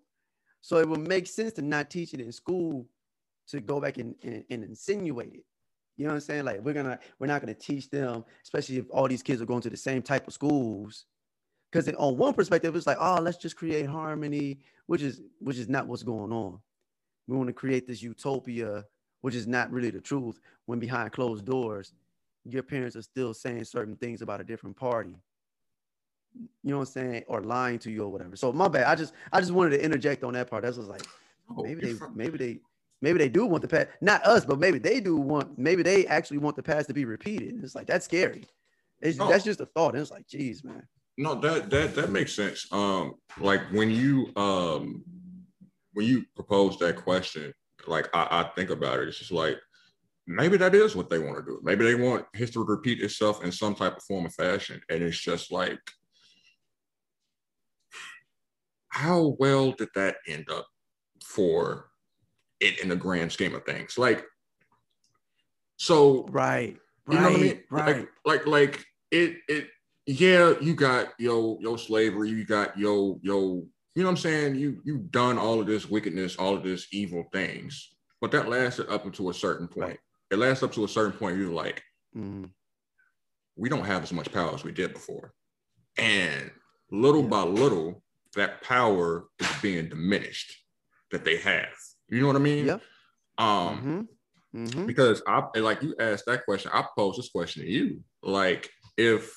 so 0.61 0.79
it 0.79 0.89
would 0.89 1.01
make 1.01 1.27
sense 1.27 1.53
to 1.55 1.63
not 1.63 1.91
teach 1.91 2.15
it 2.15 2.21
in 2.21 2.33
school 2.33 2.87
to 3.49 3.61
go 3.61 3.81
back 3.81 3.99
and, 3.99 4.15
and, 4.23 4.45
and 4.51 4.65
insinuate 4.65 5.35
it. 5.35 5.45
You 5.97 6.05
know 6.05 6.11
what 6.11 6.17
I'm 6.17 6.21
saying? 6.21 6.45
Like 6.45 6.61
we're 6.61 6.75
gonna 6.75 6.99
we're 7.19 7.29
not 7.29 7.41
gonna 7.41 7.55
teach 7.55 7.89
them, 7.89 8.25
especially 8.43 8.79
if 8.79 8.87
all 8.91 9.09
these 9.09 9.23
kids 9.23 9.41
are 9.41 9.47
going 9.47 9.63
to 9.63 9.71
the 9.71 9.77
same 9.77 10.03
type 10.03 10.27
of 10.27 10.35
schools. 10.35 11.07
Because 11.75 11.93
on 11.97 12.17
one 12.17 12.35
perspective, 12.35 12.77
it's 12.77 12.87
like, 12.87 12.99
oh, 13.01 13.21
let's 13.21 13.37
just 13.37 13.57
create 13.57 13.87
harmony, 13.87 14.61
which 14.87 15.03
is 15.03 15.21
which 15.41 15.59
is 15.59 15.69
not 15.69 15.89
what's 15.89 16.05
going 16.05 16.33
on. 16.33 16.61
We 17.27 17.37
want 17.37 17.49
to 17.49 17.53
create 17.53 17.89
this 17.89 18.01
utopia 18.01 18.85
which 19.23 19.35
is 19.35 19.47
not 19.47 19.73
really 19.73 19.89
the 19.89 20.03
truth 20.03 20.39
when 20.67 20.79
behind 20.79 21.11
closed 21.11 21.47
doors 21.47 21.95
your 22.45 22.63
parents 22.63 22.95
are 22.95 23.01
still 23.01 23.33
saying 23.33 23.65
certain 23.65 23.97
things 23.97 24.21
about 24.21 24.39
a 24.39 24.45
different 24.45 24.77
party. 24.77 25.17
You 26.35 26.49
know 26.63 26.77
what 26.77 26.89
i'm 26.89 26.93
saying? 26.93 27.25
Or 27.27 27.41
lying 27.41 27.79
to 27.81 27.91
you 27.91 28.03
or 28.03 28.13
whatever. 28.13 28.37
So 28.37 28.53
my 28.53 28.69
bad. 28.69 28.85
I 28.85 28.95
just 28.95 29.15
i 29.33 29.41
just 29.41 29.53
wanted 29.53 29.71
to 29.71 29.83
interject 29.83 30.23
on 30.23 30.35
that 30.35 30.49
part. 30.51 30.63
That's 30.63 30.77
was 30.77 30.89
like 30.89 31.07
oh, 31.57 31.63
maybe 31.63 31.93
they 31.93 32.07
maybe 32.15 32.39
they 32.39 32.61
maybe 33.01 33.19
they 33.19 33.31
do 33.31 33.47
want 33.47 33.63
the 33.63 33.69
past 33.69 33.89
not 34.01 34.25
us 34.27 34.45
but 34.45 34.61
maybe 34.61 34.79
they 34.79 35.01
do 35.01 35.17
want 35.17 35.59
maybe 35.59 35.83
they 35.83 36.07
actually 36.07 36.39
want 36.39 36.55
the 36.55 36.63
past 36.63 36.87
to 36.89 36.95
be 36.95 37.05
repeated. 37.05 37.65
It's 37.65 37.75
like 37.75 37.87
that's 37.87 38.05
scary. 38.05 38.45
It's, 39.01 39.19
no. 39.19 39.29
that's 39.29 39.45
just 39.45 39.61
a 39.61 39.67
thought. 39.67 39.95
And 39.95 40.03
it's 40.03 40.11
like 40.13 40.29
geez 40.29 40.63
man 40.63 40.87
no 41.17 41.35
that 41.35 41.71
that 41.71 41.95
that 41.95 42.11
makes 42.11 42.33
sense 42.35 42.67
um 42.73 43.15
like 43.39 43.61
when 43.73 43.91
you 43.91 44.33
um 44.37 45.05
when 45.93 46.07
you 46.07 46.25
propose 46.35 46.79
that 46.79 46.97
question 46.97 47.53
like 47.89 48.09
I, 48.15 48.27
I 48.31 48.51
think 48.55 48.71
about 48.71 49.01
it, 49.01 49.09
it's 49.09 49.19
just 49.19 49.33
like 49.33 49.59
maybe 50.27 50.57
that 50.57 50.75
is 50.75 50.97
what 50.97 51.11
they 51.11 51.19
want 51.19 51.37
to 51.37 51.43
do. 51.43 51.61
Maybe 51.63 51.85
they 51.85 51.95
want 51.95 52.27
history 52.33 52.65
to 52.65 52.67
repeat 52.67 53.03
itself 53.03 53.45
in 53.45 53.53
some 53.53 53.75
type 53.75 53.97
of 53.97 54.03
form 54.03 54.27
of 54.27 54.35
fashion. 54.35 54.81
And 54.89 55.03
it's 55.03 55.19
just 55.19 55.53
like, 55.53 55.81
how 58.89 59.37
well 59.39 59.73
did 59.73 59.89
that 59.95 60.17
end 60.29 60.47
up 60.51 60.67
for 61.25 61.87
it 62.61 62.81
in 62.81 62.89
the 62.89 62.97
grand 62.97 63.33
scheme 63.33 63.55
of 63.55 63.65
things? 63.65 63.99
Like, 63.99 64.25
so 65.77 66.27
right, 66.31 66.77
you 67.11 67.19
right, 67.19 67.23
know 67.23 67.31
what 67.31 67.41
I 67.41 67.43
mean? 67.43 67.63
Right. 67.71 67.97
Like, 67.97 68.09
like, 68.25 68.47
like 68.47 68.87
it, 69.11 69.37
it, 69.49 69.69
yeah, 70.07 70.55
you 70.61 70.75
got 70.75 71.09
yo, 71.19 71.59
yo 71.61 71.77
slavery, 71.77 72.31
you 72.31 72.45
got 72.45 72.79
yo, 72.79 73.19
yo 73.23 73.67
you 73.95 74.03
know 74.03 74.09
what 74.09 74.13
I'm 74.13 74.23
saying? 74.23 74.57
You 74.57 74.81
you've 74.85 75.11
done 75.11 75.39
all 75.39 75.61
of 75.61 75.67
this 75.67 75.89
wickedness, 75.89 76.37
all 76.37 76.55
of 76.55 76.65
this 76.65 76.89
evil 76.93 77.25
things, 77.33 77.95
but 78.21 78.33
that 78.33 78.49
lasted 78.49 78.89
up 78.89 79.05
until 79.05 79.29
a 79.29 79.35
certain 79.35 79.69
point. 79.69 79.89
Right. 79.89 79.99
It 80.31 80.39
lasts 80.39 80.63
up 80.63 80.73
to 80.73 80.85
a 80.85 80.89
certain 80.89 81.17
point. 81.17 81.39
You're 81.39 81.53
like, 81.53 81.83
mm-hmm. 82.17 82.47
we 83.57 83.69
don't 83.69 83.85
have 83.85 84.03
as 84.03 84.13
much 84.13 84.33
power 84.33 84.53
as 84.53 84.65
we 84.65 84.73
did 84.73 84.93
before, 84.93 85.33
and 85.97 86.51
little 86.91 87.23
yeah. 87.23 87.29
by 87.29 87.43
little, 87.43 88.03
that 88.35 88.63
power 88.63 89.27
is 89.39 89.49
being 89.63 89.89
diminished 89.89 90.53
that 91.13 91.25
they 91.25 91.37
have. 91.37 91.73
You 92.09 92.21
know 92.21 92.27
what 92.27 92.37
I 92.37 92.41
mean? 92.41 92.67
Yeah. 92.67 92.79
Um, 93.39 94.09
mm-hmm. 94.57 94.65
Mm-hmm. 94.65 94.87
because 94.87 95.23
I 95.27 95.43
like 95.59 95.83
you 95.83 95.95
asked 96.01 96.27
that 96.27 96.45
question. 96.45 96.73
I 96.75 96.85
posed 96.97 97.19
this 97.19 97.31
question 97.31 97.63
to 97.63 97.71
you. 97.71 98.01
Like, 98.23 98.71
if 98.97 99.33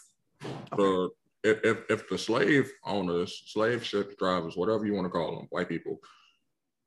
the 0.76 1.10
if, 1.44 1.64
if, 1.64 1.78
if 1.90 2.10
the 2.10 2.18
slave 2.18 2.70
owners, 2.84 3.44
slave 3.48 3.84
ship 3.84 4.18
drivers, 4.18 4.58
whatever 4.58 4.86
you 4.86 4.94
want 4.94 5.06
to 5.06 5.10
call 5.10 5.38
them, 5.38 5.48
white 5.50 5.70
people, 5.70 6.00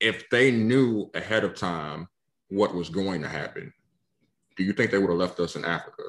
if 0.01 0.29
they 0.31 0.51
knew 0.51 1.11
ahead 1.15 1.45
of 1.45 1.55
time 1.55 2.09
what 2.49 2.75
was 2.75 2.89
going 2.89 3.23
to 3.23 3.29
happen, 3.29 3.73
do 4.57 4.65
you 4.65 4.73
think 4.73 4.91
they 4.91 4.99
would 4.99 5.11
have 5.11 5.19
left 5.19 5.41
us 5.41 5.57
in 5.57 5.65
Africa 5.65 6.03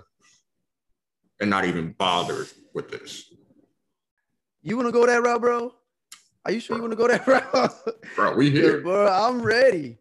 and 1.39 1.49
not 1.49 1.65
even 1.65 1.93
bothered 1.93 2.47
with 2.73 2.89
this? 2.89 3.33
You 4.63 4.75
want 4.75 4.87
to 4.87 4.91
go 4.91 5.05
that 5.05 5.23
route, 5.23 5.41
bro? 5.41 5.73
Are 6.45 6.51
you 6.51 6.59
sure 6.59 6.77
bro. 6.77 6.85
you 6.85 6.89
want 6.89 6.91
to 6.91 6.97
go 6.97 7.07
that 7.07 7.27
route? 7.27 8.05
bro, 8.15 8.35
we 8.35 8.49
here. 8.49 8.81
bro, 8.81 9.07
I'm 9.07 9.41
ready. 9.41 9.99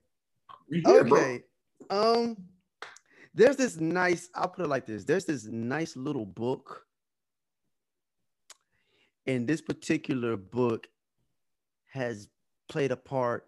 We 0.70 0.83
here, 0.85 1.00
okay. 1.00 1.42
Bro. 1.88 2.14
Um, 2.14 2.37
there's 3.35 3.57
this 3.57 3.76
nice, 3.76 4.29
I'll 4.35 4.48
put 4.48 4.64
it 4.64 4.68
like 4.68 4.87
this. 4.87 5.05
There's 5.05 5.24
this 5.24 5.44
nice 5.44 5.96
little 5.96 6.26
book 6.26 6.85
and 9.26 9.46
this 9.46 9.61
particular 9.61 10.37
book 10.37 10.88
has 11.92 12.28
played 12.68 12.92
a 12.92 12.96
part 12.96 13.46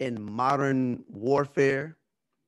in 0.00 0.20
modern 0.20 1.04
warfare. 1.08 1.96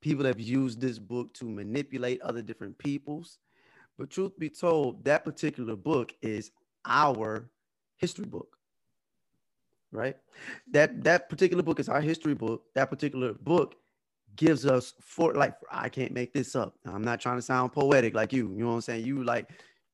People 0.00 0.24
have 0.26 0.40
used 0.40 0.80
this 0.80 0.98
book 0.98 1.32
to 1.34 1.44
manipulate 1.44 2.20
other 2.20 2.42
different 2.42 2.76
peoples. 2.78 3.38
But 3.96 4.10
truth 4.10 4.38
be 4.38 4.50
told, 4.50 5.04
that 5.04 5.24
particular 5.24 5.76
book 5.76 6.14
is 6.20 6.50
our 6.84 7.48
history 7.96 8.26
book. 8.26 8.56
Right? 9.92 10.16
That 10.72 11.04
that 11.04 11.28
particular 11.28 11.62
book 11.62 11.78
is 11.78 11.88
our 11.88 12.00
history 12.00 12.34
book. 12.34 12.64
That 12.74 12.90
particular 12.90 13.34
book 13.34 13.76
gives 14.36 14.66
us 14.66 14.94
for 15.00 15.32
like 15.34 15.54
I 15.70 15.88
can't 15.88 16.12
make 16.12 16.32
this 16.32 16.56
up. 16.56 16.74
I'm 16.84 17.02
not 17.02 17.20
trying 17.20 17.36
to 17.36 17.42
sound 17.42 17.72
poetic 17.72 18.14
like 18.14 18.32
you. 18.32 18.50
You 18.50 18.64
know 18.64 18.68
what 18.70 18.74
I'm 18.74 18.80
saying? 18.80 19.06
You 19.06 19.22
like 19.22 19.50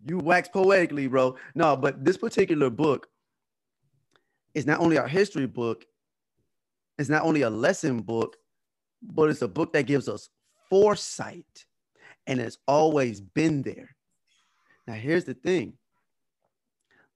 you 0.06 0.18
wax 0.18 0.48
poetically, 0.48 1.06
bro. 1.06 1.36
No, 1.54 1.76
but 1.76 2.04
this 2.04 2.16
particular 2.16 2.70
book 2.70 3.08
is 4.54 4.66
not 4.66 4.80
only 4.80 4.98
our 4.98 5.08
history 5.08 5.46
book, 5.46 5.84
it's 6.98 7.08
not 7.08 7.22
only 7.22 7.42
a 7.42 7.50
lesson 7.50 8.00
book, 8.00 8.36
but 9.02 9.30
it's 9.30 9.42
a 9.42 9.48
book 9.48 9.72
that 9.72 9.86
gives 9.86 10.08
us 10.08 10.28
foresight 10.68 11.64
and 12.26 12.40
it's 12.40 12.58
always 12.66 13.20
been 13.20 13.62
there. 13.62 13.96
Now, 14.86 14.94
here's 14.94 15.24
the 15.24 15.34
thing 15.34 15.74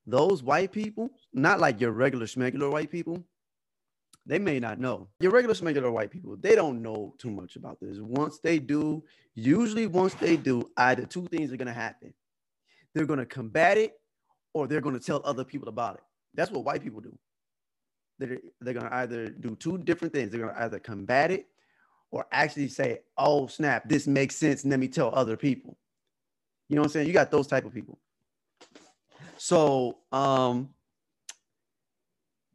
those 0.07 0.43
white 0.43 0.73
people, 0.73 1.11
not 1.33 1.61
like 1.61 1.81
your 1.81 1.93
regular 1.93 2.27
schmegular 2.27 2.71
white 2.71 2.91
people, 2.91 3.25
they 4.27 4.39
may 4.39 4.61
not 4.61 4.79
know. 4.79 5.09
Your 5.21 5.33
regular 5.33 5.55
schmegular 5.55 5.91
white 5.91 6.11
people, 6.11 6.37
they 6.39 6.55
don't 6.55 6.83
know 6.83 7.15
too 7.19 7.31
much 7.31 7.57
about 7.57 7.79
this. 7.81 7.99
Once 8.01 8.39
they 8.39 8.59
do, 8.59 9.03
usually 9.35 9.87
once 9.87 10.15
they 10.15 10.37
do, 10.37 10.71
either 10.77 11.07
two 11.07 11.27
things 11.27 11.53
are 11.53 11.57
going 11.57 11.69
to 11.69 11.73
happen 11.75 12.13
they're 12.95 13.07
going 13.07 13.21
to 13.21 13.27
combat 13.27 13.79
it 13.79 14.01
or 14.55 14.69
they're 14.69 14.83
going 14.83 14.99
to 14.99 15.05
tell 15.05 15.23
other 15.25 15.45
people 15.45 15.69
about 15.69 15.97
it. 15.97 16.03
That's 16.35 16.51
what 16.51 16.65
white 16.65 16.83
people 16.83 17.01
do. 17.03 17.13
they're, 18.21 18.39
they're 18.63 18.75
gonna 18.75 18.91
either 18.95 19.29
do 19.31 19.57
two 19.57 19.79
different 19.79 20.15
things. 20.15 20.33
They're 20.33 20.43
gonna 20.47 20.59
either 20.61 20.81
combat 20.81 21.33
it 21.33 21.49
or 22.13 22.27
actually 22.33 22.69
say, 22.69 23.01
"Oh 23.19 23.49
snap, 23.49 23.89
this 23.89 24.09
makes 24.09 24.37
sense," 24.37 24.65
and 24.65 24.73
let 24.73 24.81
me 24.81 24.89
tell 24.89 25.15
other 25.15 25.37
people. 25.39 25.79
You 26.69 26.77
know 26.77 26.83
what 26.83 26.89
I'm 26.89 26.93
saying? 26.93 27.09
You 27.09 27.15
got 27.15 27.31
those 27.31 27.47
type 27.49 27.67
of 27.67 27.75
people. 27.75 27.99
So, 29.39 29.99
um, 30.13 30.71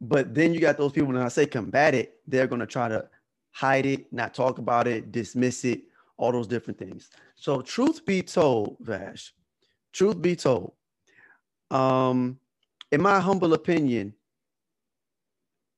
but 0.00 0.34
then 0.34 0.54
you 0.54 0.60
got 0.60 0.78
those 0.78 0.92
people. 0.92 1.08
When 1.08 1.18
I 1.18 1.28
say 1.28 1.46
combat 1.46 1.94
it, 1.94 2.16
they're 2.28 2.48
gonna 2.48 2.66
try 2.66 2.88
to 2.88 3.08
hide 3.52 3.86
it, 3.86 4.12
not 4.12 4.34
talk 4.34 4.58
about 4.58 4.86
it, 4.88 5.12
dismiss 5.12 5.64
it, 5.64 5.82
all 6.18 6.32
those 6.32 6.48
different 6.48 6.78
things. 6.78 7.10
So, 7.36 7.62
truth 7.62 8.04
be 8.06 8.22
told, 8.22 8.78
Vash, 8.80 9.34
truth 9.92 10.20
be 10.20 10.36
told, 10.36 10.72
um, 11.70 12.38
in 12.92 13.02
my 13.02 13.20
humble 13.20 13.54
opinion, 13.54 14.14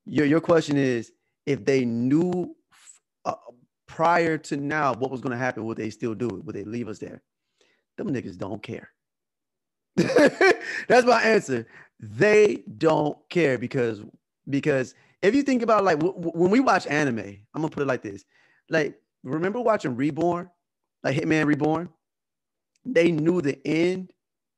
your 0.07 0.27
your 0.27 0.41
question 0.41 0.77
is 0.77 1.13
if 1.47 1.65
they 1.65 1.85
knew 1.85 2.57
uh, 3.25 3.35
prior 3.87 4.39
to 4.39 4.57
now 4.57 4.95
what 4.95 5.11
was 5.11 5.21
going 5.21 5.33
to 5.33 5.39
happen, 5.39 5.65
would 5.65 5.77
they 5.77 5.91
still 5.91 6.15
do 6.15 6.29
it? 6.29 6.45
Would 6.45 6.55
they 6.55 6.65
leave 6.65 6.89
us 6.89 6.99
there? 6.99 7.23
Them 7.97 8.09
niggas 8.09 8.39
don't 8.39 8.63
care. 8.63 8.91
That's 9.97 11.07
my 11.07 11.23
answer. 11.23 11.67
They 12.01 12.65
don't 12.79 13.19
care 13.29 13.59
because 13.59 14.03
because 14.49 14.95
if 15.21 15.35
you 15.35 15.43
think 15.43 15.63
about 15.63 15.85
like 15.85 15.99
w- 15.99 16.15
w- 16.15 16.33
when 16.35 16.51
we 16.51 16.61
watch 16.61 16.87
anime, 16.87 17.19
I'm 17.19 17.63
gonna 17.63 17.69
put 17.69 17.83
it 17.83 17.87
like 17.87 18.03
this: 18.03 18.25
like 18.71 19.01
remember 19.23 19.61
watching 19.61 19.97
Reborn, 19.97 20.51
like 21.05 21.17
Hitman 21.17 21.47
Reborn. 21.47 21.91
They 22.85 23.11
knew 23.11 23.41
the 23.41 23.61
end, 23.67 24.13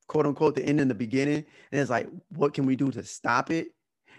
quote 0.09 0.27
unquote, 0.27 0.55
the 0.55 0.65
end 0.65 0.81
in 0.81 0.89
the 0.89 0.95
beginning, 0.95 1.45
and 1.73 1.81
it's 1.81 1.91
like, 1.91 2.09
what 2.31 2.55
can 2.55 2.67
we 2.67 2.77
do 2.77 2.91
to 2.91 3.03
stop 3.03 3.51
it? 3.51 3.69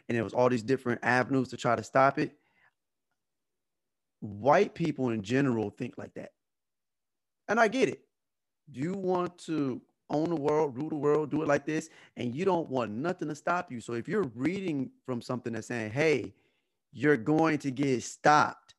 And 0.08 0.16
there 0.16 0.24
was 0.24 0.34
all 0.34 0.50
these 0.50 0.64
different 0.64 1.02
avenues 1.04 1.50
to 1.50 1.58
try 1.58 1.76
to 1.76 1.84
stop 1.84 2.20
it. 2.20 2.34
White 4.20 4.76
people 4.76 5.10
in 5.10 5.22
general 5.22 5.70
think 5.72 5.98
like 5.98 6.14
that, 6.16 6.32
and 7.48 7.60
I 7.60 7.68
get 7.68 7.90
it. 7.90 8.02
You 8.72 8.94
want 8.94 9.38
to 9.40 9.82
own 10.10 10.30
the 10.30 10.36
world, 10.36 10.78
rule 10.78 10.90
the 10.90 10.96
world, 10.96 11.32
do 11.32 11.42
it 11.42 11.48
like 11.48 11.66
this, 11.66 11.90
and 12.18 12.34
you 12.34 12.46
don't 12.46 12.70
want 12.70 12.92
nothing 12.92 13.28
to 13.28 13.36
stop 13.36 13.72
you. 13.72 13.82
So 13.82 13.94
if 13.94 14.08
you're 14.08 14.32
reading 14.36 14.92
from 15.06 15.22
something 15.22 15.54
that's 15.54 15.68
saying, 15.68 15.92
"Hey, 15.92 16.34
you're 16.92 17.18
going 17.18 17.58
to 17.60 17.72
get 17.72 18.02
stopped 18.04 18.76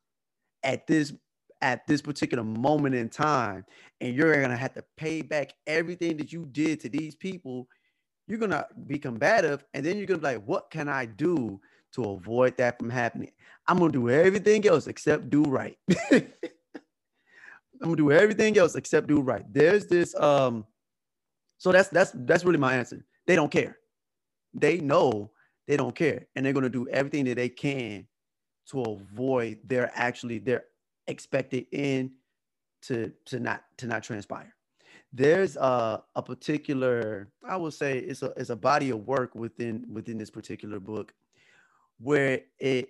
at 0.63 0.87
this 0.87 1.13
at 1.61 1.85
this 1.87 2.01
particular 2.01 2.43
moment 2.43 2.95
in 2.95 3.09
time, 3.09 3.65
and 4.01 4.15
you're 4.15 4.35
going 4.35 4.49
to 4.49 4.57
have 4.57 4.73
to 4.75 4.83
pay 4.95 5.21
back 5.21 5.53
everything 5.65 6.17
that 6.17 6.31
you 6.31 6.45
did 6.45 6.79
to 6.81 6.89
these 6.89 7.15
people," 7.15 7.67
you're 8.27 8.39
going 8.39 8.51
to 8.51 8.67
be 8.87 8.99
combative, 8.99 9.63
and 9.73 9.85
then 9.85 9.97
you're 9.97 10.05
going 10.05 10.19
to 10.19 10.25
be 10.27 10.33
like, 10.35 10.45
"What 10.45 10.69
can 10.69 10.89
I 10.89 11.05
do 11.05 11.59
to 11.93 12.03
avoid 12.03 12.57
that 12.57 12.77
from 12.79 12.89
happening? 12.89 13.31
I'm 13.67 13.79
going 13.79 13.91
to 13.91 13.99
do 13.99 14.09
everything 14.09 14.67
else 14.67 14.87
except 14.87 15.29
do 15.29 15.43
right." 15.43 15.77
I'm 17.81 17.89
gonna 17.89 17.97
do 17.97 18.11
everything 18.11 18.57
else 18.57 18.75
except 18.75 19.07
do 19.07 19.21
right. 19.21 19.45
There's 19.51 19.85
this 19.87 20.15
um 20.15 20.65
so 21.57 21.71
that's 21.71 21.89
that's 21.89 22.11
that's 22.13 22.43
really 22.43 22.57
my 22.57 22.75
answer. 22.75 23.05
They 23.25 23.35
don't 23.35 23.51
care. 23.51 23.77
They 24.53 24.79
know 24.79 25.31
they 25.67 25.77
don't 25.77 25.95
care, 25.95 26.27
and 26.35 26.45
they're 26.45 26.53
gonna 26.53 26.69
do 26.69 26.87
everything 26.89 27.25
that 27.25 27.35
they 27.35 27.49
can 27.49 28.07
to 28.69 28.81
avoid 28.81 29.59
their 29.63 29.91
actually 29.93 30.39
their 30.39 30.65
expected 31.07 31.67
end 31.71 32.11
to 32.83 33.11
to 33.25 33.39
not 33.39 33.63
to 33.77 33.87
not 33.87 34.03
transpire. 34.03 34.53
There's 35.13 35.55
a, 35.55 36.03
a 36.15 36.21
particular, 36.21 37.29
I 37.47 37.55
would 37.57 37.73
say 37.73 37.97
it's 37.97 38.21
a 38.21 38.33
it's 38.37 38.49
a 38.49 38.55
body 38.55 38.89
of 38.89 39.07
work 39.07 39.35
within 39.35 39.85
within 39.91 40.17
this 40.17 40.29
particular 40.29 40.79
book 40.79 41.13
where 41.99 42.41
it 42.59 42.89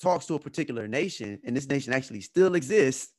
talks 0.00 0.26
to 0.26 0.34
a 0.34 0.38
particular 0.38 0.88
nation, 0.88 1.38
and 1.44 1.56
this 1.56 1.68
nation 1.68 1.92
actually 1.92 2.20
still 2.20 2.54
exists, 2.54 3.12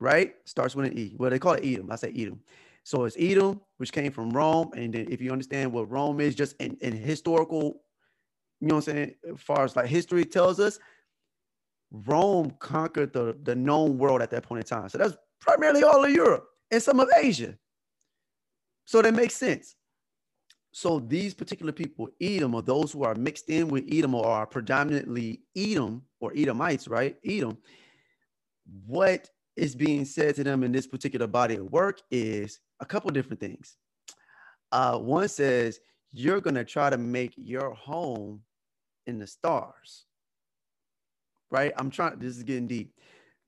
right? 0.00 0.34
Starts 0.44 0.76
with 0.76 0.86
an 0.86 0.98
E. 0.98 1.16
Well, 1.18 1.30
they 1.30 1.38
call 1.38 1.54
it 1.54 1.64
Edom. 1.64 1.90
I 1.90 1.96
say 1.96 2.12
Edom. 2.16 2.40
So 2.84 3.04
it's 3.04 3.16
Edom, 3.18 3.60
which 3.76 3.92
came 3.92 4.12
from 4.12 4.30
Rome. 4.30 4.70
And 4.74 4.94
then 4.94 5.08
if 5.10 5.20
you 5.20 5.30
understand 5.30 5.72
what 5.72 5.90
Rome 5.90 6.20
is, 6.20 6.34
just 6.34 6.56
in, 6.56 6.76
in 6.80 6.94
historical, 6.94 7.82
you 8.60 8.68
know 8.68 8.76
what 8.76 8.88
I'm 8.88 8.94
saying, 8.94 9.14
as 9.30 9.40
far 9.40 9.64
as 9.64 9.76
like 9.76 9.86
history 9.86 10.24
tells 10.24 10.58
us, 10.58 10.78
Rome 11.90 12.54
conquered 12.58 13.12
the, 13.12 13.36
the 13.42 13.54
known 13.54 13.98
world 13.98 14.22
at 14.22 14.30
that 14.30 14.42
point 14.42 14.62
in 14.62 14.66
time. 14.66 14.88
So 14.88 14.98
that's 14.98 15.16
primarily 15.40 15.82
all 15.82 16.04
of 16.04 16.10
Europe 16.10 16.46
and 16.70 16.82
some 16.82 17.00
of 17.00 17.08
Asia. 17.16 17.56
So 18.84 19.02
that 19.02 19.14
makes 19.14 19.34
sense. 19.34 19.74
So 20.72 21.00
these 21.00 21.34
particular 21.34 21.72
people, 21.72 22.08
Edom, 22.20 22.54
or 22.54 22.62
those 22.62 22.92
who 22.92 23.02
are 23.02 23.14
mixed 23.14 23.48
in 23.48 23.68
with 23.68 23.84
Edom 23.90 24.14
or 24.14 24.26
are 24.26 24.46
predominantly 24.46 25.40
Edom 25.56 26.02
or 26.20 26.32
Edomites, 26.36 26.88
right? 26.88 27.16
Edom, 27.24 27.58
what 28.86 29.30
is 29.56 29.74
being 29.74 30.04
said 30.04 30.34
to 30.36 30.44
them 30.44 30.62
in 30.62 30.72
this 30.72 30.86
particular 30.86 31.26
body 31.26 31.56
of 31.56 31.72
work 31.72 32.00
is 32.10 32.60
a 32.80 32.86
couple 32.86 33.10
different 33.10 33.40
things. 33.40 33.76
Uh, 34.70 34.98
one 34.98 35.28
says 35.28 35.80
you're 36.12 36.40
going 36.40 36.54
to 36.54 36.64
try 36.64 36.90
to 36.90 36.98
make 36.98 37.32
your 37.36 37.74
home 37.74 38.42
in 39.06 39.18
the 39.18 39.26
stars, 39.26 40.04
right? 41.50 41.72
I'm 41.76 41.90
trying. 41.90 42.18
This 42.18 42.36
is 42.36 42.42
getting 42.42 42.66
deep. 42.66 42.92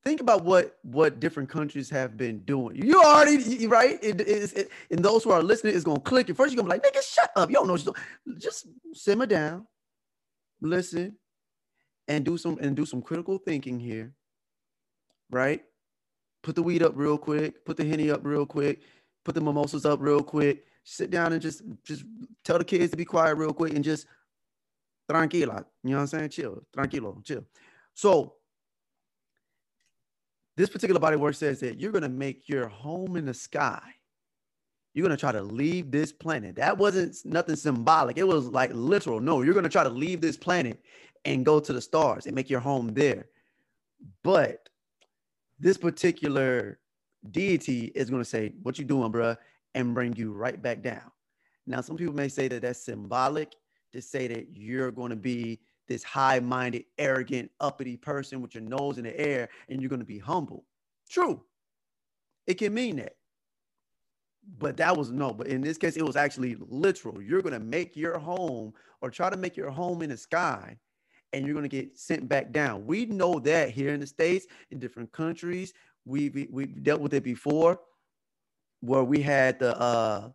Think 0.05 0.21
about 0.21 0.45
what 0.45 0.79
what 0.83 1.21
different 1.21 1.49
countries 1.49 1.91
have 1.91 2.17
been 2.17 2.41
doing. 2.41 2.77
You 2.77 3.03
already 3.03 3.67
right. 3.67 3.99
It, 4.03 4.21
it, 4.23 4.53
it, 4.57 4.71
and 4.91 5.05
those 5.05 5.25
who 5.25 5.31
are 5.31 5.43
listening 5.43 5.75
is 5.75 5.85
gonna 5.85 6.01
click. 6.01 6.29
And 6.29 6.37
first, 6.37 6.53
you're 6.53 6.63
gonna 6.63 6.75
be 6.75 6.81
like, 6.81 6.95
"Nigga, 6.95 7.03
shut 7.03 7.31
up! 7.37 7.51
You 7.51 7.57
don't 7.57 7.67
know 7.67 7.75
what 7.75 7.85
you're 7.85 7.95
doing." 8.27 8.41
Just 8.41 8.67
simmer 8.95 9.27
down, 9.27 9.67
listen, 10.61 11.17
and 12.09 12.25
do 12.25 12.39
some 12.39 12.59
and 12.61 12.75
do 12.77 12.87
some 12.87 13.03
critical 13.03 13.39
thinking 13.39 13.79
here. 13.79 14.13
Right? 15.31 15.63
Put 16.43 16.57
the 16.57 16.63
weed 16.63 16.83
up 16.83 16.93
real 16.97 17.19
quick. 17.19 17.65
Put 17.67 17.77
the 17.77 17.85
henny 17.85 18.11
up 18.11 18.21
real 18.25 18.47
quick 18.47 18.81
put 19.25 19.35
the 19.35 19.41
mimosas 19.41 19.87
up 19.87 20.01
real 20.01 20.23
quick, 20.23 20.65
sit 20.85 21.11
down 21.11 21.33
and 21.33 21.43
just 21.43 21.63
just 21.85 22.05
tell 22.45 22.59
the 22.59 22.65
kids 22.65 22.91
to 22.91 22.97
be 22.97 23.05
quiet 23.05 23.37
real 23.37 23.53
quick 23.53 23.75
and 23.75 23.85
just 23.85 24.07
tranquila. 25.11 25.65
You 25.85 25.91
know 25.91 25.97
what 25.97 26.03
I'm 26.03 26.07
saying? 26.09 26.31
Chill, 26.31 26.63
tranquilo, 26.77 27.25
chill. 27.25 27.45
So 27.95 28.35
this 30.57 30.71
particular 30.71 31.01
body 31.01 31.17
work 31.17 31.35
says 31.35 31.61
that 31.61 31.81
you're 31.81 31.93
gonna 31.93 32.09
make 32.09 32.49
your 32.49 32.69
home 32.69 33.17
in 33.17 33.27
the 33.27 33.35
sky. 33.35 33.83
You're 34.95 35.05
gonna 35.07 35.17
try 35.17 35.33
to 35.33 35.43
leave 35.43 35.91
this 35.91 36.13
planet. 36.13 36.57
That 36.57 36.77
wasn't 36.79 37.17
nothing 37.25 37.57
symbolic. 37.57 38.19
It 38.19 38.27
was 38.27 38.47
like 38.47 38.71
literal. 38.73 39.21
No, 39.21 39.43
you're 39.43 39.55
gonna 39.55 39.69
try 39.69 39.85
to 39.85 39.91
leave 39.91 40.21
this 40.21 40.37
planet 40.37 40.83
and 41.25 41.45
go 41.45 41.61
to 41.61 41.73
the 41.73 41.81
stars 41.81 42.27
and 42.27 42.35
make 42.35 42.51
your 42.51 42.61
home 42.61 42.89
there. 42.95 43.27
But 44.23 44.69
this 45.59 45.77
particular 45.77 46.79
deity 47.31 47.87
is 47.95 48.11
going 48.11 48.23
to 48.23 48.29
say, 48.29 48.55
What 48.63 48.79
you 48.79 48.85
doing, 48.85 49.13
bruh? 49.13 49.37
and 49.77 49.95
bring 49.95 50.17
you 50.17 50.33
right 50.33 50.61
back 50.61 50.83
down. 50.83 51.13
Now, 51.65 51.81
some 51.81 51.97
people 51.97 52.15
may 52.15 52.27
say 52.27 52.49
that 52.49 52.63
that's 52.63 52.85
symbolic 52.85 53.55
to 53.93 54.03
say 54.03 54.27
that 54.27 54.49
you're 54.53 54.91
going 54.91 55.11
to 55.11 55.17
be 55.17 55.61
this 55.91 56.03
high 56.03 56.41
minded, 56.41 56.87
arrogant, 56.99 57.51
uppity 57.61 57.99
person 57.99 58.41
with 58.41 58.55
your 58.55 58.65
nose 58.65 58.97
in 58.97 59.05
the 59.05 59.21
air 59.21 59.51
and 59.69 59.83
you're 59.83 59.91
going 59.91 60.01
to 60.01 60.07
be 60.07 60.19
humble. 60.19 60.65
True. 61.11 61.43
It 62.47 62.55
can 62.55 62.73
mean 62.73 62.97
that. 62.97 63.17
But 64.59 64.79
that 64.79 64.97
was 64.97 65.13
no, 65.13 65.35
but 65.35 65.49
in 65.49 65.61
this 65.61 65.79
case, 65.79 65.99
it 65.99 66.07
was 66.07 66.17
actually 66.17 66.57
literal. 66.59 67.21
You're 67.23 67.43
going 67.43 67.53
to 67.53 67.61
make 67.61 67.97
your 67.97 68.19
home 68.19 68.73
or 69.03 69.11
try 69.11 69.29
to 69.29 69.37
make 69.37 69.57
your 69.57 69.71
home 69.71 70.03
in 70.03 70.11
the 70.11 70.17
sky 70.17 70.79
and 71.35 71.45
you're 71.45 71.55
going 71.55 71.69
to 71.69 71.77
get 71.77 71.99
sent 71.99 72.29
back 72.29 72.53
down. 72.53 72.87
We 72.87 73.07
know 73.07 73.39
that 73.41 73.71
here 73.71 73.93
in 73.93 74.01
the 74.01 74.07
States, 74.07 74.47
in 74.71 74.79
different 74.79 75.13
countries, 75.13 75.75
We've, 76.07 76.49
we've 76.51 76.83
dealt 76.83 77.03
with 77.03 77.15
it 77.15 77.23
before, 77.23 77.79
where 78.81 79.05
we 79.05 79.21
had 79.21 79.59
the 79.59 79.79
uh 79.79 80.31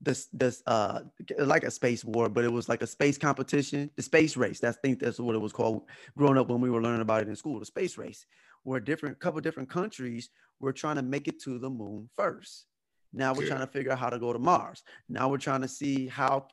this 0.00 0.28
this 0.32 0.62
uh 0.66 1.00
like 1.38 1.64
a 1.64 1.70
space 1.70 2.04
war, 2.04 2.28
but 2.28 2.44
it 2.44 2.52
was 2.52 2.68
like 2.68 2.82
a 2.82 2.86
space 2.86 3.18
competition, 3.18 3.90
the 3.96 4.02
space 4.02 4.36
race. 4.36 4.60
That's 4.60 4.76
I 4.76 4.80
think 4.80 5.00
that's 5.00 5.18
what 5.18 5.34
it 5.34 5.40
was 5.40 5.52
called 5.52 5.82
growing 6.16 6.38
up 6.38 6.48
when 6.48 6.60
we 6.60 6.70
were 6.70 6.82
learning 6.82 7.00
about 7.00 7.22
it 7.22 7.28
in 7.28 7.36
school, 7.36 7.58
the 7.58 7.66
space 7.66 7.96
race, 7.96 8.26
where 8.62 8.80
different 8.80 9.18
couple 9.18 9.40
different 9.40 9.70
countries 9.70 10.30
were 10.60 10.72
trying 10.72 10.96
to 10.96 11.02
make 11.02 11.28
it 11.28 11.40
to 11.42 11.58
the 11.58 11.70
moon 11.70 12.08
first. 12.14 12.66
Now 13.12 13.32
we're 13.32 13.44
yeah. 13.44 13.50
trying 13.50 13.66
to 13.66 13.72
figure 13.72 13.92
out 13.92 13.98
how 13.98 14.10
to 14.10 14.18
go 14.18 14.32
to 14.32 14.38
Mars. 14.38 14.82
Now 15.08 15.28
we're 15.28 15.38
trying 15.38 15.62
to 15.62 15.68
see 15.68 16.06
how 16.06 16.48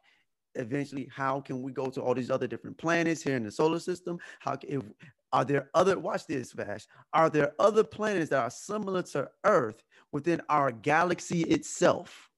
eventually 0.55 1.09
how 1.13 1.41
can 1.41 1.61
we 1.61 1.71
go 1.71 1.87
to 1.87 2.01
all 2.01 2.13
these 2.13 2.29
other 2.29 2.47
different 2.47 2.77
planets 2.77 3.23
here 3.23 3.35
in 3.35 3.43
the 3.43 3.51
solar 3.51 3.79
system 3.79 4.19
how 4.39 4.55
if 4.61 4.83
are 5.31 5.43
there 5.43 5.69
other 5.73 5.97
watch 5.97 6.27
this 6.27 6.51
vash 6.51 6.85
are 7.13 7.29
there 7.29 7.53
other 7.59 7.83
planets 7.83 8.29
that 8.29 8.43
are 8.43 8.51
similar 8.51 9.01
to 9.01 9.27
earth 9.45 9.81
within 10.11 10.39
our 10.49 10.71
galaxy 10.71 11.41
itself 11.43 12.29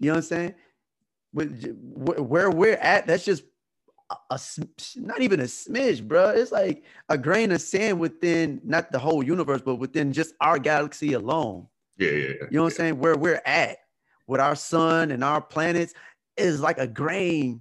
you 0.00 0.06
know 0.06 0.14
what 0.14 0.18
i'm 0.18 0.22
saying 0.22 0.54
where 1.32 2.50
we're 2.50 2.74
at 2.74 3.06
that's 3.06 3.24
just 3.24 3.44
a, 4.10 4.16
a, 4.30 4.40
not 4.96 5.20
even 5.20 5.38
a 5.40 5.44
smidge 5.44 6.02
bro 6.06 6.30
it's 6.30 6.50
like 6.50 6.82
a 7.08 7.16
grain 7.16 7.52
of 7.52 7.60
sand 7.60 8.00
within 8.00 8.60
not 8.64 8.90
the 8.90 8.98
whole 8.98 9.22
universe 9.22 9.62
but 9.64 9.76
within 9.76 10.12
just 10.12 10.34
our 10.40 10.58
galaxy 10.58 11.12
alone 11.12 11.68
yeah 11.96 12.10
yeah, 12.10 12.16
yeah. 12.16 12.24
you 12.24 12.32
know 12.32 12.48
yeah. 12.50 12.60
what 12.60 12.66
i'm 12.66 12.76
saying 12.76 12.98
where 12.98 13.16
we're 13.16 13.42
at 13.46 13.78
with 14.26 14.40
our 14.40 14.56
sun 14.56 15.12
and 15.12 15.22
our 15.22 15.40
planets 15.40 15.94
is 16.36 16.60
like 16.60 16.78
a 16.78 16.86
grain 16.86 17.60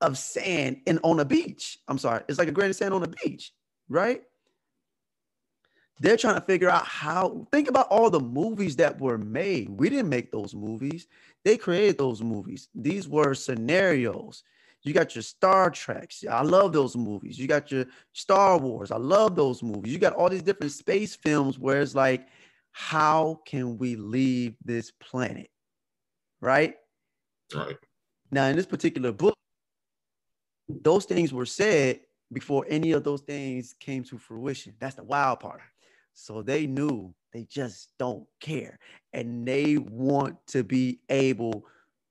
of 0.00 0.18
sand 0.18 0.80
in 0.86 0.98
on 1.02 1.20
a 1.20 1.24
beach. 1.24 1.78
I'm 1.88 1.98
sorry, 1.98 2.22
it's 2.28 2.38
like 2.38 2.48
a 2.48 2.52
grain 2.52 2.70
of 2.70 2.76
sand 2.76 2.92
on 2.92 3.02
a 3.02 3.08
beach, 3.08 3.52
right? 3.88 4.22
They're 6.02 6.16
trying 6.16 6.34
to 6.34 6.40
figure 6.40 6.68
out 6.68 6.84
how. 6.84 7.46
Think 7.52 7.68
about 7.68 7.86
all 7.86 8.10
the 8.10 8.18
movies 8.18 8.74
that 8.76 9.00
were 9.00 9.18
made. 9.18 9.68
We 9.68 9.88
didn't 9.88 10.08
make 10.08 10.32
those 10.32 10.52
movies. 10.52 11.06
They 11.44 11.56
created 11.56 11.96
those 11.96 12.20
movies. 12.20 12.68
These 12.74 13.06
were 13.06 13.34
scenarios. 13.34 14.42
You 14.82 14.94
got 14.94 15.14
your 15.14 15.22
Star 15.22 15.70
Treks. 15.70 16.24
I 16.28 16.42
love 16.42 16.72
those 16.72 16.96
movies. 16.96 17.38
You 17.38 17.46
got 17.46 17.70
your 17.70 17.84
Star 18.14 18.58
Wars. 18.58 18.90
I 18.90 18.96
love 18.96 19.36
those 19.36 19.62
movies. 19.62 19.92
You 19.92 20.00
got 20.00 20.14
all 20.14 20.28
these 20.28 20.42
different 20.42 20.72
space 20.72 21.14
films 21.14 21.56
where 21.56 21.80
it's 21.80 21.94
like, 21.94 22.26
how 22.72 23.40
can 23.46 23.78
we 23.78 23.94
leave 23.94 24.56
this 24.64 24.90
planet? 24.90 25.50
Right? 26.40 26.74
Right. 27.54 27.76
Now, 28.32 28.46
in 28.46 28.56
this 28.56 28.66
particular 28.66 29.12
book, 29.12 29.36
those 30.68 31.04
things 31.04 31.32
were 31.32 31.46
said 31.46 32.00
before 32.32 32.66
any 32.68 32.90
of 32.90 33.04
those 33.04 33.20
things 33.20 33.76
came 33.78 34.02
to 34.04 34.18
fruition. 34.18 34.74
That's 34.80 34.96
the 34.96 35.04
wild 35.04 35.38
part. 35.38 35.60
So 36.14 36.42
they 36.42 36.66
knew 36.66 37.14
they 37.32 37.44
just 37.44 37.90
don't 37.98 38.26
care. 38.40 38.78
And 39.12 39.46
they 39.46 39.78
want 39.78 40.36
to 40.48 40.62
be 40.62 41.00
able 41.08 41.64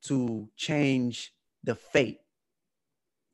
to 0.04 0.49
change 0.56 1.34
the 1.64 1.76
fate. 1.76 2.20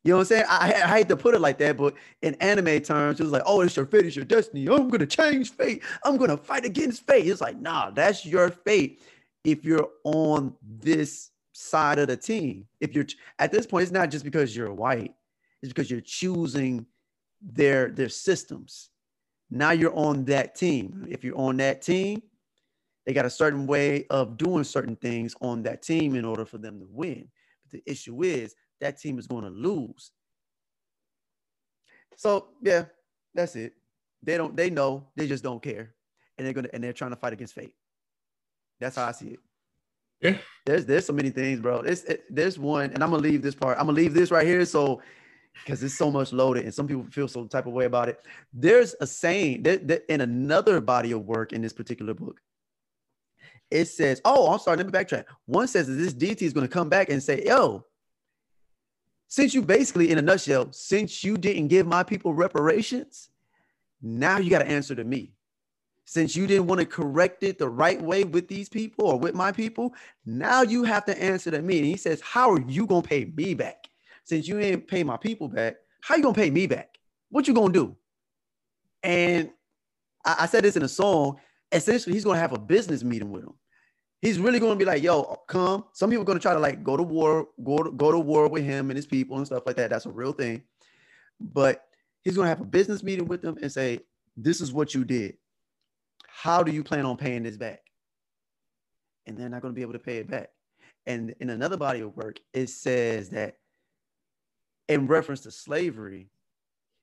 You 0.04 0.12
know 0.12 0.18
what 0.18 0.22
I'm 0.22 0.28
saying? 0.28 0.46
I, 0.48 0.74
I, 0.86 0.98
hate 0.98 1.10
to 1.10 1.18
put 1.18 1.36
it 1.36 1.42
like 1.42 1.58
that, 1.58 1.76
but 1.76 1.94
in 2.22 2.36
anime 2.36 2.80
terms, 2.82 3.20
it 3.20 3.24
was 3.24 3.34
like, 3.34 3.44
oh, 3.46 3.60
it's 3.62 3.76
your 3.76 3.86
fate, 3.86 4.06
it's 4.06 4.16
your 4.16 4.24
destiny. 4.24 4.68
I'm 4.68 4.88
gonna 4.88 5.06
change 5.06 5.52
fate. 5.52 5.84
I'm 6.04 6.16
gonna 6.16 6.38
fight 6.38 6.64
against 6.64 7.06
fate. 7.06 7.28
It's 7.28 7.42
like, 7.42 7.60
nah, 7.60 7.90
that's 7.90 8.26
your 8.26 8.50
fate 8.50 9.02
if 9.44 9.66
you're 9.66 9.90
on 10.06 10.56
this 10.62 11.32
side 11.52 12.00
of 12.00 12.08
the 12.08 12.16
team. 12.16 12.68
If 12.80 12.96
you're 12.96 13.08
at 13.40 13.52
this 13.52 13.66
point, 13.66 13.84
it's 13.84 13.92
not 13.92 14.10
just 14.10 14.24
because 14.24 14.56
you're 14.56 14.74
white, 14.74 15.14
it's 15.62 15.74
because 15.74 15.92
you're 15.92 16.00
choosing 16.00 16.86
their 17.42 17.90
their 17.90 18.10
systems. 18.10 18.90
Now 19.50 19.72
you're 19.72 19.96
on 19.96 20.26
that 20.26 20.56
team. 20.56 21.08
If 21.10 21.24
you're 21.24 21.38
on 21.38 21.58
that 21.58 21.82
team, 21.82 22.22
they 23.06 23.14
got 23.14 23.26
a 23.26 23.30
certain 23.30 23.66
way 23.68 24.06
of 24.10 24.38
doing 24.38 24.64
certain 24.66 24.96
things 24.98 25.34
on 25.42 25.64
that 25.64 25.82
team 25.82 26.16
in 26.16 26.26
order 26.26 26.46
for 26.46 26.58
them 26.58 26.80
to 26.80 26.88
win. 26.90 27.30
But 27.64 27.72
the 27.72 27.92
issue 27.92 28.24
is 28.24 28.54
that 28.82 29.00
team 29.00 29.18
is 29.18 29.28
going 29.28 29.44
to 29.44 29.50
lose. 29.50 30.12
So 32.18 32.50
yeah, 32.62 32.86
that's 33.34 33.56
it. 33.56 33.74
They 34.24 34.36
don't. 34.36 34.58
They 34.58 34.70
know. 34.70 35.08
They 35.16 35.28
just 35.28 35.44
don't 35.44 35.62
care, 35.62 35.94
and 36.38 36.46
they're 36.46 36.54
gonna 36.54 36.70
and 36.74 36.84
they're 36.84 36.92
trying 36.92 37.12
to 37.12 37.16
fight 37.16 37.34
against 37.34 37.54
fate. 37.54 37.74
That's 38.80 38.96
how 38.96 39.06
I 39.06 39.12
see 39.12 39.28
it. 39.28 39.40
Yeah. 40.22 40.38
There's 40.66 40.86
there's 40.86 41.06
so 41.06 41.14
many 41.14 41.30
things, 41.30 41.60
bro. 41.60 41.82
It's, 41.82 42.04
it, 42.06 42.24
there's 42.30 42.58
one, 42.58 42.92
and 42.92 43.04
I'm 43.04 43.12
gonna 43.12 43.22
leave 43.22 43.44
this 43.44 43.56
part. 43.56 43.78
I'm 43.78 43.86
gonna 43.86 43.96
leave 43.96 44.16
this 44.16 44.32
right 44.32 44.46
here. 44.46 44.66
So 44.66 45.02
because 45.64 45.84
it's 45.84 45.98
so 45.98 46.12
much 46.12 46.34
loaded 46.34 46.64
and 46.64 46.74
some 46.74 46.88
people 46.88 47.06
feel 47.12 47.28
some 47.28 47.48
type 47.48 47.66
of 47.66 47.74
way 47.74 47.86
about 47.86 48.10
it. 48.10 48.20
There's 48.54 48.96
a 49.02 49.08
saying 49.08 49.64
that, 49.64 49.88
that 49.88 50.06
in 50.12 50.22
another 50.22 50.82
body 50.82 51.12
of 51.12 51.26
work 51.26 51.54
in 51.54 51.62
this 51.62 51.74
particular 51.74 52.14
book. 52.14 52.40
It 53.70 53.86
says, 53.86 54.22
Oh, 54.24 54.52
I'm 54.52 54.60
sorry, 54.60 54.78
let 54.78 54.86
me 54.86 54.92
backtrack. 54.92 55.26
One 55.46 55.68
says 55.68 55.88
that 55.88 55.94
this 55.94 56.14
deity 56.14 56.46
is 56.46 56.54
going 56.54 56.68
to 56.68 56.74
come 56.74 56.90
back 56.90 57.10
and 57.10 57.22
say, 57.22 57.44
Yo, 57.46 57.86
since 59.28 59.54
you 59.54 59.62
basically, 59.62 60.10
in 60.12 60.18
a 60.18 60.22
nutshell, 60.22 60.72
since 60.72 61.24
you 61.24 61.38
didn't 61.38 61.68
give 61.68 61.86
my 61.86 62.04
people 62.04 62.34
reparations, 62.34 63.30
now 64.02 64.38
you 64.38 64.50
got 64.50 64.60
to 64.60 64.68
answer 64.68 64.96
to 64.96 65.04
me. 65.04 65.34
Since 66.06 66.38
you 66.38 66.48
didn't 66.48 66.68
want 66.68 66.80
to 66.80 66.86
correct 66.86 67.44
it 67.44 67.58
the 67.58 67.68
right 67.68 68.02
way 68.02 68.24
with 68.24 68.48
these 68.48 68.70
people 68.70 69.08
or 69.08 69.20
with 69.20 69.36
my 69.36 69.52
people, 69.52 69.94
now 70.26 70.62
you 70.62 70.84
have 70.84 71.04
to 71.06 71.22
answer 71.22 71.52
to 71.52 71.62
me. 71.62 71.80
And 71.80 71.88
he 71.88 71.98
says, 71.98 72.22
How 72.22 72.52
are 72.52 72.62
you 72.62 72.88
going 72.88 73.02
to 73.02 73.10
pay 73.10 73.26
me 73.26 73.54
back? 73.54 73.90
Since 74.28 74.46
you 74.46 74.60
ain't 74.60 74.88
pay 74.88 75.04
my 75.06 75.16
people 75.16 75.48
back, 75.48 75.78
how 76.02 76.16
you 76.16 76.22
gonna 76.22 76.34
pay 76.34 76.50
me 76.50 76.68
back? 76.68 76.90
What 77.30 77.48
you 77.48 77.54
gonna 77.54 77.72
do? 77.72 77.96
And 79.02 79.50
I, 80.26 80.36
I 80.40 80.46
said 80.48 80.66
this 80.66 80.76
in 80.76 80.84
a 80.84 80.88
song. 80.88 81.40
Essentially, 81.72 82.14
he's 82.14 82.26
gonna 82.26 82.40
have 82.40 82.52
a 82.52 82.60
business 82.60 83.04
meeting 83.04 83.32
with 83.32 83.44
him. 83.44 83.54
He's 84.22 84.38
really 84.38 84.60
gonna 84.60 84.76
be 84.76 84.84
like, 84.84 85.02
"Yo, 85.02 85.24
come." 85.48 85.86
Some 85.94 86.10
people 86.10 86.26
gonna 86.26 86.42
try 86.42 86.54
to 86.54 86.60
like 86.60 86.84
go 86.84 86.98
to 86.98 87.04
war, 87.04 87.48
go 87.64 87.78
to, 87.78 87.92
go 87.92 88.12
to 88.12 88.20
war 88.20 88.50
with 88.50 88.66
him 88.66 88.90
and 88.90 88.98
his 88.98 89.06
people 89.06 89.38
and 89.38 89.46
stuff 89.46 89.64
like 89.66 89.78
that. 89.78 89.90
That's 89.92 90.06
a 90.06 90.12
real 90.12 90.34
thing. 90.34 90.64
But 91.40 91.86
he's 92.24 92.36
gonna 92.36 92.50
have 92.50 92.62
a 92.62 92.66
business 92.66 93.04
meeting 93.04 93.28
with 93.28 93.42
them 93.42 93.58
and 93.62 93.72
say, 93.72 94.00
"This 94.36 94.60
is 94.60 94.74
what 94.74 94.94
you 94.94 95.06
did. 95.06 95.38
How 96.28 96.64
do 96.64 96.74
you 96.74 96.84
plan 96.84 97.06
on 97.06 97.16
paying 97.16 97.44
this 97.44 97.56
back?" 97.56 97.80
And 99.26 99.38
they're 99.38 99.48
not 99.50 99.62
gonna 99.62 99.74
be 99.74 99.84
able 99.84 99.94
to 99.94 100.00
pay 100.00 100.18
it 100.18 100.30
back. 100.30 100.50
And 101.06 101.34
in 101.40 101.50
another 101.50 101.78
body 101.78 102.02
of 102.02 102.18
work, 102.18 102.42
it 102.54 102.68
says 102.68 103.30
that 103.30 103.58
in 104.88 105.08
reference 105.08 105.42
to 105.42 105.52
slavery, 105.52 106.30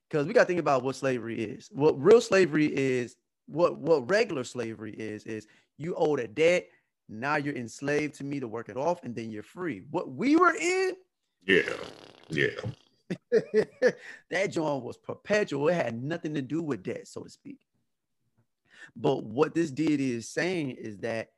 because 0.09 0.27
we 0.27 0.33
got 0.33 0.41
to 0.41 0.47
think 0.47 0.59
about 0.59 0.83
what 0.83 0.95
slavery 0.95 1.41
is. 1.41 1.69
What 1.71 2.01
real 2.01 2.21
slavery 2.21 2.67
is, 2.67 3.15
what 3.47 3.77
what 3.77 4.09
regular 4.09 4.43
slavery 4.43 4.93
is, 4.93 5.25
is 5.25 5.47
you 5.77 5.95
owed 5.95 6.19
a 6.19 6.27
debt. 6.27 6.67
Now 7.07 7.35
you're 7.35 7.55
enslaved 7.55 8.15
to 8.15 8.23
me 8.23 8.39
to 8.39 8.47
work 8.47 8.69
it 8.69 8.77
off, 8.77 9.03
and 9.03 9.15
then 9.15 9.29
you're 9.29 9.43
free. 9.43 9.83
What 9.91 10.11
we 10.11 10.35
were 10.35 10.55
in, 10.55 10.93
yeah, 11.45 11.61
yeah. 12.29 12.47
that 14.31 14.51
joint 14.51 14.83
was 14.83 14.97
perpetual. 14.97 15.67
It 15.67 15.75
had 15.75 16.01
nothing 16.01 16.33
to 16.33 16.41
do 16.41 16.63
with 16.63 16.83
debt, 16.83 17.07
so 17.07 17.23
to 17.23 17.29
speak. 17.29 17.59
But 18.95 19.23
what 19.23 19.53
this 19.53 19.71
deity 19.71 20.11
is 20.11 20.29
saying 20.29 20.71
is 20.71 20.97
that 20.99 21.29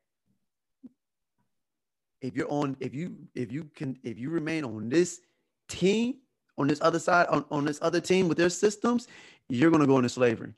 if 2.22 2.36
you're 2.36 2.52
on, 2.52 2.78
if 2.80 2.96
you 2.96 3.16
if 3.36 3.52
you 3.52 3.70
can 3.76 3.98
if 4.04 4.18
you 4.18 4.30
remain 4.30 4.64
on 4.64 4.90
this 4.90 5.20
team, 5.68 6.16
on 6.58 6.68
this 6.68 6.80
other 6.82 7.00
side, 7.00 7.28
on, 7.28 7.46
on 7.52 7.66
this 7.66 7.80
other 7.82 8.00
team 8.00 8.28
with 8.28 8.38
their 8.38 8.50
systems, 8.50 9.08
you're 9.50 9.72
going 9.72 9.82
to 9.82 9.88
go 9.88 9.98
into 9.98 10.10
slavery. 10.10 10.54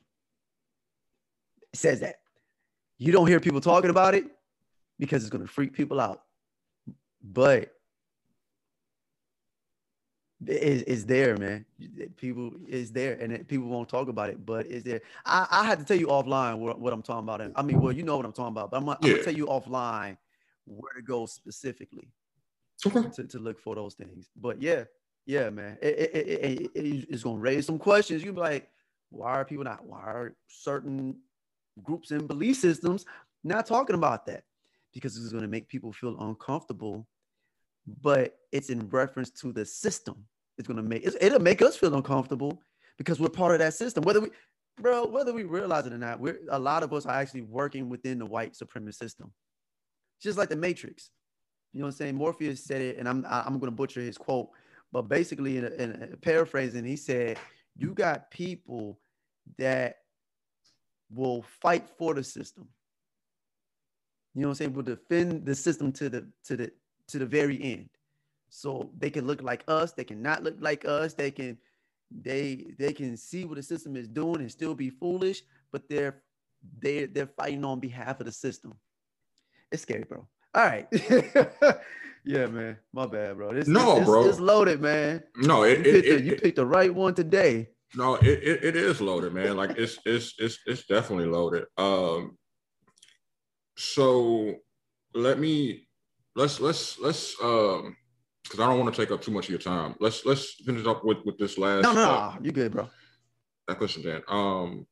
It 1.72 1.78
says 1.78 2.00
that. 2.00 2.16
You 2.98 3.12
don't 3.12 3.26
hear 3.26 3.40
people 3.40 3.60
talking 3.60 3.90
about 3.90 4.14
it 4.14 4.24
because 4.98 5.22
it's 5.22 5.30
going 5.30 5.46
to 5.46 5.50
freak 5.50 5.72
people 5.72 6.00
out. 6.00 6.22
But 7.22 7.74
it's, 10.46 11.04
there, 11.04 11.36
man. 11.36 11.66
People 12.16 12.52
is 12.66 12.92
there, 12.92 13.14
and 13.20 13.32
it, 13.32 13.48
people 13.48 13.68
won't 13.68 13.88
talk 13.88 14.08
about 14.08 14.30
it, 14.30 14.44
but 14.44 14.66
it's 14.66 14.84
there. 14.84 15.02
I, 15.24 15.46
I 15.50 15.64
had 15.64 15.78
to 15.78 15.84
tell 15.84 15.98
you 15.98 16.06
offline 16.06 16.58
what, 16.58 16.80
what 16.80 16.92
I'm 16.92 17.02
talking 17.02 17.28
about. 17.28 17.42
I 17.54 17.62
mean, 17.62 17.80
well, 17.80 17.92
you 17.92 18.02
know 18.02 18.16
what 18.16 18.24
I'm 18.24 18.32
talking 18.32 18.52
about, 18.52 18.70
but 18.70 18.78
I'm, 18.78 18.88
I'm 18.88 18.96
gonna 19.02 19.22
tell 19.22 19.34
you 19.34 19.46
offline 19.46 20.16
where 20.64 20.92
to 20.94 21.02
go 21.02 21.26
specifically 21.26 22.08
okay. 22.86 23.08
to, 23.16 23.24
to 23.24 23.38
look 23.38 23.60
for 23.60 23.74
those 23.74 23.94
things. 23.94 24.30
But 24.34 24.62
yeah, 24.62 24.84
yeah, 25.26 25.50
man, 25.50 25.78
it, 25.82 25.98
it, 25.98 26.14
it, 26.14 26.70
it, 26.74 27.06
it's 27.08 27.22
gonna 27.22 27.38
raise 27.38 27.66
some 27.66 27.78
questions. 27.78 28.24
You 28.24 28.32
be 28.32 28.40
like, 28.40 28.70
why 29.10 29.32
are 29.32 29.44
people 29.44 29.64
not? 29.64 29.84
Why 29.84 30.00
are 30.00 30.36
certain 30.48 31.16
groups 31.82 32.10
and 32.10 32.26
belief 32.26 32.56
systems 32.56 33.04
not 33.44 33.66
talking 33.66 33.96
about 33.96 34.26
that? 34.26 34.44
Because 34.92 35.16
it's 35.16 35.32
gonna 35.32 35.48
make 35.48 35.68
people 35.68 35.92
feel 35.92 36.18
uncomfortable, 36.20 37.06
but 38.02 38.38
it's 38.52 38.70
in 38.70 38.88
reference 38.88 39.30
to 39.30 39.52
the 39.52 39.64
system. 39.64 40.24
It's 40.58 40.68
gonna 40.68 40.82
make 40.82 41.06
it'll 41.06 41.40
make 41.40 41.62
us 41.62 41.76
feel 41.76 41.94
uncomfortable 41.94 42.62
because 42.98 43.20
we're 43.20 43.28
part 43.28 43.52
of 43.52 43.60
that 43.60 43.74
system. 43.74 44.04
Whether 44.04 44.20
we, 44.20 44.28
bro, 44.80 45.06
whether 45.06 45.32
we 45.32 45.44
realize 45.44 45.86
it 45.86 45.92
or 45.92 45.98
not, 45.98 46.20
we're 46.20 46.40
a 46.50 46.58
lot 46.58 46.82
of 46.82 46.92
us 46.92 47.06
are 47.06 47.14
actually 47.14 47.42
working 47.42 47.88
within 47.88 48.18
the 48.18 48.26
white 48.26 48.54
supremacist 48.54 48.96
system, 48.96 49.32
just 50.22 50.38
like 50.38 50.48
the 50.48 50.56
Matrix. 50.56 51.10
You 51.72 51.80
know 51.80 51.86
what 51.86 51.92
I'm 51.92 51.96
saying? 51.96 52.16
Morpheus 52.16 52.64
said 52.64 52.80
it, 52.80 52.98
and 52.98 53.08
I'm 53.08 53.24
I'm 53.28 53.58
gonna 53.58 53.70
butcher 53.70 54.00
his 54.00 54.18
quote 54.18 54.50
but 54.92 55.08
basically, 55.08 55.58
in, 55.58 55.64
a, 55.64 55.70
in 55.70 56.10
a 56.12 56.16
paraphrasing, 56.16 56.84
he 56.84 56.96
said, 56.96 57.38
"You 57.76 57.94
got 57.94 58.30
people 58.30 58.98
that 59.58 59.96
will 61.10 61.42
fight 61.60 61.88
for 61.98 62.14
the 62.14 62.24
system. 62.24 62.68
You 64.34 64.42
know 64.42 64.48
what 64.48 64.52
I'm 64.52 64.56
saying? 64.56 64.74
Will 64.74 64.82
defend 64.82 65.44
the 65.44 65.54
system 65.54 65.92
to 65.92 66.08
the 66.08 66.26
to 66.44 66.56
the 66.56 66.72
to 67.08 67.18
the 67.18 67.26
very 67.26 67.60
end. 67.62 67.88
So 68.48 68.90
they 68.98 69.10
can 69.10 69.26
look 69.26 69.42
like 69.42 69.64
us. 69.68 69.92
They 69.92 70.04
can 70.04 70.22
not 70.22 70.42
look 70.44 70.56
like 70.60 70.84
us. 70.84 71.14
They 71.14 71.30
can 71.30 71.58
they 72.10 72.66
they 72.78 72.92
can 72.92 73.16
see 73.16 73.44
what 73.44 73.56
the 73.56 73.62
system 73.62 73.96
is 73.96 74.08
doing 74.08 74.40
and 74.40 74.50
still 74.50 74.74
be 74.74 74.90
foolish, 74.90 75.42
but 75.72 75.88
they're 75.88 76.22
they're 76.80 77.06
they're 77.06 77.26
fighting 77.26 77.64
on 77.64 77.80
behalf 77.80 78.20
of 78.20 78.26
the 78.26 78.32
system. 78.32 78.74
It's 79.72 79.82
scary, 79.82 80.04
bro. 80.04 80.26
All 80.54 80.64
right. 80.64 80.88
yeah, 82.24 82.46
man. 82.46 82.76
My 82.92 83.06
bad, 83.06 83.36
bro. 83.36 83.54
This, 83.54 83.66
no, 83.66 83.98
this, 83.98 84.04
bro. 84.04 84.28
It's 84.28 84.40
loaded, 84.40 84.80
man. 84.80 85.22
No, 85.36 85.62
it, 85.64 85.78
you, 85.78 85.84
picked 85.84 86.06
it, 86.06 86.18
the, 86.18 86.22
you 86.22 86.36
picked 86.36 86.56
the 86.56 86.66
right 86.66 86.94
one 86.94 87.14
today. 87.14 87.68
No, 87.94 88.14
it, 88.16 88.26
it, 88.26 88.64
it 88.64 88.76
is 88.76 89.00
loaded, 89.00 89.32
man. 89.32 89.56
Like 89.56 89.76
it's 89.76 89.98
it's 90.04 90.34
it's 90.38 90.58
it's 90.66 90.86
definitely 90.86 91.26
loaded. 91.26 91.64
Um 91.76 92.36
so 93.76 94.54
let 95.14 95.38
me 95.38 95.88
let's 96.36 96.60
let's 96.60 96.98
let's 97.00 97.34
um 97.42 97.96
because 98.44 98.60
I 98.60 98.66
don't 98.66 98.78
want 98.78 98.94
to 98.94 99.00
take 99.00 99.10
up 99.10 99.22
too 99.22 99.30
much 99.30 99.46
of 99.46 99.50
your 99.50 99.58
time. 99.58 99.94
Let's 100.00 100.24
let's 100.24 100.54
finish 100.64 100.86
up 100.86 101.04
with 101.04 101.18
with 101.24 101.38
this 101.38 101.58
last. 101.58 101.82
No, 101.82 101.92
no, 101.92 102.10
uh, 102.10 102.34
no. 102.34 102.44
you 102.44 102.52
good, 102.52 102.72
bro. 102.72 102.88
That 103.66 103.78
question, 103.78 104.02
Dan. 104.02 104.22
Um, 104.28 104.86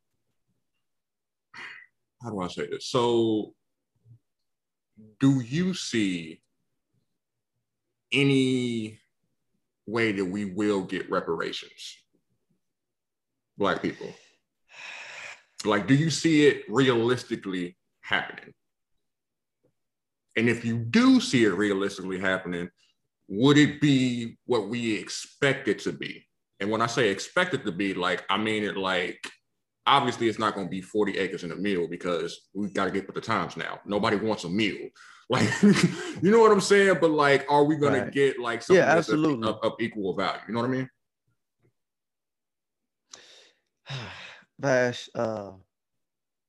how 2.23 2.31
do 2.31 2.41
I 2.41 2.49
say 2.49 2.69
this? 2.69 2.89
So 2.89 3.55
do 5.21 5.41
you 5.41 5.75
see 5.75 6.41
any 8.13 9.01
way 9.87 10.13
that 10.13 10.25
we 10.25 10.45
will 10.47 10.83
get 10.83 11.11
reparations? 11.11 11.97
Black 13.57 13.83
people. 13.83 14.09
Like, 15.65 15.87
do 15.87 15.95
you 15.95 16.11
see 16.11 16.47
it 16.47 16.65
realistically 16.69 17.77
happening? 18.01 18.55
And 20.37 20.49
if 20.49 20.65
you 20.65 20.79
do 20.79 21.21
see 21.21 21.45
it 21.45 21.55
realistically 21.55 22.19
happening, 22.19 22.71
would 23.29 23.59
it 23.59 23.81
be 23.81 24.39
what 24.47 24.69
we 24.69 24.95
expect 24.95 25.67
it 25.67 25.81
to 25.81 25.93
be? 25.93 26.25
And 26.61 26.71
when 26.71 26.81
I 26.81 26.87
say 26.87 27.09
expect 27.09 27.55
it 27.55 27.65
to 27.65 27.73
be, 27.73 27.95
like, 27.95 28.25
I 28.31 28.37
mean 28.37 28.63
it 28.65 28.77
like, 28.77 29.29
obviously 29.89 30.29
it's 30.29 30.39
not 30.39 30.55
going 30.55 30.67
to 30.67 30.71
be 30.71 30.81
40 30.81 31.19
acres 31.19 31.45
in 31.45 31.51
a 31.51 31.57
meal 31.57 31.89
because 31.89 32.49
we 32.55 32.69
got 32.71 32.85
to 32.85 32.91
get 32.91 33.07
with 33.07 33.15
the 33.15 33.21
times 33.21 33.57
now. 33.57 33.81
Nobody 33.87 34.17
wants 34.17 34.45
a 34.45 34.49
meal. 34.49 34.77
Like, 35.31 35.47
you 35.63 36.31
know 36.31 36.41
what 36.41 36.53
I'm 36.53 36.61
saying? 36.63 36.97
But 37.03 37.11
like, 37.11 37.45
are 37.51 37.63
we 37.63 37.77
going 37.77 37.93
right. 37.93 38.07
to 38.07 38.11
get 38.11 38.39
like 38.39 38.63
something 38.63 38.83
yeah, 38.83 38.97
absolutely. 38.97 39.47
Of, 39.47 39.59
of, 39.63 39.73
equal 39.79 40.17
value? 40.17 40.41
You 40.49 40.55
know 40.55 40.61
what 40.61 40.71
I 40.71 40.73
mean? 40.73 40.89
Vash, 44.59 45.11
uh, 45.15 45.51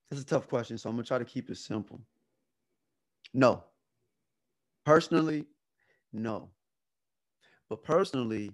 it's 0.09 0.21
a 0.21 0.25
tough 0.25 0.47
question, 0.47 0.77
so 0.77 0.89
I'm 0.89 0.95
gonna 0.95 1.03
try 1.03 1.17
to 1.17 1.25
keep 1.25 1.49
it 1.49 1.57
simple. 1.57 1.99
No. 3.33 3.65
Personally, 4.85 5.45
no. 6.13 6.49
But 7.69 7.83
personally, 7.83 8.53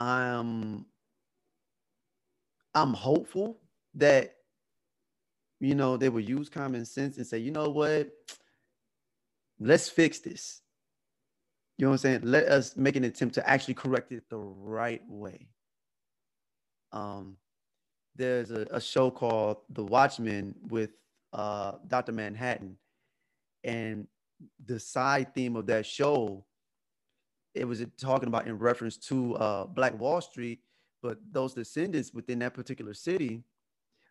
I'm 0.00 0.86
I'm 2.74 2.94
hopeful 2.94 3.58
that 3.94 4.36
you 5.60 5.74
know 5.74 5.96
they 5.96 6.08
will 6.08 6.20
use 6.20 6.48
common 6.48 6.84
sense 6.84 7.16
and 7.16 7.26
say, 7.26 7.38
you 7.38 7.50
know 7.50 7.68
what, 7.68 8.10
let's 9.58 9.88
fix 9.88 10.20
this. 10.20 10.62
You 11.78 11.86
know 11.86 11.90
what 11.90 11.94
I'm 11.94 11.98
saying? 11.98 12.20
Let 12.24 12.46
us 12.46 12.76
make 12.76 12.96
an 12.96 13.04
attempt 13.04 13.34
to 13.36 13.48
actually 13.48 13.74
correct 13.74 14.12
it 14.12 14.24
the 14.28 14.38
right 14.38 15.02
way. 15.08 15.48
Um, 16.92 17.36
there's 18.16 18.50
a, 18.50 18.66
a 18.70 18.80
show 18.80 19.10
called 19.10 19.58
The 19.70 19.84
Watchmen 19.84 20.54
with 20.68 20.90
uh, 21.32 21.72
Dr. 21.88 22.12
Manhattan, 22.12 22.76
and 23.64 24.06
the 24.66 24.78
side 24.80 25.34
theme 25.34 25.56
of 25.56 25.66
that 25.66 25.86
show, 25.86 26.44
it 27.54 27.64
was 27.66 27.84
talking 27.98 28.28
about 28.28 28.46
in 28.46 28.58
reference 28.58 28.96
to 28.96 29.34
uh, 29.36 29.64
Black 29.66 29.98
Wall 29.98 30.20
Street, 30.20 30.60
but 31.02 31.18
those 31.32 31.54
descendants 31.54 32.12
within 32.12 32.38
that 32.40 32.54
particular 32.54 32.94
city, 32.94 33.42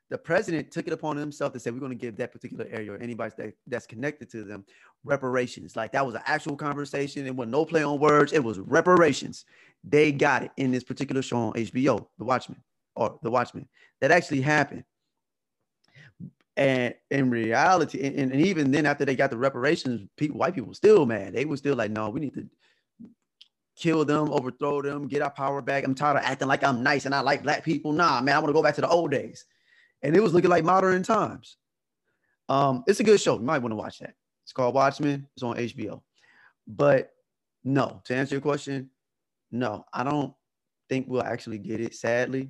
the 0.09 0.17
president 0.17 0.71
took 0.71 0.87
it 0.87 0.93
upon 0.93 1.17
himself 1.17 1.53
to 1.53 1.59
say 1.59 1.69
we're 1.69 1.79
going 1.79 1.91
to 1.91 1.95
give 1.95 2.17
that 2.17 2.31
particular 2.31 2.65
area 2.71 2.93
or 2.93 2.97
anybody 2.97 3.33
that, 3.37 3.53
that's 3.67 3.85
connected 3.85 4.29
to 4.31 4.43
them 4.43 4.65
reparations. 5.03 5.75
Like 5.75 5.91
that 5.91 6.05
was 6.05 6.15
an 6.15 6.21
actual 6.25 6.55
conversation. 6.55 7.27
It 7.27 7.35
was 7.35 7.47
no 7.47 7.63
play 7.63 7.83
on 7.83 7.99
words. 7.99 8.33
It 8.33 8.43
was 8.43 8.59
reparations. 8.59 9.45
They 9.83 10.11
got 10.11 10.43
it 10.43 10.51
in 10.57 10.71
this 10.71 10.83
particular 10.83 11.21
show 11.21 11.37
on 11.37 11.53
HBO, 11.53 12.07
The 12.17 12.25
Watchmen 12.25 12.61
or 12.95 13.19
The 13.21 13.29
Watchmen. 13.29 13.67
That 14.01 14.11
actually 14.11 14.41
happened. 14.41 14.83
And 16.57 16.93
in 17.09 17.29
reality, 17.29 18.01
and, 18.05 18.33
and 18.33 18.41
even 18.41 18.71
then, 18.71 18.85
after 18.85 19.05
they 19.05 19.15
got 19.15 19.29
the 19.29 19.37
reparations, 19.37 20.09
people, 20.17 20.39
white 20.39 20.55
people 20.55 20.73
still 20.73 21.05
mad. 21.05 21.33
They 21.33 21.45
were 21.45 21.55
still 21.55 21.75
like, 21.75 21.91
no, 21.91 22.09
we 22.09 22.19
need 22.19 22.33
to 22.33 22.49
kill 23.79 24.05
them, 24.05 24.31
overthrow 24.31 24.81
them, 24.81 25.07
get 25.07 25.21
our 25.21 25.29
power 25.29 25.61
back. 25.61 25.83
I'm 25.83 25.95
tired 25.95 26.17
of 26.17 26.23
acting 26.23 26.47
like 26.47 26.63
I'm 26.63 26.83
nice 26.83 27.05
and 27.05 27.15
I 27.15 27.21
like 27.21 27.43
black 27.43 27.63
people. 27.63 27.91
Nah, 27.91 28.21
man, 28.21 28.35
I 28.35 28.39
want 28.39 28.49
to 28.49 28.53
go 28.53 28.63
back 28.63 28.75
to 28.75 28.81
the 28.81 28.89
old 28.89 29.11
days. 29.11 29.45
And 30.01 30.15
it 30.15 30.21
was 30.21 30.33
looking 30.33 30.49
like 30.49 30.63
modern 30.63 31.03
times. 31.03 31.57
Um, 32.47 32.83
it's 32.87 32.99
a 32.99 33.03
good 33.03 33.19
show. 33.19 33.35
You 33.35 33.45
might 33.45 33.59
want 33.59 33.71
to 33.71 33.77
watch 33.77 33.99
that. 33.99 34.13
It's 34.43 34.53
called 34.53 34.75
Watchmen. 34.75 35.27
It's 35.35 35.43
on 35.43 35.57
HBO. 35.57 36.01
But 36.67 37.11
no, 37.63 38.01
to 38.05 38.15
answer 38.15 38.35
your 38.35 38.41
question, 38.41 38.89
no, 39.51 39.85
I 39.93 40.03
don't 40.03 40.33
think 40.87 41.07
we'll 41.07 41.23
actually 41.23 41.57
get 41.57 41.79
it. 41.81 41.95
Sadly, 41.95 42.49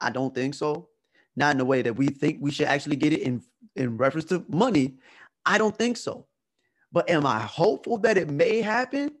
I 0.00 0.10
don't 0.10 0.34
think 0.34 0.54
so 0.54 0.90
not 1.36 1.52
in 1.52 1.58
the 1.58 1.64
way 1.64 1.82
that 1.82 1.96
we 1.96 2.08
think 2.08 2.38
we 2.40 2.50
should 2.50 2.66
actually 2.66 2.96
get 2.96 3.12
it 3.12 3.20
in 3.20 3.42
in 3.76 3.96
reference 3.96 4.26
to 4.26 4.44
money. 4.48 4.98
I 5.46 5.58
don't 5.58 5.76
think 5.76 5.96
so. 5.96 6.26
But 6.92 7.08
am 7.08 7.24
I 7.24 7.38
hopeful 7.38 7.98
that 7.98 8.18
it 8.18 8.28
may 8.28 8.60
happen? 8.60 9.12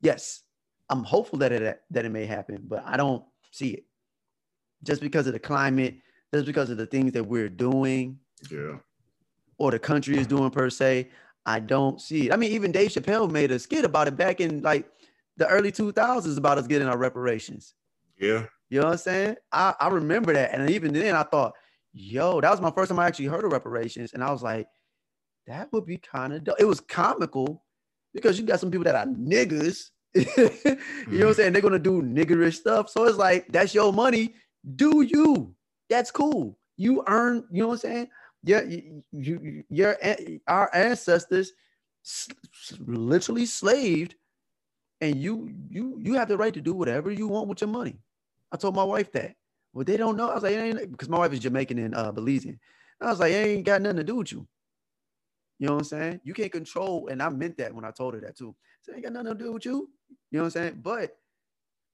Yes, 0.00 0.42
I'm 0.88 1.04
hopeful 1.04 1.38
that 1.40 1.52
it 1.52 1.82
that 1.90 2.04
it 2.04 2.10
may 2.10 2.26
happen, 2.26 2.62
but 2.66 2.82
I 2.86 2.96
don't 2.96 3.24
see 3.50 3.70
it. 3.70 3.84
Just 4.82 5.00
because 5.00 5.26
of 5.26 5.32
the 5.32 5.38
climate, 5.38 5.96
just 6.32 6.46
because 6.46 6.70
of 6.70 6.76
the 6.76 6.86
things 6.86 7.12
that 7.12 7.24
we're 7.24 7.48
doing, 7.48 8.18
yeah, 8.50 8.76
or 9.58 9.70
the 9.70 9.78
country 9.78 10.16
is 10.16 10.26
doing 10.26 10.50
per 10.50 10.70
se, 10.70 11.10
I 11.44 11.60
don't 11.60 12.00
see 12.00 12.26
it. 12.26 12.32
I 12.32 12.36
mean, 12.36 12.52
even 12.52 12.72
Dave 12.72 12.90
Chappelle 12.90 13.30
made 13.30 13.50
a 13.50 13.58
skit 13.58 13.84
about 13.84 14.08
it 14.08 14.16
back 14.16 14.40
in 14.40 14.62
like 14.62 14.88
the 15.36 15.46
early 15.48 15.70
2000s 15.72 16.36
about 16.36 16.58
us 16.58 16.66
getting 16.66 16.88
our 16.88 16.98
reparations. 16.98 17.74
Yeah. 18.18 18.46
You 18.68 18.80
know 18.80 18.86
what 18.86 18.92
I'm 18.92 18.98
saying? 18.98 19.36
I, 19.52 19.74
I 19.78 19.88
remember 19.88 20.32
that. 20.32 20.52
And 20.52 20.68
even 20.70 20.92
then 20.92 21.14
I 21.14 21.22
thought, 21.22 21.52
yo, 21.92 22.40
that 22.40 22.50
was 22.50 22.60
my 22.60 22.70
first 22.70 22.90
time 22.90 22.98
I 22.98 23.06
actually 23.06 23.26
heard 23.26 23.44
of 23.44 23.52
reparations. 23.52 24.12
And 24.12 24.24
I 24.24 24.32
was 24.32 24.42
like, 24.42 24.66
that 25.46 25.72
would 25.72 25.86
be 25.86 25.98
kind 25.98 26.32
of 26.32 26.44
dope. 26.44 26.56
It 26.58 26.64
was 26.64 26.80
comical 26.80 27.64
because 28.12 28.38
you 28.38 28.44
got 28.44 28.58
some 28.60 28.70
people 28.70 28.84
that 28.84 28.96
are 28.96 29.06
niggas. 29.06 29.90
you 30.36 30.36
know 30.36 30.46
what 30.46 30.66
I'm 30.66 30.76
mm-hmm. 30.76 31.32
saying? 31.32 31.52
They're 31.52 31.62
gonna 31.62 31.78
do 31.78 32.02
niggerish 32.02 32.54
stuff. 32.54 32.90
So 32.90 33.04
it's 33.04 33.18
like, 33.18 33.46
that's 33.48 33.74
your 33.74 33.92
money. 33.92 34.34
Do 34.74 35.02
you? 35.02 35.54
That's 35.88 36.10
cool. 36.10 36.58
You 36.76 37.04
earn, 37.06 37.44
you 37.50 37.62
know 37.62 37.68
what 37.68 37.74
I'm 37.74 37.80
saying? 37.80 38.08
Yeah, 38.42 38.62
you, 38.62 39.02
you 39.12 39.64
your 39.68 39.96
our 40.46 40.70
ancestors 40.74 41.52
literally 42.78 43.46
slaved, 43.46 44.14
and 45.00 45.16
you 45.16 45.52
you 45.68 45.98
you 46.00 46.14
have 46.14 46.28
the 46.28 46.36
right 46.36 46.54
to 46.54 46.60
do 46.60 46.74
whatever 46.74 47.10
you 47.10 47.28
want 47.28 47.48
with 47.48 47.60
your 47.60 47.70
money. 47.70 47.98
I 48.52 48.56
told 48.56 48.76
my 48.76 48.84
wife 48.84 49.10
that. 49.12 49.34
Well, 49.72 49.84
they 49.84 49.96
don't 49.96 50.16
know. 50.16 50.30
I 50.30 50.34
was 50.34 50.42
like, 50.42 50.54
ain't 50.54 50.90
because 50.90 51.08
my 51.08 51.18
wife 51.18 51.32
is 51.32 51.40
Jamaican 51.40 51.78
and 51.78 51.94
uh, 51.94 52.12
Belizean. 52.12 52.58
I 53.00 53.10
was 53.10 53.20
like, 53.20 53.32
it 53.32 53.46
ain't 53.46 53.66
got 53.66 53.82
nothing 53.82 53.98
to 53.98 54.04
do 54.04 54.16
with 54.16 54.32
you. 54.32 54.46
You 55.58 55.66
know 55.66 55.74
what 55.74 55.80
I'm 55.80 55.84
saying? 55.84 56.20
You 56.24 56.34
can't 56.34 56.52
control, 56.52 57.08
and 57.08 57.22
I 57.22 57.28
meant 57.30 57.56
that 57.58 57.74
when 57.74 57.84
I 57.84 57.90
told 57.90 58.14
her 58.14 58.20
that 58.20 58.36
too. 58.36 58.54
So 58.82 58.92
ain't 58.92 59.04
got 59.04 59.12
nothing 59.12 59.32
to 59.32 59.44
do 59.44 59.52
with 59.52 59.64
you. 59.64 59.88
You 60.30 60.38
know 60.38 60.40
what 60.40 60.46
I'm 60.46 60.50
saying? 60.50 60.80
But 60.82 61.16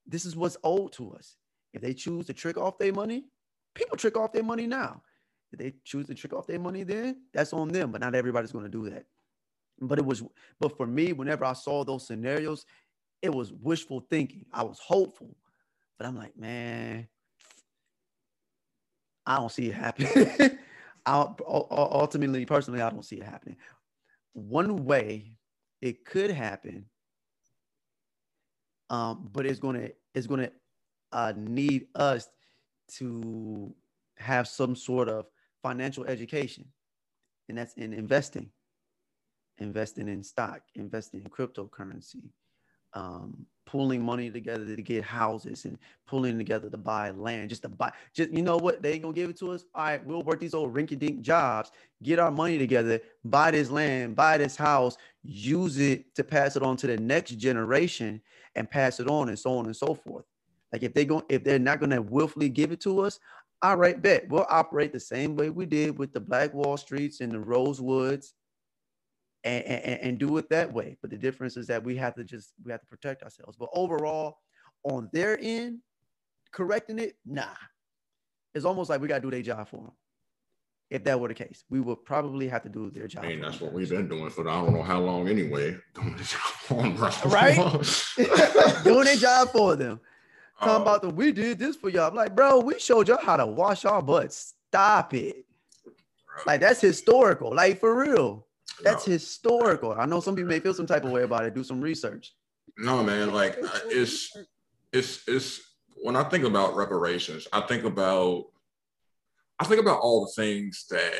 this 0.06 0.26
is 0.26 0.36
what's 0.36 0.56
owed 0.64 0.92
to 0.94 1.12
us. 1.12 1.36
If 1.72 1.80
they 1.80 1.94
choose 1.94 2.26
to 2.26 2.32
trick 2.32 2.58
off 2.58 2.78
their 2.78 2.92
money, 2.92 3.24
people 3.74 3.96
trick 3.96 4.16
off 4.16 4.32
their 4.32 4.42
money 4.42 4.66
now. 4.66 5.02
If 5.52 5.58
they 5.58 5.74
choose 5.84 6.06
to 6.06 6.14
trick 6.14 6.32
off 6.32 6.46
their 6.46 6.58
money, 6.58 6.82
then 6.82 7.22
that's 7.32 7.52
on 7.52 7.68
them. 7.68 7.92
But 7.92 8.00
not 8.00 8.14
everybody's 8.14 8.52
to 8.52 8.68
do 8.68 8.90
that. 8.90 9.04
But 9.80 9.98
it 9.98 10.04
was, 10.04 10.22
but 10.60 10.76
for 10.76 10.86
me, 10.86 11.12
whenever 11.12 11.44
I 11.44 11.52
saw 11.52 11.84
those 11.84 12.06
scenarios, 12.06 12.66
it 13.20 13.32
was 13.32 13.52
wishful 13.52 14.00
thinking. 14.10 14.46
I 14.52 14.64
was 14.64 14.78
hopeful. 14.78 15.36
But 15.98 16.06
I'm 16.06 16.16
like, 16.16 16.36
man, 16.36 17.06
I 19.26 19.36
don't 19.36 19.52
see 19.52 19.68
it 19.68 19.74
happening. 19.74 20.58
I 21.04 21.26
ultimately, 21.46 22.44
personally, 22.46 22.80
I 22.80 22.90
don't 22.90 23.04
see 23.04 23.16
it 23.16 23.24
happening. 23.24 23.56
One 24.34 24.84
way 24.84 25.32
it 25.80 26.04
could 26.04 26.30
happen, 26.30 26.86
um, 28.88 29.28
but 29.32 29.46
it's 29.46 29.58
gonna 29.58 29.90
it's 30.14 30.26
gonna 30.26 30.50
uh, 31.12 31.32
need 31.36 31.88
us 31.94 32.28
to 32.98 33.74
have 34.16 34.46
some 34.46 34.76
sort 34.76 35.08
of 35.08 35.26
financial 35.62 36.04
education, 36.04 36.66
and 37.48 37.58
that's 37.58 37.74
in 37.74 37.92
investing, 37.92 38.50
investing 39.58 40.08
in 40.08 40.22
stock, 40.22 40.62
investing 40.74 41.20
in 41.20 41.30
cryptocurrency, 41.30 42.30
um, 42.94 43.46
pulling 43.66 44.04
money 44.04 44.30
together 44.30 44.76
to 44.76 44.82
get 44.82 45.02
houses 45.02 45.64
and 45.64 45.78
pulling 46.06 46.36
together 46.36 46.68
to 46.68 46.76
buy 46.76 47.10
land, 47.10 47.48
just 47.48 47.62
to 47.62 47.68
buy, 47.70 47.90
just 48.12 48.30
you 48.30 48.42
know 48.42 48.58
what? 48.58 48.82
They 48.82 48.92
ain't 48.92 49.02
gonna 49.02 49.14
give 49.14 49.30
it 49.30 49.38
to 49.38 49.50
us. 49.50 49.64
All 49.74 49.84
right, 49.84 50.04
we'll 50.04 50.22
work 50.22 50.40
these 50.40 50.52
old 50.52 50.74
rinky-dink 50.74 51.22
jobs, 51.22 51.70
get 52.02 52.18
our 52.18 52.30
money 52.30 52.58
together, 52.58 53.00
buy 53.24 53.50
this 53.50 53.70
land, 53.70 54.14
buy 54.14 54.36
this 54.36 54.56
house, 54.56 54.98
use 55.22 55.78
it 55.78 56.14
to 56.16 56.22
pass 56.22 56.54
it 56.54 56.62
on 56.62 56.76
to 56.76 56.86
the 56.86 56.98
next 56.98 57.32
generation 57.38 58.20
and 58.56 58.70
pass 58.70 59.00
it 59.00 59.08
on 59.08 59.30
and 59.30 59.38
so 59.38 59.56
on 59.56 59.64
and 59.64 59.76
so 59.76 59.94
forth. 59.94 60.26
Like 60.72 60.82
if 60.82 60.92
they 60.92 61.06
go, 61.06 61.22
if 61.30 61.42
they're 61.42 61.58
not 61.58 61.80
gonna 61.80 62.02
willfully 62.02 62.50
give 62.50 62.72
it 62.72 62.80
to 62.82 63.00
us, 63.00 63.18
all 63.62 63.76
right, 63.76 64.00
bet 64.02 64.28
we'll 64.28 64.46
operate 64.50 64.92
the 64.92 65.00
same 65.00 65.36
way 65.36 65.48
we 65.48 65.64
did 65.64 65.96
with 65.96 66.12
the 66.12 66.20
Black 66.20 66.52
Wall 66.52 66.76
Streets 66.76 67.20
and 67.20 67.32
the 67.32 67.38
Rosewoods 67.38 68.32
and, 69.44 69.64
and, 69.64 70.00
and 70.00 70.18
do 70.18 70.36
it 70.38 70.48
that 70.50 70.72
way. 70.72 70.96
But 71.00 71.10
the 71.10 71.16
difference 71.16 71.56
is 71.56 71.66
that 71.66 71.82
we 71.82 71.96
have 71.96 72.14
to 72.14 72.24
just 72.24 72.52
we 72.64 72.70
have 72.72 72.80
to 72.80 72.86
protect 72.86 73.22
ourselves. 73.22 73.56
But 73.58 73.68
overall, 73.72 74.38
on 74.84 75.08
their 75.12 75.38
end, 75.40 75.78
correcting 76.52 76.98
it, 76.98 77.16
nah. 77.24 77.46
It's 78.54 78.64
almost 78.64 78.90
like 78.90 79.00
we 79.00 79.08
got 79.08 79.16
to 79.16 79.20
do 79.22 79.30
their 79.30 79.42
job 79.42 79.68
for 79.68 79.78
them. 79.78 79.92
If 80.90 81.04
that 81.04 81.18
were 81.18 81.28
the 81.28 81.34
case, 81.34 81.64
we 81.70 81.80
would 81.80 82.04
probably 82.04 82.48
have 82.48 82.62
to 82.64 82.68
do 82.68 82.90
their 82.90 83.08
job. 83.08 83.24
I 83.24 83.28
mean, 83.28 83.40
that's 83.40 83.58
what 83.62 83.72
we've 83.72 83.88
been 83.88 84.08
doing 84.08 84.28
for 84.28 84.44
the, 84.44 84.50
I 84.50 84.62
don't 84.62 84.74
know 84.74 84.82
how 84.82 85.00
long 85.00 85.26
anyway. 85.26 85.78
Doing 85.94 86.16
the 86.18 86.24
job 86.24 86.40
for 86.40 86.82
them, 86.82 86.96
right? 87.30 87.56
doing 88.84 89.04
their 89.04 89.16
job 89.16 89.48
for 89.48 89.74
them. 89.74 90.00
Talking 90.58 90.74
uh, 90.74 90.82
about 90.82 91.00
the 91.00 91.08
we 91.08 91.32
did 91.32 91.58
this 91.58 91.76
for 91.76 91.88
y'all. 91.88 92.08
I'm 92.08 92.14
like, 92.14 92.36
bro, 92.36 92.60
we 92.60 92.78
showed 92.78 93.08
y'all 93.08 93.16
how 93.22 93.38
to 93.38 93.46
wash 93.46 93.86
our 93.86 94.02
butts. 94.02 94.54
Stop 94.68 95.14
it. 95.14 95.46
Like 96.46 96.60
that's 96.60 96.80
historical. 96.80 97.54
Like 97.54 97.80
for 97.80 97.96
real. 97.96 98.46
That's 98.82 99.06
no. 99.06 99.12
historical. 99.12 99.92
I 99.92 100.06
know 100.06 100.20
some 100.20 100.34
people 100.34 100.50
may 100.50 100.60
feel 100.60 100.74
some 100.74 100.86
type 100.86 101.04
of 101.04 101.10
way 101.10 101.22
about 101.22 101.44
it. 101.44 101.54
Do 101.54 101.64
some 101.64 101.80
research. 101.80 102.32
No, 102.78 103.02
man, 103.02 103.32
like 103.32 103.56
it's 103.86 104.34
it's 104.92 105.22
it's 105.26 105.60
when 106.02 106.16
I 106.16 106.24
think 106.24 106.44
about 106.44 106.74
reparations, 106.74 107.46
I 107.52 107.60
think 107.62 107.84
about 107.84 108.46
I 109.58 109.64
think 109.64 109.80
about 109.80 110.00
all 110.00 110.24
the 110.24 110.32
things 110.32 110.86
that 110.90 111.12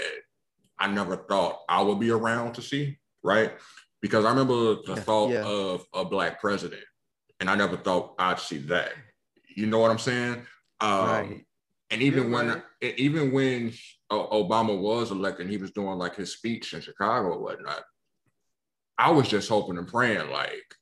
I 0.78 0.88
never 0.88 1.16
thought 1.16 1.60
I 1.68 1.82
would 1.82 2.00
be 2.00 2.10
around 2.10 2.54
to 2.54 2.62
see, 2.62 2.98
right? 3.22 3.52
Because 4.00 4.24
I 4.24 4.30
remember 4.30 4.76
the 4.84 4.96
thought 4.96 5.30
yeah. 5.30 5.44
of 5.44 5.84
a 5.94 6.04
black 6.04 6.40
president, 6.40 6.82
and 7.38 7.48
I 7.48 7.54
never 7.54 7.76
thought 7.76 8.14
I'd 8.18 8.40
see 8.40 8.58
that. 8.58 8.92
You 9.54 9.66
know 9.66 9.78
what 9.78 9.90
I'm 9.90 9.98
saying? 9.98 10.42
Um, 10.80 11.08
right. 11.08 11.46
And 11.90 12.02
even 12.02 12.24
yeah, 12.24 12.36
when 12.36 12.48
right. 12.48 12.98
even 12.98 13.32
when 13.32 13.72
Obama 14.12 14.78
was 14.78 15.10
elected, 15.10 15.48
he 15.48 15.56
was 15.56 15.70
doing 15.70 15.98
like 15.98 16.16
his 16.16 16.32
speech 16.32 16.72
in 16.74 16.80
Chicago 16.80 17.28
or 17.28 17.42
whatnot. 17.42 17.82
I 18.98 19.10
was 19.10 19.28
just 19.28 19.48
hoping 19.48 19.78
and 19.78 19.88
praying, 19.88 20.30
like, 20.30 20.74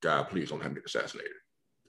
God, 0.00 0.28
please 0.28 0.50
don't 0.50 0.62
have 0.62 0.72
me 0.72 0.80
assassinated. 0.84 1.32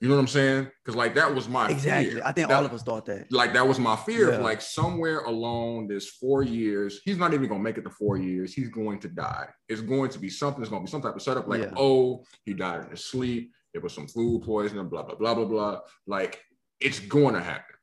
You 0.00 0.08
know 0.08 0.16
what 0.16 0.20
I'm 0.20 0.28
saying? 0.28 0.70
Because 0.84 0.94
like 0.94 1.14
that 1.14 1.34
was 1.34 1.48
my 1.48 1.70
exactly. 1.70 2.14
Fear. 2.14 2.22
I 2.22 2.32
think 2.32 2.48
that, 2.48 2.56
all 2.56 2.66
of 2.66 2.72
us 2.72 2.82
thought 2.82 3.06
that. 3.06 3.32
Like 3.32 3.54
that 3.54 3.66
was 3.66 3.78
my 3.78 3.96
fear. 3.96 4.32
Yeah. 4.32 4.38
Like 4.38 4.60
somewhere 4.60 5.20
along 5.20 5.88
this 5.88 6.10
four 6.10 6.42
years, 6.42 7.00
he's 7.02 7.16
not 7.16 7.32
even 7.32 7.48
gonna 7.48 7.62
make 7.62 7.78
it 7.78 7.82
to 7.82 7.90
four 7.90 8.18
years. 8.18 8.52
He's 8.52 8.68
going 8.68 9.00
to 9.00 9.08
die. 9.08 9.46
It's 9.70 9.80
going 9.80 10.10
to 10.10 10.18
be 10.18 10.28
something. 10.28 10.60
It's 10.60 10.70
gonna 10.70 10.84
be 10.84 10.90
some 10.90 11.00
type 11.00 11.16
of 11.16 11.22
setup. 11.22 11.48
Like, 11.48 11.62
yeah. 11.62 11.70
oh, 11.78 12.24
he 12.44 12.52
died 12.52 12.84
in 12.84 12.90
his 12.90 13.06
sleep. 13.06 13.52
It 13.72 13.82
was 13.82 13.94
some 13.94 14.06
food 14.06 14.42
poisoning. 14.42 14.86
Blah 14.90 15.04
blah 15.04 15.14
blah 15.14 15.34
blah 15.34 15.44
blah. 15.46 15.80
Like 16.06 16.42
it's 16.78 17.00
going 17.00 17.34
to 17.34 17.40
happen. 17.40 17.76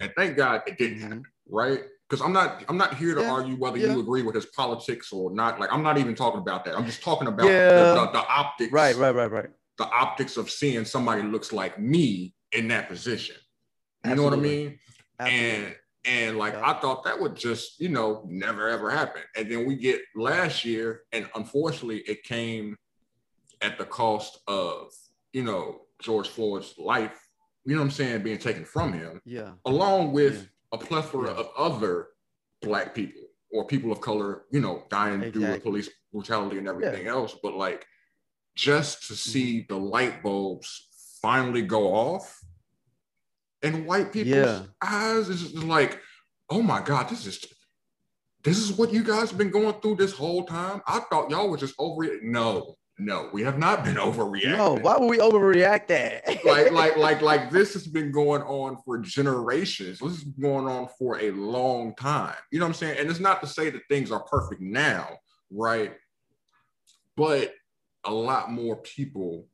And 0.00 0.12
thank 0.16 0.36
God 0.36 0.62
it 0.66 0.78
didn't 0.78 0.98
mm-hmm. 0.98 1.08
happen. 1.08 1.22
Right? 1.48 1.82
Because 2.08 2.24
I'm 2.24 2.32
not 2.32 2.64
I'm 2.68 2.76
not 2.76 2.96
here 2.96 3.14
to 3.14 3.20
yeah. 3.22 3.30
argue 3.30 3.56
whether 3.56 3.76
you 3.76 4.00
agree 4.00 4.22
with 4.22 4.34
his 4.34 4.46
politics 4.46 5.12
or 5.12 5.30
not. 5.30 5.60
Like 5.60 5.72
I'm 5.72 5.82
not 5.82 5.98
even 5.98 6.14
talking 6.14 6.40
about 6.40 6.64
that. 6.64 6.76
I'm 6.76 6.86
just 6.86 7.02
talking 7.02 7.28
about 7.28 7.46
the, 7.46 8.08
the, 8.10 8.10
the 8.12 8.26
optics. 8.26 8.72
Right. 8.72 8.96
Right. 8.96 9.14
Right. 9.14 9.30
Right 9.30 9.50
the 9.78 9.88
optics 9.88 10.36
of 10.36 10.50
seeing 10.50 10.84
somebody 10.84 11.22
looks 11.22 11.52
like 11.52 11.78
me 11.78 12.34
in 12.52 12.68
that 12.68 12.88
position. 12.88 13.36
You 14.04 14.12
Absolutely. 14.12 14.16
know 14.16 14.36
what 14.36 14.38
I 14.38 14.42
mean? 14.42 14.78
Absolutely. 15.20 15.56
And 15.56 15.74
and 16.04 16.38
like 16.38 16.54
yeah. 16.54 16.70
I 16.70 16.80
thought 16.80 17.04
that 17.04 17.20
would 17.20 17.36
just, 17.36 17.80
you 17.80 17.88
know, 17.88 18.24
never 18.28 18.68
ever 18.68 18.90
happen. 18.90 19.22
And 19.36 19.50
then 19.50 19.66
we 19.66 19.76
get 19.76 20.00
last 20.14 20.64
year, 20.64 21.02
and 21.12 21.28
unfortunately, 21.34 21.98
it 22.00 22.22
came 22.24 22.76
at 23.60 23.78
the 23.78 23.84
cost 23.84 24.38
of, 24.46 24.92
you 25.32 25.42
know, 25.42 25.82
George 26.00 26.28
Floyd's 26.28 26.74
life, 26.78 27.18
you 27.64 27.74
know 27.74 27.80
what 27.80 27.86
I'm 27.86 27.90
saying, 27.90 28.22
being 28.22 28.38
taken 28.38 28.64
from 28.64 28.92
him. 28.92 29.20
Yeah. 29.24 29.52
Along 29.64 30.12
with 30.12 30.34
yeah. 30.34 30.48
A 30.72 30.78
plethora 30.78 31.32
yeah. 31.32 31.36
of 31.36 31.48
other 31.56 32.08
black 32.62 32.94
people 32.94 33.22
or 33.52 33.66
people 33.66 33.92
of 33.92 34.00
color, 34.00 34.42
you 34.50 34.60
know, 34.60 34.84
dying 34.90 35.22
exactly. 35.22 35.40
due 35.40 35.54
to 35.54 35.60
police 35.60 35.90
brutality 36.12 36.58
and 36.58 36.68
everything 36.68 37.06
else. 37.06 37.36
But 37.42 37.54
like 37.54 37.86
just 38.56 39.06
to 39.08 39.14
see 39.14 39.60
mm-hmm. 39.60 39.72
the 39.72 39.80
light 39.80 40.22
bulbs 40.22 40.88
finally 41.22 41.62
go 41.62 41.94
off 41.94 42.38
in 43.62 43.86
white 43.86 44.12
people's 44.12 44.36
yeah. 44.36 44.62
eyes 44.82 45.28
is 45.28 45.54
like, 45.64 46.00
oh 46.50 46.62
my 46.62 46.80
God, 46.80 47.08
this 47.08 47.26
is 47.26 47.44
this 48.44 48.58
is 48.58 48.78
what 48.78 48.92
you 48.92 49.02
guys 49.02 49.30
have 49.30 49.38
been 49.38 49.50
going 49.50 49.74
through 49.80 49.96
this 49.96 50.12
whole 50.12 50.44
time. 50.44 50.80
I 50.86 51.00
thought 51.00 51.30
y'all 51.30 51.50
were 51.50 51.56
just 51.56 51.74
over 51.78 52.04
it. 52.04 52.22
No, 52.22 52.76
no, 52.98 53.30
we 53.32 53.42
have 53.42 53.58
not 53.58 53.84
been 53.84 53.94
overreacting. 53.94 54.56
No, 54.56 54.74
why 54.74 54.96
would 54.96 55.08
we 55.08 55.18
overreact 55.18 55.86
that? 55.86 56.26
like, 56.44 56.72
like, 56.72 56.96
like, 56.96 57.22
like 57.22 57.50
this 57.50 57.72
has 57.74 57.86
been 57.86 58.10
going 58.10 58.42
on 58.42 58.76
for 58.84 58.98
generations. 58.98 60.00
This 60.00 60.12
is 60.14 60.24
going 60.24 60.66
on 60.66 60.88
for 60.98 61.20
a 61.20 61.30
long 61.30 61.94
time. 61.94 62.34
You 62.50 62.58
know 62.58 62.64
what 62.64 62.70
I'm 62.70 62.74
saying? 62.74 62.98
And 62.98 63.08
it's 63.08 63.20
not 63.20 63.40
to 63.42 63.46
say 63.46 63.70
that 63.70 63.82
things 63.88 64.10
are 64.10 64.24
perfect 64.24 64.60
now, 64.60 65.18
right? 65.50 65.92
But 67.16 67.54
a 68.04 68.12
lot 68.12 68.50
more 68.50 68.76
people 68.76 69.46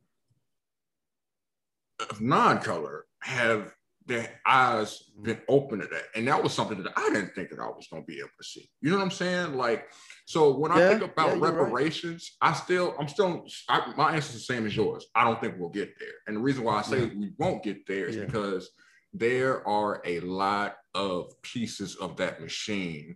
of 1.99 2.19
non-color 2.21 3.05
have 3.19 3.73
their 4.05 4.39
eyes 4.45 5.03
mm-hmm. 5.11 5.23
been 5.23 5.41
open 5.47 5.79
to 5.79 5.87
that. 5.87 6.03
And 6.15 6.27
that 6.27 6.41
was 6.41 6.53
something 6.53 6.81
that 6.83 6.93
I 6.95 7.09
didn't 7.09 7.33
think 7.33 7.49
that 7.49 7.59
I 7.59 7.67
was 7.67 7.87
gonna 7.91 8.03
be 8.03 8.19
able 8.19 8.29
to 8.37 8.47
see. 8.47 8.69
You 8.81 8.91
know 8.91 8.97
what 8.97 9.03
I'm 9.03 9.11
saying? 9.11 9.55
Like, 9.55 9.87
so 10.25 10.55
when 10.55 10.71
yeah, 10.71 10.77
I 10.77 10.89
think 10.89 11.11
about 11.11 11.37
yeah, 11.37 11.43
reparations, 11.43 12.31
right. 12.41 12.51
I 12.51 12.53
still, 12.53 12.95
I'm 12.99 13.07
still, 13.07 13.45
I, 13.69 13.93
my 13.97 14.15
answer 14.15 14.29
is 14.29 14.33
the 14.33 14.53
same 14.53 14.65
as 14.65 14.75
yours. 14.75 15.05
I 15.15 15.23
don't 15.23 15.39
think 15.41 15.55
we'll 15.57 15.69
get 15.69 15.97
there. 15.99 16.13
And 16.27 16.37
the 16.37 16.41
reason 16.41 16.63
why 16.63 16.77
I 16.77 16.81
say 16.81 17.01
yeah. 17.01 17.13
we 17.17 17.31
won't 17.37 17.63
get 17.63 17.85
there 17.87 18.05
is 18.05 18.17
because 18.17 18.69
there 19.13 19.67
are 19.67 20.01
a 20.05 20.19
lot 20.19 20.75
of 20.93 21.31
pieces 21.41 21.95
of 21.95 22.17
that 22.17 22.41
machine 22.41 23.15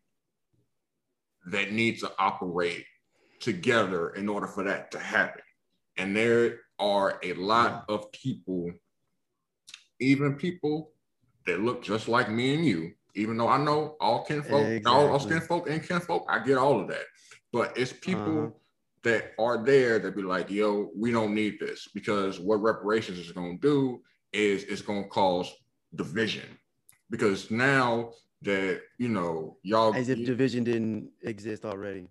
that 1.48 1.72
need 1.72 2.00
to 2.00 2.12
operate 2.18 2.86
together 3.40 4.10
in 4.10 4.30
order 4.30 4.48
for 4.48 4.64
that 4.64 4.92
to 4.92 5.00
happen. 5.00 5.42
And 5.98 6.16
there 6.16 6.60
are 6.78 7.20
a 7.24 7.34
lot 7.34 7.86
of 7.90 8.12
people, 8.12 8.72
even 10.00 10.36
people 10.36 10.92
that 11.46 11.62
look 11.62 11.84
just 11.84 12.08
like 12.08 12.30
me 12.30 12.54
and 12.54 12.66
you, 12.66 12.92
even 13.16 13.38
though 13.38 13.48
I 13.48 13.58
know 13.58 13.96
all 14.00 14.24
kinfolk, 14.26 14.66
exactly. 14.66 14.92
all, 14.92 15.10
all 15.10 15.20
skinfolk 15.20 15.70
and 15.70 15.86
kinfolk, 15.86 16.26
I 16.30 16.40
get 16.40 16.58
all 16.58 16.80
of 16.80 16.88
that. 16.90 17.06
But 17.52 17.78
it's 17.78 17.94
people 17.94 18.40
uh-huh. 18.40 18.50
that 19.04 19.32
are 19.40 19.64
there 19.64 20.00
that 20.00 20.16
be 20.16 20.22
like, 20.22 20.50
yo, 20.50 20.92
we 20.96 21.12
don't 21.12 21.34
need 21.34 21.60
this 21.60 21.88
because 21.94 22.40
what 22.40 22.62
reparations 22.62 23.18
is 23.18 23.32
going 23.32 23.60
to 23.60 23.68
do 23.68 24.02
is 24.32 24.64
it's 24.64 24.82
going 24.82 25.04
to 25.04 25.10
cause 25.10 25.52
division. 25.96 26.46
Because 27.10 27.50
now 27.50 28.12
that, 28.44 28.82
you 29.00 29.10
know, 29.10 29.58
y'all. 29.64 29.96
As 29.96 30.10
if 30.10 30.24
division 30.26 30.64
didn't 30.64 31.10
exist 31.24 31.66
already. 31.66 32.08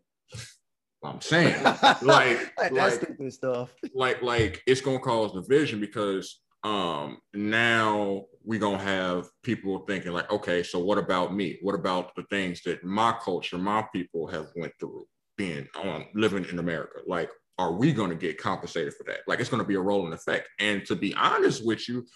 I'm 1.03 1.21
saying, 1.21 1.63
like, 1.63 2.03
like, 2.03 2.73
like 2.73 3.33
stuff. 3.33 3.73
Like, 3.95 4.21
like 4.21 4.63
it's 4.67 4.81
gonna 4.81 4.99
cause 4.99 5.33
division 5.33 5.81
because 5.81 6.41
um 6.65 7.19
now 7.35 8.25
we're 8.45 8.59
gonna 8.59 8.79
have 8.79 9.29
people 9.43 9.85
thinking 9.87 10.13
like, 10.13 10.31
okay, 10.33 10.63
so 10.63 10.79
what 10.79 10.99
about 10.99 11.35
me? 11.35 11.59
What 11.63 11.75
about 11.75 12.15
the 12.17 12.25
things 12.25 12.63
that 12.63 12.83
my 12.83 13.15
culture, 13.23 13.59
my 13.59 13.87
people 13.93 14.27
have 14.29 14.47
went 14.57 14.73
through 14.81 15.07
being 15.37 15.69
on 15.85 16.07
living 16.15 16.45
in 16.47 16.59
America? 16.59 17.01
Like, 17.07 17.31
are 17.59 17.73
we 17.73 17.93
gonna 17.93 18.15
get 18.15 18.39
compensated 18.39 18.95
for 18.95 19.05
that? 19.05 19.21
Like, 19.27 19.41
it's 19.41 19.51
gonna 19.51 19.65
be 19.65 19.75
a 19.75 19.81
rolling 19.81 20.13
effect. 20.13 20.49
And 20.59 20.85
to 20.87 20.97
be 20.97 21.15
honest 21.15 21.65
with 21.65 21.89
you, 21.89 22.07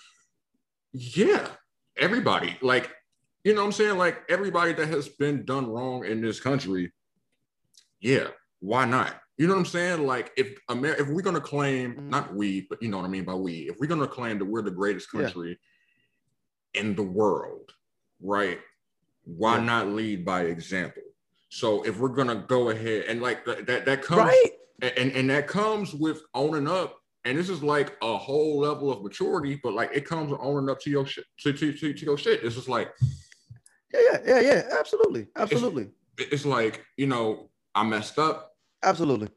yeah, 0.93 1.47
everybody, 1.97 2.57
like, 2.63 2.91
you 3.45 3.55
know 3.55 3.61
what 3.63 3.67
I'm 3.67 3.73
saying? 3.73 3.99
Like 3.99 4.23
everybody 4.29 4.73
that 4.75 4.89
has 4.89 5.09
been 5.09 5.45
done 5.45 5.67
wrong 5.67 6.05
in 6.05 6.21
this 6.21 6.41
country, 6.41 6.93
yeah, 8.01 8.29
why 8.61 8.85
not? 8.85 9.21
You 9.39 9.47
know 9.47 9.55
what 9.55 9.61
I'm 9.61 9.67
saying? 9.67 10.07
Like 10.07 10.31
if 10.37 10.59
Amer- 10.71 10.97
if 10.99 11.09
we're 11.09 11.23
gonna 11.23 11.41
claim 11.41 11.95
mm-hmm. 11.95 12.11
not 12.11 12.35
we, 12.35 12.67
but 12.69 12.83
you 12.83 12.89
know 12.89 12.99
what 12.99 13.07
I 13.07 13.09
mean 13.09 13.25
by 13.25 13.35
we, 13.35 13.69
if 13.69 13.77
we're 13.79 13.87
gonna 13.87 14.07
claim 14.07 14.39
that 14.39 14.45
we're 14.45 14.63
the 14.63 14.71
greatest 14.71 15.11
country 15.11 15.59
yeah. 16.75 16.81
in 16.81 16.95
the 16.95 17.03
world, 17.03 17.73
right? 18.21 18.61
Why 19.25 19.57
yeah. 19.57 19.65
not 19.65 19.89
lead 19.89 20.25
by 20.25 20.43
example? 20.43 21.03
So 21.49 21.83
if 21.83 21.99
we're 21.99 22.09
gonna 22.09 22.45
go 22.47 22.71
ahead 22.71 23.07
and 23.09 23.21
like 23.23 23.45
that 23.47 23.67
that, 23.67 23.85
that 23.87 24.03
comes 24.03 24.33
right? 24.33 24.51
and, 24.97 25.13
and 25.13 25.31
that 25.31 25.49
comes 25.49 25.95
with 25.95 26.23
owning 26.35 26.69
up 26.69 27.03
and 27.25 27.39
this 27.39 27.49
is 27.49 27.63
like 27.63 27.97
a 28.03 28.17
whole 28.17 28.59
level 28.59 28.91
of 28.91 29.03
maturity, 29.03 29.61
but 29.63 29.75
like 29.75 29.91
it 29.95 30.05
comes 30.05 30.31
with 30.31 30.41
owning 30.43 30.69
up 30.69 30.81
to 30.81 30.91
your 30.91 31.07
shit, 31.07 31.25
to, 31.41 31.53
to, 31.53 31.73
to, 31.73 31.93
to 31.93 32.05
your 32.05 32.19
shit. 32.19 32.43
It's 32.43 32.57
just 32.57 32.69
like, 32.69 32.93
yeah, 33.95 34.01
yeah, 34.01 34.19
yeah, 34.27 34.41
yeah, 34.41 34.63
absolutely, 34.79 35.29
absolutely. 35.37 35.91
It's, 36.19 36.33
it's, 36.33 36.47
like 36.47 36.85
you 36.97 37.07
know, 37.07 37.51
I 37.75 37.85
messed 37.85 38.19
up. 38.19 38.52
Absolutely. 38.83 39.29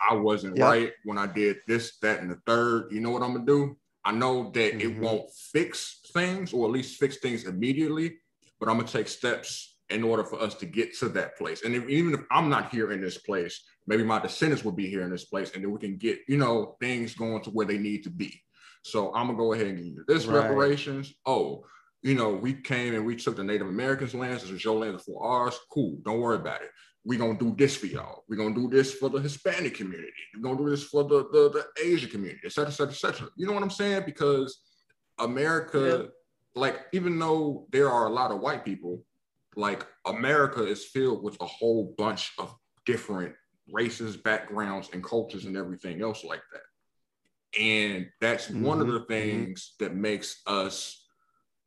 I 0.00 0.14
wasn't 0.14 0.58
right 0.58 0.92
when 1.04 1.18
I 1.18 1.26
did 1.26 1.58
this, 1.66 1.98
that, 2.02 2.20
and 2.20 2.30
the 2.30 2.38
third. 2.46 2.92
You 2.92 3.00
know 3.00 3.10
what 3.10 3.22
I'm 3.22 3.32
gonna 3.32 3.46
do? 3.46 3.76
I 4.04 4.12
know 4.12 4.50
that 4.50 4.74
mm-hmm. 4.74 4.80
it 4.80 5.02
won't 5.02 5.30
fix 5.32 6.00
things, 6.12 6.52
or 6.52 6.66
at 6.66 6.72
least 6.72 6.98
fix 6.98 7.16
things 7.16 7.44
immediately, 7.44 8.16
but 8.60 8.68
I'm 8.68 8.76
gonna 8.76 8.88
take 8.88 9.08
steps 9.08 9.78
in 9.88 10.02
order 10.02 10.24
for 10.24 10.40
us 10.40 10.54
to 10.56 10.66
get 10.66 10.96
to 10.98 11.08
that 11.10 11.38
place. 11.38 11.62
And 11.64 11.74
if, 11.74 11.88
even 11.88 12.12
if 12.14 12.20
I'm 12.30 12.48
not 12.48 12.70
here 12.70 12.92
in 12.92 13.00
this 13.00 13.18
place, 13.18 13.62
maybe 13.86 14.02
my 14.02 14.18
descendants 14.18 14.64
will 14.64 14.72
be 14.72 14.88
here 14.88 15.02
in 15.02 15.10
this 15.10 15.24
place, 15.24 15.52
and 15.54 15.62
then 15.62 15.70
we 15.70 15.78
can 15.78 15.96
get 15.96 16.20
you 16.28 16.36
know 16.36 16.76
things 16.80 17.14
going 17.14 17.42
to 17.44 17.50
where 17.50 17.66
they 17.66 17.78
need 17.78 18.04
to 18.04 18.10
be. 18.10 18.40
So 18.82 19.14
I'm 19.14 19.26
gonna 19.26 19.38
go 19.38 19.52
ahead 19.52 19.66
and 19.66 19.76
give 19.76 19.86
you 19.86 20.04
this 20.06 20.26
right. 20.26 20.42
reparations. 20.42 21.14
Oh, 21.24 21.64
you 22.02 22.14
know, 22.14 22.30
we 22.30 22.54
came 22.54 22.94
and 22.94 23.04
we 23.04 23.16
took 23.16 23.36
the 23.36 23.42
Native 23.42 23.66
Americans' 23.66 24.14
lands. 24.14 24.42
This 24.42 24.52
is 24.52 24.64
your 24.64 24.78
land 24.78 25.00
for 25.00 25.24
ours. 25.24 25.58
Cool. 25.72 25.98
Don't 26.04 26.20
worry 26.20 26.36
about 26.36 26.62
it 26.62 26.70
we're 27.06 27.20
gonna 27.20 27.38
do 27.38 27.54
this 27.56 27.76
for 27.76 27.86
y'all. 27.86 28.24
We're 28.28 28.36
gonna 28.36 28.54
do 28.54 28.68
this 28.68 28.92
for 28.92 29.08
the 29.08 29.20
Hispanic 29.20 29.74
community. 29.76 30.12
We're 30.34 30.42
gonna 30.42 30.58
do 30.58 30.68
this 30.68 30.82
for 30.82 31.04
the 31.04 31.28
the, 31.32 31.50
the 31.50 31.66
Asian 31.88 32.10
community, 32.10 32.40
et 32.44 32.52
cetera, 32.52 32.70
et 32.70 32.74
cetera, 32.74 32.92
et 32.92 32.96
cetera. 32.96 33.28
You 33.36 33.46
know 33.46 33.52
what 33.52 33.62
I'm 33.62 33.70
saying? 33.70 34.02
Because 34.04 34.60
America, 35.20 36.00
yeah. 36.02 36.60
like, 36.60 36.80
even 36.92 37.18
though 37.18 37.68
there 37.70 37.88
are 37.88 38.06
a 38.06 38.12
lot 38.12 38.32
of 38.32 38.40
white 38.40 38.64
people, 38.64 39.04
like 39.54 39.86
America 40.04 40.66
is 40.66 40.84
filled 40.84 41.22
with 41.22 41.40
a 41.40 41.46
whole 41.46 41.94
bunch 41.96 42.32
of 42.38 42.52
different 42.84 43.34
races, 43.72 44.16
backgrounds, 44.16 44.90
and 44.92 45.02
cultures 45.02 45.44
and 45.44 45.56
everything 45.56 46.02
else 46.02 46.24
like 46.24 46.42
that. 46.52 47.60
And 47.60 48.08
that's 48.20 48.48
mm-hmm. 48.48 48.64
one 48.64 48.80
of 48.80 48.88
the 48.88 49.00
mm-hmm. 49.00 49.12
things 49.12 49.74
mm-hmm. 49.80 49.84
that 49.84 49.94
makes 49.96 50.42
us 50.46 51.06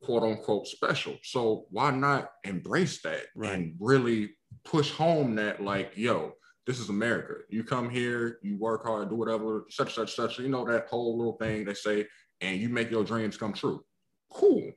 quote 0.04 0.24
unquote 0.24 0.68
special. 0.68 1.16
So 1.24 1.66
why 1.72 1.92
not 1.92 2.30
embrace 2.44 3.02
that 3.04 3.24
right. 3.36 3.54
and 3.54 3.76
really 3.80 4.32
push 4.64 4.92
home 4.92 5.36
that 5.36 5.64
like, 5.64 5.94
yo, 5.96 6.34
this 6.66 6.80
is 6.80 6.90
America. 6.90 7.36
You 7.50 7.64
come 7.64 7.90
here, 7.90 8.40
you 8.44 8.58
work 8.58 8.86
hard, 8.86 9.10
do 9.10 9.16
whatever, 9.16 9.66
such, 9.70 9.96
such, 9.96 10.16
such, 10.16 10.40
you 10.40 10.50
know, 10.50 10.66
that 10.66 10.88
whole 10.88 11.18
little 11.18 11.34
thing 11.34 11.66
they 11.66 11.74
say, 11.74 12.06
and 12.42 12.60
you 12.60 12.70
make 12.70 12.92
your 12.92 13.04
dreams 13.04 13.38
come 13.38 13.54
true. 13.54 13.84
Cool. 14.32 14.72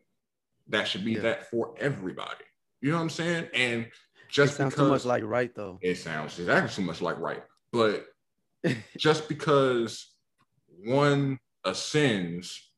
That 0.69 0.89
should 0.89 1.05
be 1.05 1.13
yeah. 1.13 1.21
that 1.21 1.51
for 1.51 1.75
everybody. 1.79 2.45
You 2.81 2.91
know 2.91 2.97
what 2.97 3.03
I'm 3.03 3.11
saying? 3.11 3.49
And 3.55 3.89
just 4.29 4.55
it 4.55 4.57
sounds 4.57 4.75
because, 4.75 4.87
too 4.87 4.93
much 4.93 5.05
like 5.05 5.23
right 5.25 5.55
though. 5.55 5.79
It 5.83 5.97
sounds 5.97 6.39
exactly 6.39 6.75
too 6.75 6.87
much 6.87 7.03
like 7.03 7.19
right. 7.19 7.43
But 7.73 8.07
just 8.97 9.29
because 9.29 10.15
one 10.85 11.39
ascends 11.65 12.71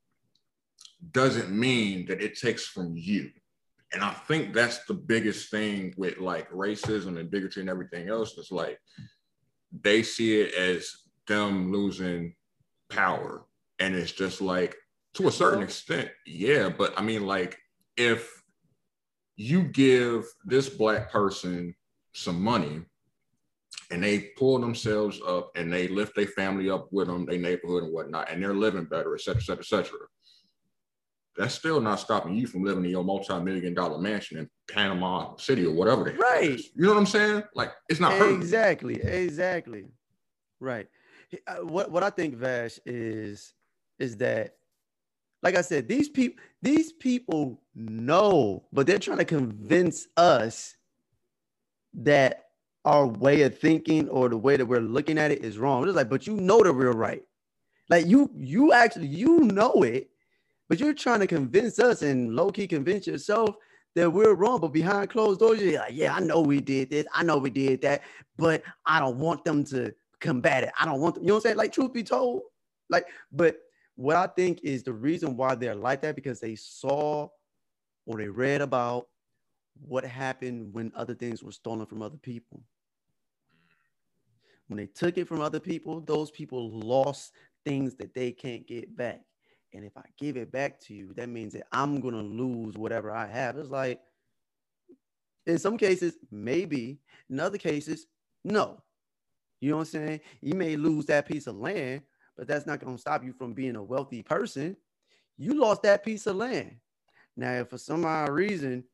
doesn't 1.12 1.50
mean 1.50 2.06
that 2.06 2.20
it 2.20 2.38
takes 2.38 2.66
from 2.66 2.96
you. 2.96 3.30
And 3.94 4.02
I 4.02 4.10
think 4.10 4.52
that's 4.52 4.84
the 4.84 4.94
biggest 4.94 5.50
thing 5.52 5.94
with 5.96 6.18
like 6.18 6.50
racism 6.50 7.16
and 7.18 7.30
bigotry 7.30 7.60
and 7.60 7.70
everything 7.70 8.08
else. 8.08 8.36
It's 8.36 8.50
like 8.50 8.78
they 9.82 10.02
see 10.02 10.40
it 10.40 10.52
as 10.54 10.90
them 11.28 11.70
losing 11.70 12.34
power. 12.90 13.44
And 13.78 13.94
it's 13.94 14.10
just 14.10 14.40
like, 14.40 14.76
to 15.14 15.28
a 15.28 15.32
certain 15.32 15.62
extent, 15.62 16.10
yeah. 16.26 16.68
But 16.68 16.98
I 16.98 17.02
mean, 17.02 17.24
like, 17.24 17.56
if 17.96 18.42
you 19.36 19.62
give 19.62 20.24
this 20.44 20.68
black 20.68 21.12
person 21.12 21.72
some 22.14 22.42
money 22.42 22.82
and 23.92 24.02
they 24.02 24.32
pull 24.36 24.58
themselves 24.58 25.20
up 25.24 25.52
and 25.54 25.72
they 25.72 25.86
lift 25.86 26.16
their 26.16 26.26
family 26.26 26.68
up 26.68 26.88
with 26.90 27.06
them, 27.06 27.26
their 27.26 27.38
neighborhood 27.38 27.84
and 27.84 27.92
whatnot, 27.92 28.28
and 28.28 28.42
they're 28.42 28.54
living 28.54 28.86
better, 28.86 29.14
et 29.14 29.20
cetera, 29.20 29.40
et 29.40 29.44
cetera, 29.44 29.60
et 29.60 29.66
cetera 29.66 29.98
that's 31.36 31.54
still 31.54 31.80
not 31.80 32.00
stopping 32.00 32.34
you 32.34 32.46
from 32.46 32.64
living 32.64 32.84
in 32.84 32.90
your 32.90 33.04
multi-million 33.04 33.74
dollar 33.74 33.98
mansion 33.98 34.38
in 34.38 34.48
Panama 34.70 35.36
City 35.36 35.66
or 35.66 35.74
whatever. 35.74 36.04
The 36.04 36.12
hell. 36.12 36.20
Right. 36.20 36.58
You 36.58 36.82
know 36.82 36.90
what 36.90 36.98
I'm 36.98 37.06
saying? 37.06 37.42
Like 37.54 37.72
it's 37.88 38.00
not 38.00 38.20
exactly, 38.30 39.00
exactly. 39.02 39.86
Right. 40.60 40.88
Uh, 41.46 41.56
what 41.56 41.90
what 41.90 42.02
I 42.02 42.10
think, 42.10 42.36
Vash, 42.36 42.78
is 42.86 43.54
is 43.98 44.16
that, 44.18 44.56
like 45.42 45.56
I 45.56 45.62
said, 45.62 45.88
these 45.88 46.08
people 46.08 46.42
these 46.62 46.92
people 46.92 47.60
know, 47.74 48.64
but 48.72 48.86
they're 48.86 48.98
trying 48.98 49.18
to 49.18 49.24
convince 49.24 50.06
us 50.16 50.76
that 51.94 52.44
our 52.84 53.06
way 53.06 53.42
of 53.42 53.58
thinking 53.58 54.08
or 54.08 54.28
the 54.28 54.36
way 54.36 54.56
that 54.56 54.66
we're 54.66 54.80
looking 54.80 55.18
at 55.18 55.30
it 55.30 55.44
is 55.44 55.58
wrong. 55.58 55.86
It's 55.86 55.96
like, 55.96 56.10
but 56.10 56.26
you 56.26 56.34
know 56.34 56.62
that 56.62 56.72
we're 56.72 56.92
right. 56.92 57.22
Like 57.88 58.06
you, 58.06 58.30
you 58.34 58.72
actually 58.72 59.06
you 59.06 59.40
know 59.40 59.82
it, 59.82 60.10
but 60.68 60.80
you're 60.80 60.94
trying 60.94 61.20
to 61.20 61.26
convince 61.26 61.78
us 61.78 62.02
and 62.02 62.34
low 62.34 62.50
key 62.50 62.66
convince 62.66 63.06
yourself 63.06 63.56
that 63.94 64.10
we're 64.10 64.34
wrong. 64.34 64.60
But 64.60 64.72
behind 64.72 65.10
closed 65.10 65.40
doors, 65.40 65.60
you're 65.60 65.78
like, 65.78 65.94
yeah, 65.94 66.14
I 66.14 66.20
know 66.20 66.40
we 66.40 66.60
did 66.60 66.90
this. 66.90 67.06
I 67.12 67.22
know 67.22 67.38
we 67.38 67.50
did 67.50 67.82
that. 67.82 68.02
But 68.36 68.62
I 68.86 68.98
don't 68.98 69.18
want 69.18 69.44
them 69.44 69.64
to 69.66 69.94
combat 70.20 70.64
it. 70.64 70.72
I 70.78 70.84
don't 70.84 71.00
want 71.00 71.16
them, 71.16 71.24
you 71.24 71.28
know 71.28 71.34
what 71.34 71.38
I'm 71.40 71.42
saying? 71.42 71.56
Like, 71.56 71.72
truth 71.72 71.92
be 71.92 72.02
told, 72.02 72.42
like, 72.88 73.06
but 73.30 73.58
what 73.96 74.16
I 74.16 74.26
think 74.26 74.60
is 74.62 74.82
the 74.82 74.92
reason 74.92 75.36
why 75.36 75.54
they're 75.54 75.74
like 75.74 76.02
that 76.02 76.16
because 76.16 76.40
they 76.40 76.56
saw 76.56 77.28
or 78.06 78.18
they 78.18 78.28
read 78.28 78.60
about 78.60 79.06
what 79.86 80.04
happened 80.04 80.72
when 80.72 80.92
other 80.94 81.14
things 81.14 81.42
were 81.42 81.52
stolen 81.52 81.86
from 81.86 82.02
other 82.02 82.16
people. 82.16 82.62
When 84.68 84.78
they 84.78 84.86
took 84.86 85.18
it 85.18 85.28
from 85.28 85.40
other 85.40 85.60
people, 85.60 86.00
those 86.00 86.30
people 86.30 86.70
lost 86.70 87.32
things 87.64 87.94
that 87.96 88.14
they 88.14 88.32
can't 88.32 88.66
get 88.66 88.96
back. 88.96 89.20
And 89.74 89.84
if 89.84 89.96
I 89.96 90.04
give 90.18 90.36
it 90.36 90.52
back 90.52 90.80
to 90.82 90.94
you, 90.94 91.12
that 91.14 91.28
means 91.28 91.54
that 91.54 91.66
I'm 91.72 92.00
gonna 92.00 92.22
lose 92.22 92.76
whatever 92.76 93.10
I 93.10 93.26
have. 93.26 93.58
It's 93.58 93.70
like 93.70 94.00
in 95.46 95.58
some 95.58 95.76
cases, 95.76 96.16
maybe. 96.30 96.98
In 97.30 97.40
other 97.40 97.58
cases, 97.58 98.06
no. 98.44 98.82
You 99.60 99.70
know 99.70 99.76
what 99.78 99.82
I'm 99.82 99.86
saying? 99.86 100.20
You 100.42 100.54
may 100.54 100.76
lose 100.76 101.06
that 101.06 101.26
piece 101.26 101.46
of 101.46 101.56
land, 101.56 102.02
but 102.36 102.46
that's 102.48 102.66
not 102.66 102.80
gonna 102.80 102.98
stop 102.98 103.24
you 103.24 103.32
from 103.32 103.52
being 103.54 103.76
a 103.76 103.82
wealthy 103.82 104.22
person. 104.22 104.76
You 105.38 105.60
lost 105.60 105.82
that 105.82 106.04
piece 106.04 106.26
of 106.26 106.36
land. 106.36 106.76
Now, 107.36 107.52
if 107.54 107.70
for 107.70 107.78
some 107.78 108.04
odd 108.04 108.30
reason 108.30 108.84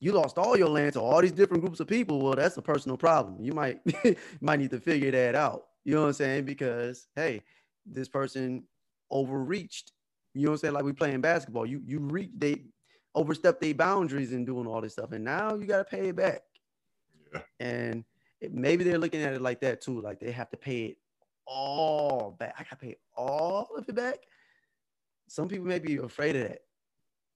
you 0.00 0.12
lost 0.12 0.38
all 0.38 0.56
your 0.56 0.68
land 0.68 0.92
to 0.94 1.00
all 1.00 1.22
these 1.22 1.32
different 1.32 1.62
groups 1.64 1.80
of 1.80 1.88
people, 1.88 2.20
well, 2.22 2.34
that's 2.34 2.56
a 2.58 2.62
personal 2.62 2.96
problem. 2.98 3.42
You 3.42 3.52
might 3.52 3.80
might 4.40 4.60
need 4.60 4.70
to 4.70 4.80
figure 4.80 5.10
that 5.10 5.34
out. 5.34 5.66
You 5.84 5.94
know 5.94 6.02
what 6.02 6.08
I'm 6.08 6.12
saying? 6.14 6.44
Because 6.44 7.08
hey, 7.16 7.42
this 7.86 8.08
person 8.08 8.64
overreached 9.10 9.92
you 10.36 10.44
know 10.44 10.50
what 10.50 10.56
I'm 10.56 10.58
saying? 10.58 10.74
Like 10.74 10.84
we 10.84 10.92
playing 10.92 11.20
basketball. 11.22 11.64
You 11.66 11.80
you 11.86 11.98
reach 11.98 12.30
they 12.36 12.64
overstep 13.14 13.58
their 13.58 13.74
boundaries 13.74 14.32
and 14.32 14.44
doing 14.44 14.66
all 14.66 14.82
this 14.82 14.92
stuff, 14.92 15.12
and 15.12 15.24
now 15.24 15.54
you 15.54 15.66
got 15.66 15.78
to 15.78 15.84
pay 15.84 16.08
it 16.08 16.16
back. 16.16 16.42
Yeah. 17.32 17.40
And 17.58 18.04
it, 18.40 18.52
maybe 18.52 18.84
they're 18.84 18.98
looking 18.98 19.22
at 19.22 19.32
it 19.32 19.40
like 19.40 19.60
that 19.62 19.80
too. 19.80 20.00
Like 20.02 20.20
they 20.20 20.30
have 20.32 20.50
to 20.50 20.56
pay 20.58 20.84
it 20.84 20.98
all 21.46 22.36
back. 22.38 22.54
I 22.58 22.64
got 22.64 22.70
to 22.70 22.76
pay 22.76 22.96
all 23.16 23.70
of 23.76 23.88
it 23.88 23.94
back. 23.94 24.18
Some 25.28 25.48
people 25.48 25.66
may 25.66 25.78
be 25.78 25.96
afraid 25.96 26.36
of 26.36 26.42
that. 26.48 26.60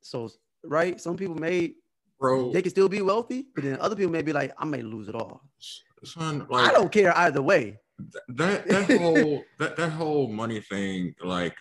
So 0.03 0.31
right, 0.63 1.01
some 1.01 1.17
people 1.17 1.37
may 1.37 1.75
bro 2.19 2.53
they 2.53 2.61
can 2.61 2.71
still 2.71 2.89
be 2.91 3.01
wealthy, 3.01 3.47
but 3.55 3.65
then 3.65 3.79
other 3.81 3.97
people 3.97 4.13
may 4.13 4.23
be 4.23 4.35
like, 4.35 4.53
I 4.59 4.67
may 4.67 4.83
lose 4.83 5.09
it 5.09 5.15
all. 5.15 5.43
Son, 6.05 6.47
like, 6.51 6.69
I 6.69 6.73
don't 6.73 6.93
care 6.93 7.17
either 7.17 7.41
way. 7.41 7.79
That 8.29 8.67
that 8.69 8.99
whole 8.99 9.43
that 9.59 9.77
that 9.77 9.91
whole 9.91 10.29
money 10.29 10.61
thing, 10.61 11.15
like 11.25 11.55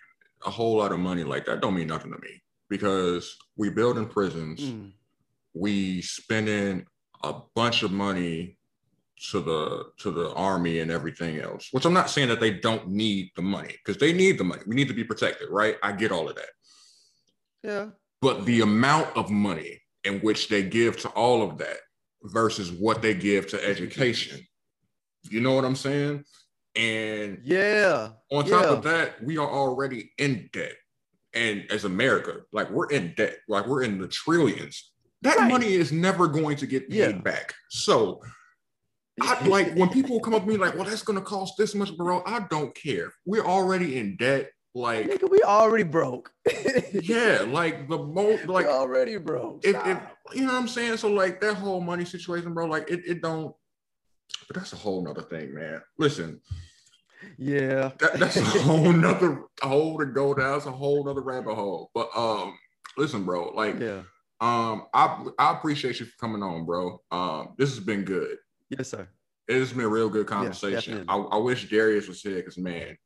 a 0.46 0.50
whole 0.50 0.78
lot 0.78 0.92
of 0.92 1.00
money 1.00 1.24
like 1.24 1.46
that 1.46 1.62
don't 1.62 1.76
mean 1.76 1.88
nothing 1.88 2.12
to 2.12 2.20
me 2.20 2.42
because 2.70 3.36
we 3.58 3.70
build 3.70 3.98
in 3.98 4.06
prisons, 4.08 4.62
mm. 4.62 4.92
we 5.54 6.02
spending 6.02 6.86
a 7.24 7.34
bunch 7.56 7.84
of 7.84 7.92
money 7.92 8.58
to 9.32 9.42
the 9.42 9.86
to 9.98 10.12
the 10.12 10.34
army 10.34 10.80
and 10.80 10.90
everything 10.90 11.40
else. 11.40 11.70
Which 11.72 11.86
I'm 11.86 11.94
not 11.94 12.10
saying 12.10 12.30
that 12.30 12.40
they 12.40 12.52
don't 12.52 12.88
need 12.88 13.32
the 13.36 13.42
money 13.42 13.76
because 13.84 14.00
they 14.00 14.14
need 14.14 14.38
the 14.38 14.46
money. 14.46 14.62
We 14.66 14.76
need 14.76 14.88
to 14.88 14.94
be 14.94 15.04
protected, 15.04 15.50
right? 15.50 15.76
I 15.84 15.92
get 15.92 16.12
all 16.12 16.30
of 16.30 16.36
that. 16.36 16.50
Yeah. 17.64 17.88
But 18.22 18.46
the 18.46 18.62
amount 18.62 19.16
of 19.18 19.30
money 19.30 19.82
in 20.04 20.20
which 20.20 20.48
they 20.48 20.64
give 20.64 20.98
to 20.98 21.10
all 21.10 21.42
of 21.42 21.58
that 21.58 21.78
versus 22.24 22.72
what 22.72 23.02
they 23.02 23.14
give 23.14 23.48
to 23.48 23.66
education. 23.66 24.40
You 25.30 25.42
know 25.42 25.54
what 25.54 25.66
I'm 25.66 25.76
saying? 25.76 26.24
And 26.80 27.40
yeah, 27.44 28.10
on 28.32 28.46
top 28.46 28.64
yeah. 28.64 28.70
of 28.70 28.84
that, 28.84 29.22
we 29.22 29.38
are 29.38 29.50
already 29.50 30.12
in 30.18 30.50
debt. 30.54 30.76
And 31.34 31.66
as 31.70 31.84
America, 31.84 32.38
like 32.54 32.70
we're 32.72 32.90
in 32.90 33.14
debt, 33.18 33.40
like 33.50 33.68
we're 33.68 33.84
in 33.84 34.00
the 34.00 34.08
trillions. 34.08 34.92
That 35.22 35.38
right. 35.38 35.52
money 35.52 35.74
is 35.74 35.92
never 35.92 36.28
going 36.28 36.56
to 36.58 36.66
get 36.66 36.90
paid 36.90 36.98
yeah. 36.98 37.12
back. 37.12 37.54
So 37.70 38.22
I 39.22 39.46
like 39.46 39.76
when 39.76 39.90
people 39.90 40.22
come 40.22 40.34
up 40.34 40.44
to 40.44 40.48
me 40.48 40.56
like, 40.56 40.76
well, 40.76 40.86
that's 40.86 41.04
gonna 41.04 41.22
cost 41.22 41.56
this 41.58 41.76
much, 41.76 41.96
bro. 41.98 42.24
I 42.26 42.46
don't 42.50 42.74
care. 42.74 43.12
We're 43.26 43.46
already 43.46 43.98
in 43.98 44.16
debt. 44.16 44.52
Like 44.74 45.08
Nigga, 45.10 45.30
we 45.30 45.42
already 45.42 45.84
broke. 45.84 46.32
yeah, 46.94 47.44
like 47.46 47.90
the 47.90 47.98
most 47.98 48.48
like 48.48 48.68
We're 48.68 48.72
already 48.72 49.18
broke. 49.18 49.66
If, 49.66 49.76
if, 49.86 50.00
you 50.34 50.46
know 50.46 50.54
what 50.54 50.62
I'm 50.62 50.68
saying? 50.68 50.98
So 50.98 51.10
like 51.10 51.42
that 51.42 51.56
whole 51.56 51.82
money 51.82 52.06
situation, 52.06 52.54
bro, 52.54 52.68
like 52.68 52.90
it, 52.90 53.02
it 53.06 53.22
don't 53.22 53.54
but 54.48 54.58
that's 54.58 54.74
a 54.74 54.78
whole 54.78 55.04
nother 55.04 55.22
thing, 55.22 55.54
man. 55.54 55.82
Listen. 55.98 56.42
Yeah. 57.38 57.92
That, 58.00 58.20
that's 58.20 58.38
a 58.38 58.44
whole 58.44 58.92
nother 58.92 59.44
hole 59.62 59.98
to 60.00 60.06
go 60.06 60.34
down. 60.34 60.54
That's 60.54 60.66
a 60.66 60.72
whole 60.72 61.04
nother 61.04 61.22
rabbit 61.22 61.56
hole. 61.56 61.92
But 61.94 62.10
um, 62.16 62.58
listen, 62.98 63.24
bro, 63.24 63.52
like 63.54 63.80
yeah. 63.80 64.02
Um, 64.42 64.86
I 64.94 65.26
I 65.38 65.54
appreciate 65.54 66.00
you 66.00 66.06
for 66.06 66.18
coming 66.18 66.42
on, 66.42 66.66
bro. 66.66 67.02
Um, 67.12 67.56
this 67.58 67.70
has 67.76 67.84
been 67.84 68.04
good. 68.04 68.38
Yes, 68.70 68.90
sir. 68.90 69.08
It 69.48 69.58
has 69.60 69.74
been 69.74 69.86
a 69.86 69.90
real 69.90 70.10
good 70.10 70.28
conversation. 70.28 71.00
Yeah, 71.00 71.04
I, 71.14 71.18
I 71.18 71.38
wish 71.38 71.70
Darius 71.70 72.08
was 72.08 72.22
here 72.22 72.36
because 72.36 72.58
man, 72.58 72.98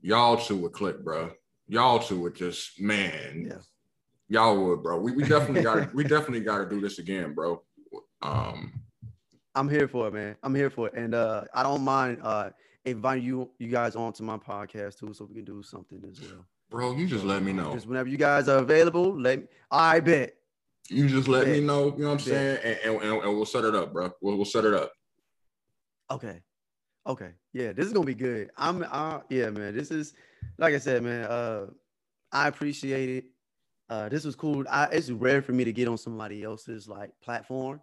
y'all 0.00 0.36
two 0.36 0.56
would 0.58 0.72
click, 0.72 1.02
bro. 1.02 1.30
Y'all 1.68 2.00
two 2.00 2.20
would 2.20 2.34
just 2.34 2.80
man. 2.80 3.46
Yeah. 3.48 3.58
Y'all 4.28 4.62
would, 4.62 4.82
bro. 4.82 5.00
We, 5.00 5.12
we 5.12 5.24
definitely 5.24 5.62
got 5.62 5.94
we 5.94 6.04
definitely 6.04 6.40
got 6.40 6.58
to 6.58 6.68
do 6.68 6.80
this 6.80 6.98
again, 6.98 7.32
bro. 7.32 7.62
Um, 8.20 8.72
I'm 9.54 9.68
here 9.68 9.86
for 9.86 10.08
it, 10.08 10.14
man. 10.14 10.36
I'm 10.42 10.54
here 10.54 10.70
for 10.70 10.88
it, 10.88 10.94
and 10.94 11.14
uh, 11.14 11.44
I 11.54 11.62
don't 11.62 11.82
mind 11.82 12.18
uh, 12.22 12.50
inviting 12.84 13.24
you 13.24 13.50
you 13.58 13.68
guys 13.68 13.96
onto 13.96 14.22
my 14.22 14.36
podcast 14.36 14.98
too, 14.98 15.12
so 15.14 15.24
we 15.24 15.34
can 15.36 15.44
do 15.44 15.62
something 15.62 16.02
as 16.10 16.20
well. 16.20 16.44
Bro, 16.70 16.96
you 16.96 17.06
just 17.06 17.24
let 17.24 17.42
me 17.42 17.52
know. 17.52 17.72
Just 17.72 17.86
whenever 17.86 18.08
you 18.08 18.16
guys 18.16 18.48
are 18.48 18.58
available, 18.58 19.18
let 19.18 19.40
me. 19.40 19.46
I 19.70 20.00
bet. 20.00 20.34
You 20.88 21.08
just 21.08 21.28
let 21.28 21.44
bet. 21.44 21.54
me 21.54 21.60
know. 21.60 21.94
You 21.96 22.02
know 22.02 22.08
what 22.08 22.12
I'm 22.14 22.18
saying, 22.18 22.58
and, 22.64 23.02
and, 23.02 23.22
and, 23.22 23.36
we'll 23.36 23.46
set 23.46 23.64
it 23.64 23.74
up, 23.74 23.92
bro. 23.92 24.10
We'll, 24.20 24.36
we'll 24.36 24.44
set 24.44 24.64
it 24.64 24.74
up. 24.74 24.92
Okay. 26.10 26.40
Okay. 27.06 27.30
Yeah, 27.52 27.72
this 27.72 27.86
is 27.86 27.92
gonna 27.92 28.06
be 28.06 28.14
good. 28.14 28.50
I'm. 28.56 28.84
Uh, 28.90 29.20
yeah, 29.28 29.50
man. 29.50 29.76
This 29.76 29.90
is 29.90 30.14
like 30.58 30.74
I 30.74 30.78
said, 30.78 31.02
man. 31.02 31.24
Uh, 31.24 31.66
I 32.32 32.48
appreciate 32.48 33.08
it. 33.08 33.24
Uh, 33.88 34.08
this 34.08 34.24
was 34.24 34.34
cool. 34.34 34.64
I, 34.70 34.86
it's 34.86 35.10
rare 35.10 35.42
for 35.42 35.52
me 35.52 35.64
to 35.64 35.72
get 35.72 35.88
on 35.88 35.98
somebody 35.98 36.42
else's 36.42 36.88
like 36.88 37.12
platform 37.22 37.80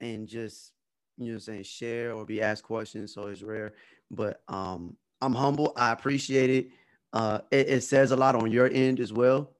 and 0.00 0.28
just 0.28 0.72
you 1.16 1.32
know 1.32 1.38
saying 1.38 1.62
share 1.62 2.12
or 2.12 2.24
be 2.24 2.42
asked 2.42 2.62
questions 2.62 3.14
so 3.14 3.26
it's 3.26 3.42
rare 3.42 3.72
but 4.10 4.42
um 4.48 4.96
i'm 5.20 5.34
humble 5.34 5.72
i 5.76 5.92
appreciate 5.92 6.50
it 6.50 6.68
uh 7.12 7.40
it, 7.50 7.68
it 7.68 7.80
says 7.82 8.10
a 8.12 8.16
lot 8.16 8.34
on 8.34 8.50
your 8.50 8.68
end 8.72 9.00
as 9.00 9.12
well 9.12 9.52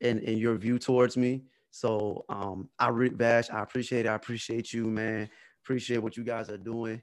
and 0.00 0.20
and 0.20 0.38
your 0.38 0.56
view 0.56 0.78
towards 0.78 1.16
me 1.16 1.42
so 1.70 2.24
um 2.28 2.68
i 2.78 2.88
re- 2.88 3.08
Vash 3.08 3.50
i 3.50 3.62
appreciate 3.62 4.06
it 4.06 4.08
i 4.08 4.14
appreciate 4.14 4.72
you 4.72 4.84
man 4.86 5.28
appreciate 5.64 5.98
what 5.98 6.16
you 6.16 6.24
guys 6.24 6.50
are 6.50 6.58
doing 6.58 7.02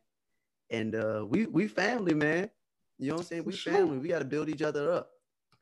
and 0.72 0.96
uh, 0.96 1.26
we 1.28 1.46
we 1.48 1.68
family, 1.68 2.14
man. 2.14 2.50
You 2.98 3.10
know 3.10 3.16
what 3.16 3.22
I'm 3.22 3.28
saying? 3.28 3.44
We 3.44 3.52
Sure. 3.52 3.74
family. 3.74 3.98
We 3.98 4.08
got 4.08 4.20
to 4.20 4.26
build 4.26 4.50
each 4.50 4.62
other 4.62 4.92
up. 4.92 5.10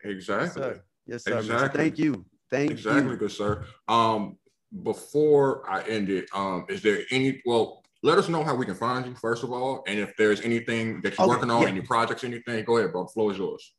Yes, 0.05 0.11
Exactly. 0.11 0.61
sir. 0.63 0.83
Yes, 1.07 1.23
sir. 1.23 1.35
Mister. 1.35 1.53
Exactly. 1.55 1.79
Thank 1.81 1.97
you. 1.97 2.25
Thank 2.51 2.71
Exactly, 2.71 3.01
you. 3.01 3.13
Exactly, 3.13 3.17
good 3.17 3.31
sir. 3.31 3.65
Um, 3.87 4.37
before 4.83 5.69
I 5.69 5.81
end 5.83 6.09
it, 6.09 6.29
um, 6.33 6.65
is 6.69 6.81
there 6.81 6.99
any? 7.11 7.41
Well, 7.45 7.83
let 8.02 8.18
us 8.18 8.30
know 8.30 8.43
how 8.43 8.56
we 8.56 8.66
can 8.66 8.76
find 8.76 9.06
you 9.06 9.16
first 9.16 9.43
of 9.43 9.52
all, 9.52 9.84
and 9.88 10.00
if 10.00 10.16
there's 10.18 10.41
anything 10.41 11.02
that 11.02 11.18
you're 11.18 11.28
Okay, 11.28 11.36
working 11.36 11.52
on, 11.52 11.62
yeah. 11.64 11.68
any 11.70 11.82
projects, 11.82 12.24
anything, 12.24 12.64
go 12.64 12.78
ahead, 12.78 12.91
bro. 12.91 13.04
The 13.04 13.10
floor 13.10 13.32
is 13.32 13.38
yours. 13.38 13.74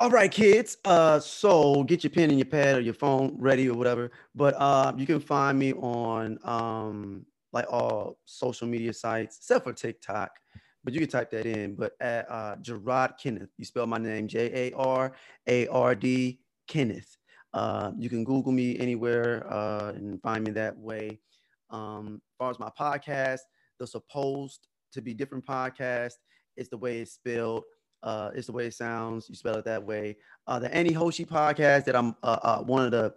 All 0.00 0.10
right, 0.10 0.30
kids. 0.30 0.76
Uh, 0.84 1.20
so 1.20 1.84
get 1.84 2.02
your 2.02 2.10
pen 2.10 2.30
and 2.30 2.38
your 2.38 2.46
pad 2.46 2.76
or 2.76 2.80
your 2.80 2.94
phone 2.94 3.36
ready 3.38 3.68
or 3.68 3.74
whatever. 3.74 4.10
But 4.34 4.54
uh, 4.58 4.92
you 4.96 5.06
can 5.06 5.20
find 5.20 5.58
me 5.58 5.72
on 5.74 6.38
um 6.44 7.26
like 7.52 7.66
all 7.70 8.18
social 8.24 8.66
media 8.66 8.92
sites, 8.92 9.38
except 9.38 9.64
for 9.64 9.72
TikTok. 9.72 10.30
But 10.82 10.92
you 10.92 11.00
can 11.00 11.08
type 11.08 11.30
that 11.30 11.46
in. 11.46 11.76
But 11.76 11.92
at 12.00 12.30
uh, 12.30 12.56
Jarard 12.56 13.16
Kenneth, 13.18 13.50
you 13.56 13.64
spell 13.64 13.86
my 13.86 13.98
name 13.98 14.26
J 14.28 14.70
A 14.70 14.76
R 14.76 15.12
A 15.46 15.66
R 15.68 15.94
D 15.94 16.40
Kenneth. 16.66 17.16
Uh, 17.54 17.92
you 17.96 18.10
can 18.10 18.24
Google 18.24 18.50
me 18.52 18.76
anywhere 18.78 19.46
uh, 19.50 19.92
and 19.94 20.20
find 20.20 20.44
me 20.44 20.50
that 20.52 20.76
way. 20.76 21.20
Um, 21.74 22.22
as 22.30 22.36
far 22.38 22.50
as 22.50 22.58
my 22.60 22.70
podcast, 22.78 23.40
they're 23.78 23.86
supposed 23.86 24.68
to 24.92 25.02
be 25.02 25.12
different 25.12 25.44
podcast. 25.44 26.14
It's 26.56 26.68
the 26.68 26.78
way 26.78 27.00
it's 27.00 27.12
spelled. 27.12 27.64
Uh, 28.02 28.30
it's 28.34 28.46
the 28.46 28.52
way 28.52 28.66
it 28.66 28.74
sounds. 28.74 29.28
You 29.28 29.34
spell 29.34 29.56
it 29.56 29.64
that 29.64 29.84
way. 29.84 30.16
Uh, 30.46 30.60
the 30.60 30.68
Anihoshi 30.68 31.26
podcast 31.26 31.84
that 31.86 31.96
I'm 31.96 32.14
uh, 32.22 32.38
uh, 32.42 32.58
one 32.62 32.84
of 32.84 32.92
the 32.92 33.14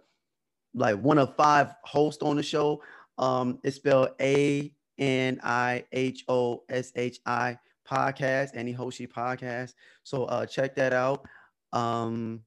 like 0.74 1.00
one 1.00 1.18
of 1.18 1.36
five 1.36 1.74
hosts 1.84 2.22
on 2.22 2.36
the 2.36 2.42
show. 2.42 2.82
Um, 3.16 3.60
it's 3.62 3.76
spelled 3.76 4.10
A 4.20 4.72
N 4.98 5.38
I 5.44 5.84
H 5.92 6.24
O 6.26 6.64
S 6.68 6.90
H 6.96 7.20
I 7.26 7.58
podcast. 7.88 8.56
Anihoshi 8.56 9.08
podcast. 9.08 9.74
So 10.02 10.24
uh, 10.24 10.46
check 10.46 10.74
that 10.76 10.92
out. 10.92 11.26
Um, 11.72 12.40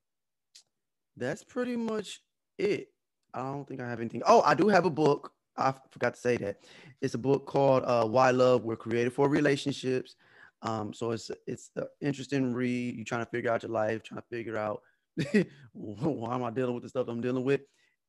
that's 1.15 1.43
pretty 1.43 1.77
much 1.77 2.21
it. 2.57 2.89
I 3.33 3.43
don't 3.43 3.65
think 3.65 3.79
I 3.79 3.89
have 3.89 3.99
anything. 4.01 4.23
Oh, 4.25 4.41
I 4.41 4.55
do 4.55 4.67
have 4.67 4.85
a 4.85 4.89
book. 4.89 5.31
I 5.61 5.73
forgot 5.91 6.15
to 6.15 6.19
say 6.19 6.37
that. 6.37 6.59
It's 7.01 7.13
a 7.13 7.17
book 7.17 7.45
called 7.45 7.83
uh, 7.85 8.05
"Why 8.05 8.31
Love." 8.31 8.63
We're 8.63 8.75
created 8.75 9.13
for 9.13 9.29
relationships. 9.29 10.15
Um, 10.61 10.93
so 10.93 11.11
it's 11.11 11.31
it's 11.47 11.71
an 11.75 11.85
interesting 12.01 12.53
read. 12.53 12.95
You're 12.95 13.05
trying 13.05 13.25
to 13.25 13.31
figure 13.31 13.51
out 13.51 13.63
your 13.63 13.71
life, 13.71 14.03
trying 14.03 14.21
to 14.21 14.27
figure 14.29 14.57
out 14.57 14.81
why 15.73 16.35
am 16.35 16.43
I 16.43 16.51
dealing 16.51 16.73
with 16.73 16.83
the 16.83 16.89
stuff 16.89 17.07
I'm 17.07 17.21
dealing 17.21 17.43
with. 17.43 17.61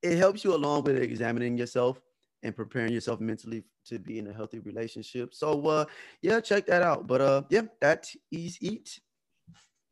It 0.02 0.18
helps 0.18 0.44
you 0.44 0.54
along 0.54 0.84
with 0.84 0.96
examining 0.96 1.56
yourself 1.56 2.00
and 2.42 2.54
preparing 2.54 2.92
yourself 2.92 3.20
mentally 3.20 3.64
to 3.86 3.98
be 3.98 4.18
in 4.18 4.26
a 4.26 4.32
healthy 4.32 4.58
relationship. 4.58 5.34
So 5.34 5.66
uh, 5.66 5.84
yeah, 6.22 6.40
check 6.40 6.66
that 6.66 6.82
out. 6.82 7.06
But 7.06 7.20
uh, 7.20 7.42
yeah, 7.50 7.62
that 7.80 8.08
is 8.30 8.58
it. 8.60 8.90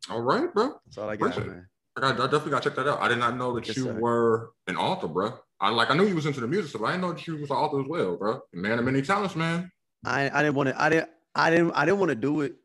All 0.08 0.22
right, 0.22 0.52
bro. 0.52 0.74
That's 0.86 0.98
all 0.98 1.08
I 1.08 1.16
got, 1.16 1.46
man. 1.46 1.66
I, 1.96 2.00
got, 2.00 2.14
I 2.14 2.24
definitely 2.24 2.50
got 2.50 2.62
to 2.62 2.68
check 2.70 2.76
that 2.76 2.88
out. 2.88 3.00
I 3.00 3.08
did 3.08 3.18
not 3.18 3.36
know 3.36 3.54
that 3.54 3.66
Yes, 3.66 3.76
you 3.76 3.84
sir. 3.84 3.98
were 4.00 4.50
an 4.66 4.76
author, 4.76 5.08
bro. 5.08 5.38
I 5.60 5.68
like 5.70 5.90
I 5.90 5.94
knew 5.94 6.06
you 6.06 6.14
was 6.14 6.26
into 6.26 6.40
the 6.40 6.48
music 6.48 6.70
stuff. 6.70 6.82
I 6.82 6.92
didn't 6.92 7.02
know 7.02 7.12
that 7.12 7.26
you 7.26 7.36
was 7.36 7.50
an 7.50 7.56
author 7.56 7.80
as 7.80 7.86
well, 7.86 8.16
bro. 8.16 8.40
Man 8.52 8.78
of 8.78 8.84
many 8.84 9.02
talents, 9.02 9.36
man. 9.36 9.70
I 10.04 10.30
I 10.30 10.42
didn't 10.42 10.54
want 10.54 10.70
to 10.70 10.80
I 10.80 10.88
didn't 10.88 11.10
I 11.34 11.50
didn't 11.50 11.72
I 11.72 11.84
didn't 11.84 11.98
want 11.98 12.10
to 12.10 12.14
do 12.14 12.40
it. 12.40 12.56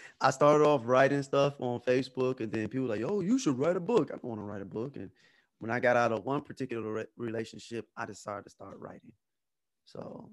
I 0.20 0.30
started 0.30 0.64
off 0.64 0.82
writing 0.84 1.22
stuff 1.22 1.54
on 1.60 1.80
Facebook, 1.80 2.40
and 2.40 2.50
then 2.50 2.68
people 2.68 2.86
were 2.86 2.94
like, 2.94 3.04
"Oh, 3.04 3.20
you 3.20 3.38
should 3.38 3.58
write 3.58 3.76
a 3.76 3.80
book." 3.80 4.10
I 4.10 4.16
don't 4.16 4.24
want 4.24 4.40
to 4.40 4.44
write 4.44 4.62
a 4.62 4.66
book, 4.66 4.96
and 4.96 5.10
when 5.58 5.70
I 5.70 5.80
got 5.80 5.96
out 5.96 6.12
of 6.12 6.24
one 6.24 6.42
particular 6.42 6.90
re- 6.92 7.06
relationship, 7.16 7.86
I 7.96 8.06
decided 8.06 8.44
to 8.44 8.50
start 8.50 8.78
writing. 8.78 9.12
So 9.84 10.30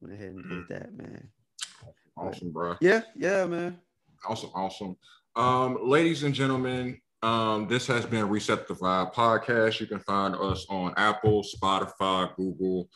went 0.00 0.14
ahead 0.14 0.34
and 0.34 0.48
did 0.48 0.68
that, 0.68 0.94
man. 0.96 1.28
Awesome, 2.16 2.52
bro. 2.52 2.76
Yeah, 2.80 3.02
yeah, 3.16 3.46
man. 3.46 3.78
Awesome, 4.28 4.50
awesome. 4.54 4.96
Um, 5.36 5.78
ladies 5.82 6.24
and 6.24 6.34
gentlemen, 6.34 7.00
um, 7.22 7.66
this 7.68 7.86
has 7.86 8.06
been 8.06 8.28
Reset 8.28 8.68
the 8.68 8.74
Vibe 8.74 9.12
podcast. 9.14 9.80
You 9.80 9.86
can 9.86 9.98
find 10.00 10.34
us 10.36 10.66
on 10.68 10.94
Apple, 10.96 11.42
Spotify, 11.42 12.34
Google, 12.36 12.88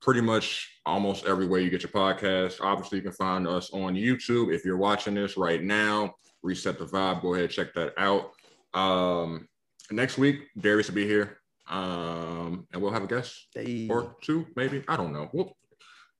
pretty 0.00 0.20
much 0.20 0.80
almost 0.86 1.26
everywhere 1.26 1.60
you 1.60 1.70
get 1.70 1.82
your 1.82 1.90
podcast. 1.90 2.60
Obviously, 2.60 2.98
you 2.98 3.02
can 3.02 3.12
find 3.12 3.48
us 3.48 3.70
on 3.72 3.94
YouTube. 3.94 4.54
If 4.54 4.64
you're 4.64 4.76
watching 4.76 5.14
this 5.14 5.36
right 5.36 5.62
now, 5.62 6.14
Reset 6.42 6.78
the 6.78 6.84
Vibe, 6.86 7.22
go 7.22 7.34
ahead 7.34 7.50
check 7.50 7.74
that 7.74 7.94
out. 7.96 8.30
Um, 8.74 9.48
next 9.90 10.18
week, 10.18 10.48
Darius 10.58 10.88
will 10.88 10.94
be 10.96 11.06
here, 11.06 11.38
um, 11.68 12.66
and 12.72 12.80
we'll 12.82 12.92
have 12.92 13.04
a 13.04 13.06
guest 13.08 13.48
They, 13.54 13.88
or 13.90 14.14
two, 14.22 14.46
maybe. 14.54 14.84
I 14.88 14.96
don't 14.96 15.12
know. 15.12 15.30
Well, 15.32 15.56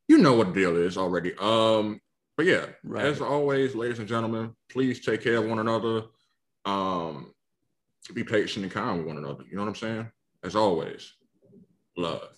you 0.09 0.19
know 0.19 0.35
what 0.35 0.49
the 0.49 0.61
deal 0.61 0.77
is 0.77 0.97
already. 0.97 1.35
Um, 1.39 2.01
but 2.37 2.47
yeah, 2.47 2.67
Right. 2.83 3.05
as 3.05 3.21
always, 3.21 3.75
ladies 3.77 4.01
and 4.01 4.09
gentlemen, 4.09 4.55
please 4.71 5.05
take 5.05 5.23
care 5.23 5.37
of 5.37 5.45
one 5.45 5.61
another. 5.61 6.03
Um, 6.65 7.34
be 8.13 8.25
patient 8.25 8.65
and 8.65 8.73
kind 8.73 8.99
with 8.99 9.07
one 9.07 9.19
another. 9.19 9.45
You 9.49 9.57
know 9.57 9.63
what 9.63 9.69
I'm 9.69 9.75
saying? 9.75 10.11
As 10.43 10.55
always, 10.55 11.15
love. 11.97 12.37